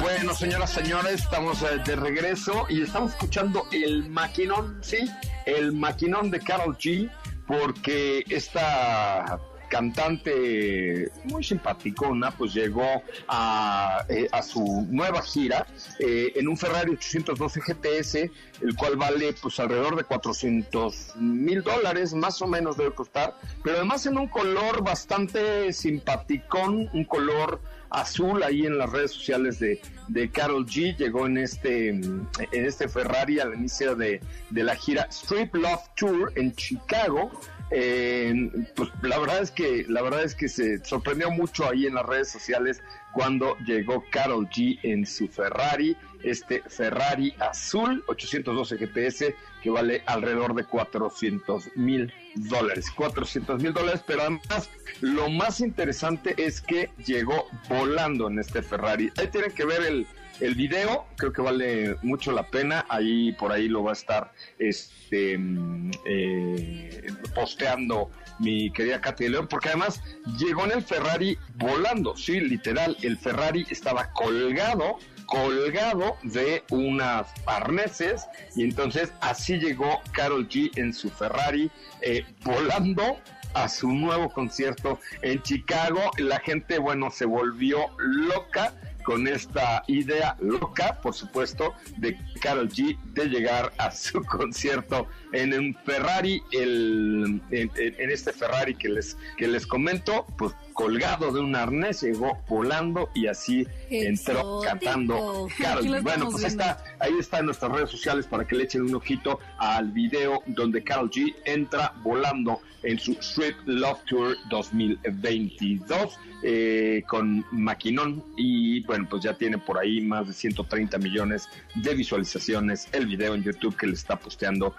Bueno, 0.00 0.34
señoras, 0.34 0.70
señores, 0.70 1.22
estamos 1.22 1.62
eh, 1.62 1.80
de 1.84 1.96
regreso 1.96 2.66
y 2.68 2.82
estamos 2.82 3.12
escuchando 3.12 3.64
el 3.72 4.08
maquinón, 4.10 4.78
¿sí? 4.82 5.10
El 5.46 5.72
maquinón 5.72 6.30
de 6.30 6.40
Carol 6.40 6.76
G, 6.76 7.10
porque 7.46 8.24
esta 8.28 9.40
cantante 9.70 11.10
muy 11.24 11.42
simpaticona, 11.42 12.32
pues 12.32 12.52
llegó 12.52 13.02
a, 13.28 14.04
eh, 14.08 14.28
a 14.32 14.42
su 14.42 14.86
nueva 14.90 15.22
gira 15.22 15.66
eh, 15.98 16.32
en 16.34 16.48
un 16.48 16.56
Ferrari 16.58 16.92
812 16.92 17.60
GTS, 17.60 18.14
el 18.62 18.76
cual 18.76 18.96
vale 18.96 19.32
pues 19.40 19.58
alrededor 19.60 19.96
de 19.96 20.04
400 20.04 21.16
mil 21.16 21.62
dólares, 21.62 22.12
más 22.12 22.42
o 22.42 22.46
menos 22.46 22.76
debe 22.76 22.92
costar, 22.92 23.34
pero 23.62 23.76
además 23.76 24.04
en 24.06 24.18
un 24.18 24.26
color 24.26 24.82
bastante 24.82 25.72
simpaticón, 25.72 26.90
un 26.92 27.04
color 27.04 27.60
azul 27.90 28.42
ahí 28.42 28.66
en 28.66 28.78
las 28.78 28.90
redes 28.90 29.12
sociales 29.12 29.58
de, 29.58 29.80
de 30.08 30.30
Carol 30.30 30.66
G. 30.66 30.96
Llegó 30.96 31.26
en 31.26 31.38
este, 31.38 31.88
en 31.88 32.28
este 32.52 32.88
Ferrari 32.88 33.40
al 33.40 33.54
inicio 33.54 33.94
de, 33.94 34.20
de 34.50 34.64
la 34.64 34.74
gira 34.74 35.06
Strip 35.10 35.54
Love 35.54 35.88
Tour 35.96 36.32
en 36.36 36.54
Chicago. 36.54 37.30
Eh, 37.72 38.50
pues 38.74 38.90
la 39.02 39.18
verdad 39.18 39.42
es 39.42 39.52
que 39.52 39.84
la 39.88 40.02
verdad 40.02 40.24
es 40.24 40.34
que 40.34 40.48
se 40.48 40.84
sorprendió 40.84 41.30
mucho 41.30 41.70
ahí 41.70 41.86
en 41.86 41.94
las 41.94 42.04
redes 42.04 42.28
sociales 42.28 42.82
cuando 43.12 43.56
llegó 43.58 44.04
Carol 44.10 44.48
G 44.48 44.78
en 44.82 45.06
su 45.06 45.28
Ferrari, 45.28 45.96
este 46.24 46.62
Ferrari 46.66 47.32
azul 47.38 48.02
812 48.08 48.76
GPS 48.76 49.36
que 49.62 49.70
vale 49.70 50.02
alrededor 50.06 50.54
de 50.54 50.64
400 50.64 51.76
mil 51.76 52.12
dólares, 52.34 52.90
400 52.90 53.62
mil 53.62 53.72
dólares, 53.72 54.02
pero 54.04 54.22
además 54.22 54.68
lo 55.00 55.28
más 55.30 55.60
interesante 55.60 56.34
es 56.38 56.60
que 56.60 56.90
llegó 57.06 57.46
volando 57.68 58.28
en 58.28 58.38
este 58.38 58.62
Ferrari. 58.62 59.12
Ahí 59.16 59.28
tienen 59.28 59.52
que 59.52 59.64
ver 59.64 59.82
el, 59.82 60.06
el 60.40 60.54
video, 60.54 61.06
creo 61.16 61.32
que 61.32 61.42
vale 61.42 61.96
mucho 62.02 62.32
la 62.32 62.50
pena, 62.50 62.86
ahí 62.88 63.32
por 63.32 63.52
ahí 63.52 63.68
lo 63.68 63.84
va 63.84 63.90
a 63.90 63.94
estar 63.94 64.32
este 64.58 65.38
mm, 65.38 65.90
eh, 66.06 67.12
posteando 67.34 68.10
mi 68.38 68.70
querida 68.72 69.00
Katy 69.00 69.24
de 69.24 69.30
León, 69.30 69.48
porque 69.48 69.68
además 69.68 70.02
llegó 70.38 70.64
en 70.64 70.72
el 70.72 70.82
Ferrari 70.82 71.38
volando, 71.56 72.16
sí, 72.16 72.40
literal, 72.40 72.96
el 73.02 73.18
Ferrari 73.18 73.66
estaba 73.70 74.12
colgado 74.12 74.98
colgado 75.30 76.16
de 76.24 76.64
unas 76.70 77.28
arneses 77.46 78.26
y 78.56 78.64
entonces 78.64 79.12
así 79.20 79.58
llegó 79.58 80.00
Carol 80.10 80.48
G 80.48 80.76
en 80.76 80.92
su 80.92 81.08
Ferrari 81.08 81.70
eh, 82.02 82.24
volando 82.42 83.16
a 83.54 83.68
su 83.68 83.88
nuevo 83.88 84.28
concierto 84.30 84.98
en 85.22 85.40
Chicago. 85.42 86.00
La 86.18 86.40
gente, 86.40 86.78
bueno, 86.78 87.10
se 87.10 87.24
volvió 87.24 87.86
loca 87.98 88.74
con 89.02 89.26
esta 89.26 89.82
idea 89.86 90.36
loca, 90.40 91.00
por 91.00 91.14
supuesto, 91.14 91.74
de 91.96 92.18
Carol 92.40 92.68
G 92.68 92.98
de 93.12 93.26
llegar 93.26 93.72
a 93.78 93.90
su 93.90 94.22
concierto 94.24 95.08
en 95.32 95.54
un 95.54 95.76
Ferrari, 95.84 96.42
el, 96.52 97.40
en, 97.50 97.70
en 97.76 98.10
este 98.10 98.32
Ferrari 98.32 98.74
que 98.74 98.88
les, 98.88 99.16
que 99.36 99.48
les 99.48 99.66
comento, 99.66 100.26
pues 100.36 100.54
colgado 100.80 101.30
de 101.30 101.40
un 101.40 101.54
arnés, 101.54 102.00
llegó 102.00 102.38
volando 102.48 103.10
y 103.14 103.26
así 103.26 103.66
entró 103.90 104.60
cantando 104.64 105.46
Carol 105.58 106.00
Bueno, 106.00 106.30
pues 106.30 106.44
está, 106.44 106.82
ahí 106.98 107.12
está 107.18 107.40
en 107.40 107.46
nuestras 107.46 107.72
redes 107.72 107.90
sociales 107.90 108.26
para 108.26 108.46
que 108.46 108.56
le 108.56 108.64
echen 108.64 108.82
un 108.82 108.94
ojito 108.94 109.40
al 109.58 109.90
video 109.90 110.42
donde 110.46 110.82
Carol 110.82 111.10
G 111.10 111.34
entra 111.44 111.92
volando 112.02 112.60
en 112.82 112.98
su 112.98 113.14
Sweet 113.20 113.56
Love 113.66 114.02
Tour 114.06 114.36
2022 114.48 116.18
eh, 116.42 117.02
con 117.06 117.44
Maquinón 117.50 118.24
y 118.38 118.82
bueno, 118.84 119.06
pues 119.10 119.22
ya 119.22 119.34
tiene 119.34 119.58
por 119.58 119.78
ahí 119.78 120.00
más 120.00 120.28
de 120.28 120.32
130 120.32 120.96
millones 120.96 121.46
de 121.74 121.94
visualizaciones 121.94 122.88
el 122.92 123.04
video 123.06 123.34
en 123.34 123.42
YouTube 123.42 123.76
que 123.76 123.86
le 123.86 123.92
está 123.92 124.16
posteando 124.16 124.74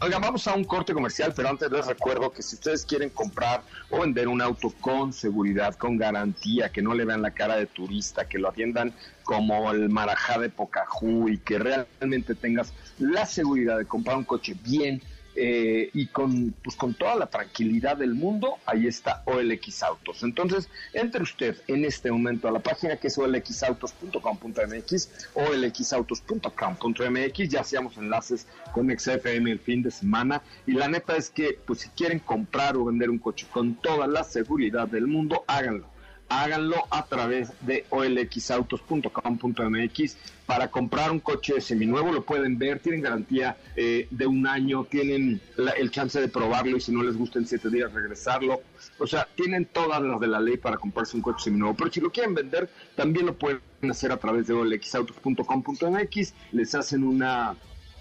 Oigan, 0.00 0.20
vamos 0.20 0.46
a 0.46 0.54
un 0.54 0.64
corte 0.64 0.94
comercial, 0.94 1.32
pero 1.34 1.48
antes 1.48 1.70
les 1.70 1.86
recuerdo 1.86 2.30
que 2.30 2.42
si 2.42 2.54
ustedes 2.54 2.84
quieren 2.84 3.10
comprar 3.10 3.62
o 3.90 4.00
vender 4.00 4.28
un 4.28 4.40
auto 4.40 4.72
con 4.80 5.12
seguridad, 5.12 5.74
con 5.74 5.96
garantía, 5.96 6.68
que 6.68 6.80
no 6.80 6.94
le 6.94 7.04
vean 7.04 7.22
la 7.22 7.32
cara 7.32 7.56
de 7.56 7.66
turista, 7.66 8.28
que 8.28 8.38
lo 8.38 8.48
atiendan 8.48 8.94
como 9.24 9.72
el 9.72 9.88
marajá 9.88 10.38
de 10.38 10.48
Pocahú 10.48 11.28
y 11.28 11.38
que 11.38 11.58
realmente 11.58 12.34
tengas 12.34 12.72
la 12.98 13.26
seguridad 13.26 13.78
de 13.78 13.86
comprar 13.86 14.16
un 14.16 14.24
coche 14.24 14.54
bien 14.62 15.02
eh, 15.36 15.90
y 15.92 16.06
con, 16.06 16.54
pues, 16.64 16.76
con 16.76 16.94
toda 16.94 17.14
la 17.14 17.26
tranquilidad 17.26 17.98
del 17.98 18.14
mundo, 18.14 18.56
ahí 18.64 18.86
está 18.86 19.22
OLX 19.26 19.82
Autos. 19.82 20.22
Entonces, 20.22 20.70
entre 20.94 21.22
usted 21.22 21.60
en 21.66 21.84
este 21.84 22.10
momento 22.10 22.48
a 22.48 22.50
la 22.50 22.60
página 22.60 22.96
que 22.96 23.08
es 23.08 23.18
olxautos.com.mx, 23.18 25.28
olxautos.com.mx, 25.34 27.48
ya 27.48 27.60
hacíamos 27.60 27.98
enlaces 27.98 28.46
con 28.72 28.90
XFM 28.90 29.50
el 29.50 29.58
fin 29.58 29.82
de 29.82 29.90
semana 29.90 30.40
y 30.66 30.72
la 30.72 30.88
neta 30.88 31.16
es 31.16 31.28
que, 31.30 31.58
pues 31.66 31.80
si 31.80 31.90
quieren 31.90 32.18
comprar 32.18 32.74
o 32.76 32.86
vender 32.86 33.10
un 33.10 33.18
coche 33.18 33.46
con 33.50 33.74
toda 33.74 34.06
la 34.06 34.24
seguridad 34.24 34.88
del 34.88 35.06
mundo, 35.06 35.44
háganlo 35.46 35.94
háganlo 36.28 36.84
a 36.90 37.06
través 37.06 37.52
de 37.60 37.86
olxautos.com.mx 37.90 40.16
para 40.46 40.70
comprar 40.70 41.10
un 41.10 41.20
coche 41.20 41.60
seminuevo, 41.60 42.12
lo 42.12 42.24
pueden 42.24 42.56
ver, 42.56 42.78
tienen 42.78 43.02
garantía 43.02 43.56
eh, 43.74 44.06
de 44.10 44.26
un 44.26 44.46
año, 44.46 44.84
tienen 44.84 45.40
el 45.76 45.90
chance 45.90 46.20
de 46.20 46.28
probarlo 46.28 46.76
y 46.76 46.80
si 46.80 46.92
no 46.92 47.02
les 47.02 47.16
gusta 47.16 47.40
en 47.40 47.46
siete 47.46 47.68
días 47.68 47.92
regresarlo. 47.92 48.62
O 48.98 49.06
sea, 49.06 49.28
tienen 49.34 49.66
todas 49.66 50.00
las 50.00 50.20
de 50.20 50.28
la 50.28 50.40
ley 50.40 50.56
para 50.56 50.76
comprarse 50.76 51.16
un 51.16 51.22
coche 51.22 51.44
seminuevo, 51.44 51.74
pero 51.74 51.92
si 51.92 52.00
lo 52.00 52.10
quieren 52.10 52.34
vender, 52.34 52.70
también 52.94 53.26
lo 53.26 53.34
pueden 53.34 53.60
hacer 53.90 54.12
a 54.12 54.18
través 54.18 54.46
de 54.46 54.54
olxautos.com.mx, 54.54 56.34
les 56.52 56.74
hacen 56.74 57.02
una 57.02 57.56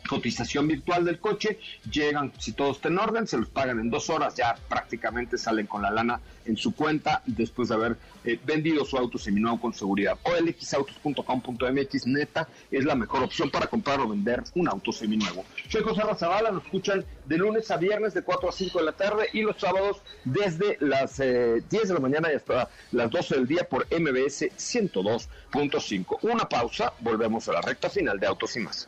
cotización 0.07 0.67
virtual 0.67 1.05
del 1.05 1.19
coche, 1.19 1.59
llegan, 1.89 2.31
si 2.37 2.53
todo 2.53 2.71
está 2.71 2.89
en 2.89 2.99
orden, 2.99 3.27
se 3.27 3.37
los 3.37 3.49
pagan 3.49 3.79
en 3.79 3.89
dos 3.89 4.09
horas, 4.09 4.35
ya 4.35 4.55
prácticamente 4.69 5.37
salen 5.37 5.67
con 5.67 5.81
la 5.81 5.91
lana 5.91 6.19
en 6.45 6.57
su 6.57 6.75
cuenta 6.75 7.21
después 7.25 7.69
de 7.69 7.75
haber 7.75 7.97
eh, 8.23 8.39
vendido 8.45 8.85
su 8.85 8.97
auto 8.97 9.17
seminuevo 9.17 9.59
con 9.59 9.73
seguridad. 9.73 10.17
OLXautos.com.mx, 10.23 12.07
neta, 12.07 12.47
es 12.71 12.85
la 12.85 12.95
mejor 12.95 13.23
opción 13.23 13.49
para 13.49 13.67
comprar 13.67 13.99
o 13.99 14.07
vender 14.07 14.43
un 14.53 14.67
auto 14.67 14.91
seminuevo. 14.91 15.45
Soy 15.69 15.83
José 15.83 16.01
Razabala, 16.01 16.51
nos 16.51 16.63
escuchan 16.63 17.03
de 17.25 17.37
lunes 17.37 17.69
a 17.71 17.77
viernes 17.77 18.13
de 18.13 18.21
4 18.21 18.49
a 18.49 18.51
5 18.51 18.79
de 18.79 18.85
la 18.85 18.91
tarde 18.91 19.27
y 19.33 19.41
los 19.41 19.59
sábados 19.59 20.01
desde 20.23 20.77
las 20.79 21.17
10 21.17 21.27
eh, 21.27 21.63
de 21.69 21.93
la 21.93 21.99
mañana 21.99 22.31
y 22.31 22.35
hasta 22.35 22.69
las 22.91 23.09
12 23.09 23.35
del 23.35 23.47
día 23.47 23.67
por 23.67 23.85
MBS 23.87 24.49
102.5. 24.57 26.19
Una 26.21 26.47
pausa, 26.47 26.93
volvemos 26.99 27.47
a 27.49 27.53
la 27.53 27.61
recta 27.61 27.89
final 27.89 28.19
de 28.19 28.27
Autos 28.27 28.55
y 28.55 28.59
más. 28.59 28.87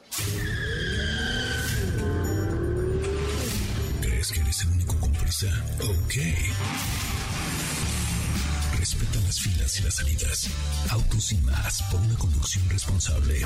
Respeta 8.78 9.20
las 9.26 9.40
filas 9.40 9.80
y 9.80 9.84
las 9.84 9.96
salidas. 9.96 10.48
Autos 10.90 11.32
y 11.32 11.38
más 11.38 11.84
por 11.92 12.00
una 12.02 12.16
conducción 12.16 12.68
responsable. 12.70 13.46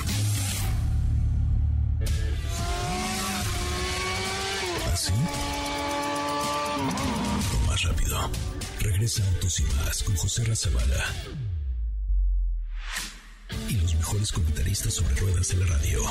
¿Así? 4.94 5.12
O 7.54 7.68
más 7.68 7.82
rápido. 7.84 8.32
Regresa 8.80 9.24
Autos 9.28 9.60
y 9.60 9.64
más 9.64 10.04
con 10.04 10.16
José 10.16 10.46
Razabala. 10.46 11.06
Y 13.68 13.74
los 13.74 13.96
mejores 13.96 14.32
comentaristas 14.32 14.94
sobre 14.94 15.16
ruedas 15.16 15.50
de 15.50 15.58
la 15.58 15.66
radio. 15.66 16.04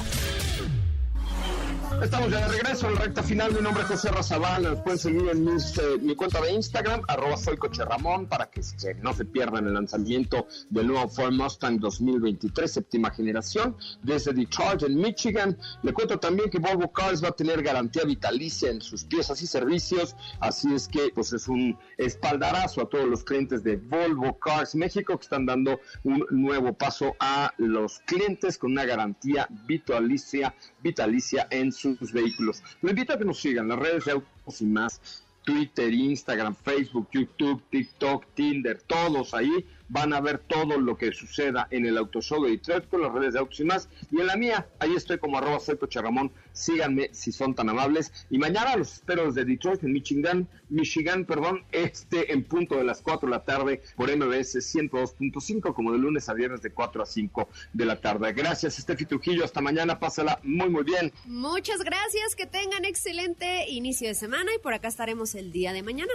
Estamos 1.98 2.30
ya 2.30 2.40
de 2.40 2.48
regreso 2.48 2.88
en 2.88 2.96
recta 2.96 3.22
final. 3.22 3.52
Mi 3.52 3.60
nombre 3.60 3.82
es 3.82 3.88
José 3.88 4.10
Razabal. 4.10 4.82
Pueden 4.82 4.98
seguir 4.98 5.28
en 5.28 5.46
eh, 5.48 5.98
mi 6.00 6.14
cuenta 6.14 6.40
de 6.40 6.52
Instagram, 6.52 7.02
arroba 7.08 7.36
soy 7.36 7.58
Ramón, 7.78 8.26
para 8.26 8.50
que 8.50 8.62
no 9.02 9.12
se 9.12 9.26
pierdan 9.26 9.66
el 9.66 9.74
lanzamiento 9.74 10.46
del 10.70 10.86
nuevo 10.86 11.08
Ford 11.08 11.32
Mustang 11.32 11.78
2023, 11.78 12.72
séptima 12.72 13.10
generación, 13.10 13.76
desde 14.02 14.32
Detroit, 14.32 14.82
en 14.84 14.96
Michigan. 14.96 15.58
Le 15.82 15.92
cuento 15.92 16.18
también 16.18 16.48
que 16.48 16.58
Volvo 16.58 16.90
Cars 16.90 17.22
va 17.22 17.28
a 17.28 17.32
tener 17.32 17.62
garantía 17.62 18.04
vitalicia 18.04 18.70
en 18.70 18.80
sus 18.80 19.04
piezas 19.04 19.42
y 19.42 19.46
servicios. 19.46 20.16
Así 20.38 20.72
es 20.72 20.88
que, 20.88 21.10
pues, 21.14 21.32
es 21.34 21.48
un 21.48 21.78
espaldarazo 21.98 22.82
a 22.82 22.88
todos 22.88 23.06
los 23.06 23.24
clientes 23.24 23.62
de 23.62 23.76
Volvo 23.76 24.38
Cars 24.38 24.74
México 24.74 25.18
que 25.18 25.24
están 25.24 25.44
dando 25.44 25.80
un 26.04 26.24
nuevo 26.30 26.72
paso 26.72 27.14
a 27.20 27.52
los 27.58 27.98
clientes 28.06 28.56
con 28.56 28.72
una 28.72 28.86
garantía 28.86 29.46
vitalicia, 29.66 30.54
vitalicia 30.82 31.46
en 31.50 31.72
sus 31.72 32.12
vehículos. 32.12 32.62
Lo 32.82 32.90
invito 32.90 33.12
a 33.12 33.18
que 33.18 33.24
nos 33.24 33.40
sigan 33.40 33.68
las 33.68 33.78
redes 33.78 34.04
de 34.04 34.12
Autos 34.12 34.60
y 34.60 34.66
más, 34.66 35.24
Twitter, 35.44 35.92
Instagram, 35.92 36.54
Facebook, 36.54 37.08
YouTube, 37.12 37.62
TikTok, 37.70 38.26
Tinder, 38.34 38.80
todos 38.82 39.34
ahí 39.34 39.66
van 39.90 40.12
a 40.12 40.20
ver 40.20 40.38
todo 40.38 40.78
lo 40.78 40.96
que 40.96 41.12
suceda 41.12 41.66
en 41.70 41.84
el 41.84 41.98
Auto 41.98 42.22
Show 42.22 42.42
de 42.44 42.52
Detroit 42.52 42.88
con 42.88 43.02
las 43.02 43.12
redes 43.12 43.34
de 43.34 43.40
Autos 43.40 43.60
y 43.60 43.64
más. 43.64 43.88
Y 44.10 44.20
en 44.20 44.26
la 44.26 44.36
mía, 44.36 44.66
ahí 44.78 44.94
estoy 44.94 45.18
como 45.18 45.36
arroba 45.36 45.58
Ramón. 45.96 46.32
Síganme 46.52 47.10
si 47.12 47.32
son 47.32 47.54
tan 47.54 47.68
amables. 47.68 48.12
Y 48.30 48.38
mañana 48.38 48.76
los 48.76 48.94
espero 48.94 49.26
desde 49.26 49.44
Detroit, 49.44 49.82
en 49.82 49.92
Michigan, 49.92 50.48
Michigan, 50.68 51.24
perdón, 51.24 51.64
este 51.72 52.32
en 52.32 52.44
punto 52.44 52.76
de 52.76 52.84
las 52.84 53.02
4 53.02 53.28
de 53.28 53.30
la 53.30 53.44
tarde 53.44 53.82
por 53.96 54.08
MBS 54.16 54.56
102.5, 54.56 55.74
como 55.74 55.92
de 55.92 55.98
lunes 55.98 56.28
a 56.28 56.34
viernes 56.34 56.62
de 56.62 56.70
4 56.70 57.02
a 57.02 57.06
5 57.06 57.48
de 57.72 57.84
la 57.84 58.00
tarde. 58.00 58.32
Gracias, 58.32 58.78
Estefi 58.78 59.06
Trujillo. 59.06 59.44
Hasta 59.44 59.60
mañana. 59.60 59.98
Pásala 59.98 60.38
muy, 60.44 60.70
muy 60.70 60.84
bien. 60.84 61.12
Muchas 61.26 61.82
gracias. 61.82 62.36
Que 62.36 62.46
tengan 62.46 62.84
excelente 62.84 63.68
inicio 63.68 64.08
de 64.08 64.14
semana 64.14 64.50
y 64.54 64.60
por 64.60 64.72
acá 64.72 64.88
estaremos 64.88 65.34
el 65.34 65.50
día 65.50 65.72
de 65.72 65.82
mañana. 65.82 66.12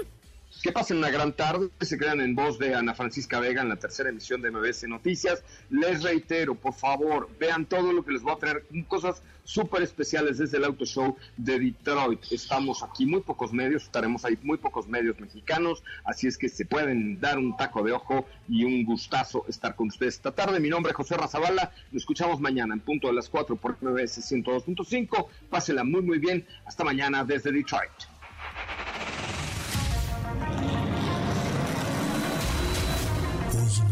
Que 0.66 0.72
pasen 0.72 0.97
una 0.97 1.11
gran 1.11 1.32
tarde, 1.34 1.70
se 1.82 1.95
crean 1.95 2.22
en 2.22 2.34
voz 2.34 2.57
de 2.57 2.74
Ana 2.74 2.95
Francisca 2.95 3.39
Vega 3.39 3.61
en 3.61 3.70
la 3.70 3.76
tercera 3.76 4.09
emisión 4.09 4.41
de 4.41 4.49
MBS 4.49 4.88
Noticias. 4.88 5.43
Les 5.70 6.01
reitero, 6.01 6.55
por 6.55 6.74
favor, 6.74 7.30
vean 7.39 7.68
todo 7.68 7.93
lo 7.93 8.03
que 8.03 8.13
les 8.13 8.24
voy 8.24 8.34
a 8.34 8.38
traer, 8.38 8.66
cosas 8.88 9.22
súper 9.43 9.84
especiales 9.84 10.39
desde 10.39 10.57
el 10.57 10.63
Auto 10.63 10.84
Show 10.84 11.18
de 11.38 11.59
Detroit. 11.59 12.20
Estamos 12.32 12.82
aquí 12.82 13.05
muy 13.05 13.22
pocos 13.22 13.53
medios, 13.53 13.84
estaremos 13.84 14.26
ahí 14.26 14.39
muy 14.41 14.57
pocos 14.57 14.88
medios 14.88 15.20
mexicanos, 15.20 15.84
así 16.03 16.26
es 16.26 16.36
que 16.36 16.49
se 16.49 16.66
pueden 16.66 17.20
dar 17.20 17.38
un 17.38 17.55
taco 17.55 17.84
de 17.84 17.91
ojo 17.91 18.26
y 18.49 18.63
un 18.63 18.86
gustazo 18.86 19.45
estar 19.47 19.76
con 19.76 19.89
ustedes 19.89 20.16
esta 20.16 20.32
tarde. 20.32 20.59
Mi 20.59 20.70
nombre 20.70 20.89
es 20.89 20.95
José 20.95 21.16
Razabala, 21.16 21.74
nos 21.91 22.01
escuchamos 22.01 22.39
mañana 22.39 22.74
en 22.74 22.80
punto 22.80 23.05
de 23.05 23.13
las 23.13 23.30
4 23.30 23.55
por 23.55 23.78
MBS 23.84 24.32
102.5. 24.32 25.28
Pásela 25.47 25.84
muy 25.84 26.01
muy 26.01 26.18
bien, 26.18 26.43
hasta 26.66 26.84
mañana 26.84 27.24
desde 27.24 27.51
Detroit. 27.51 27.91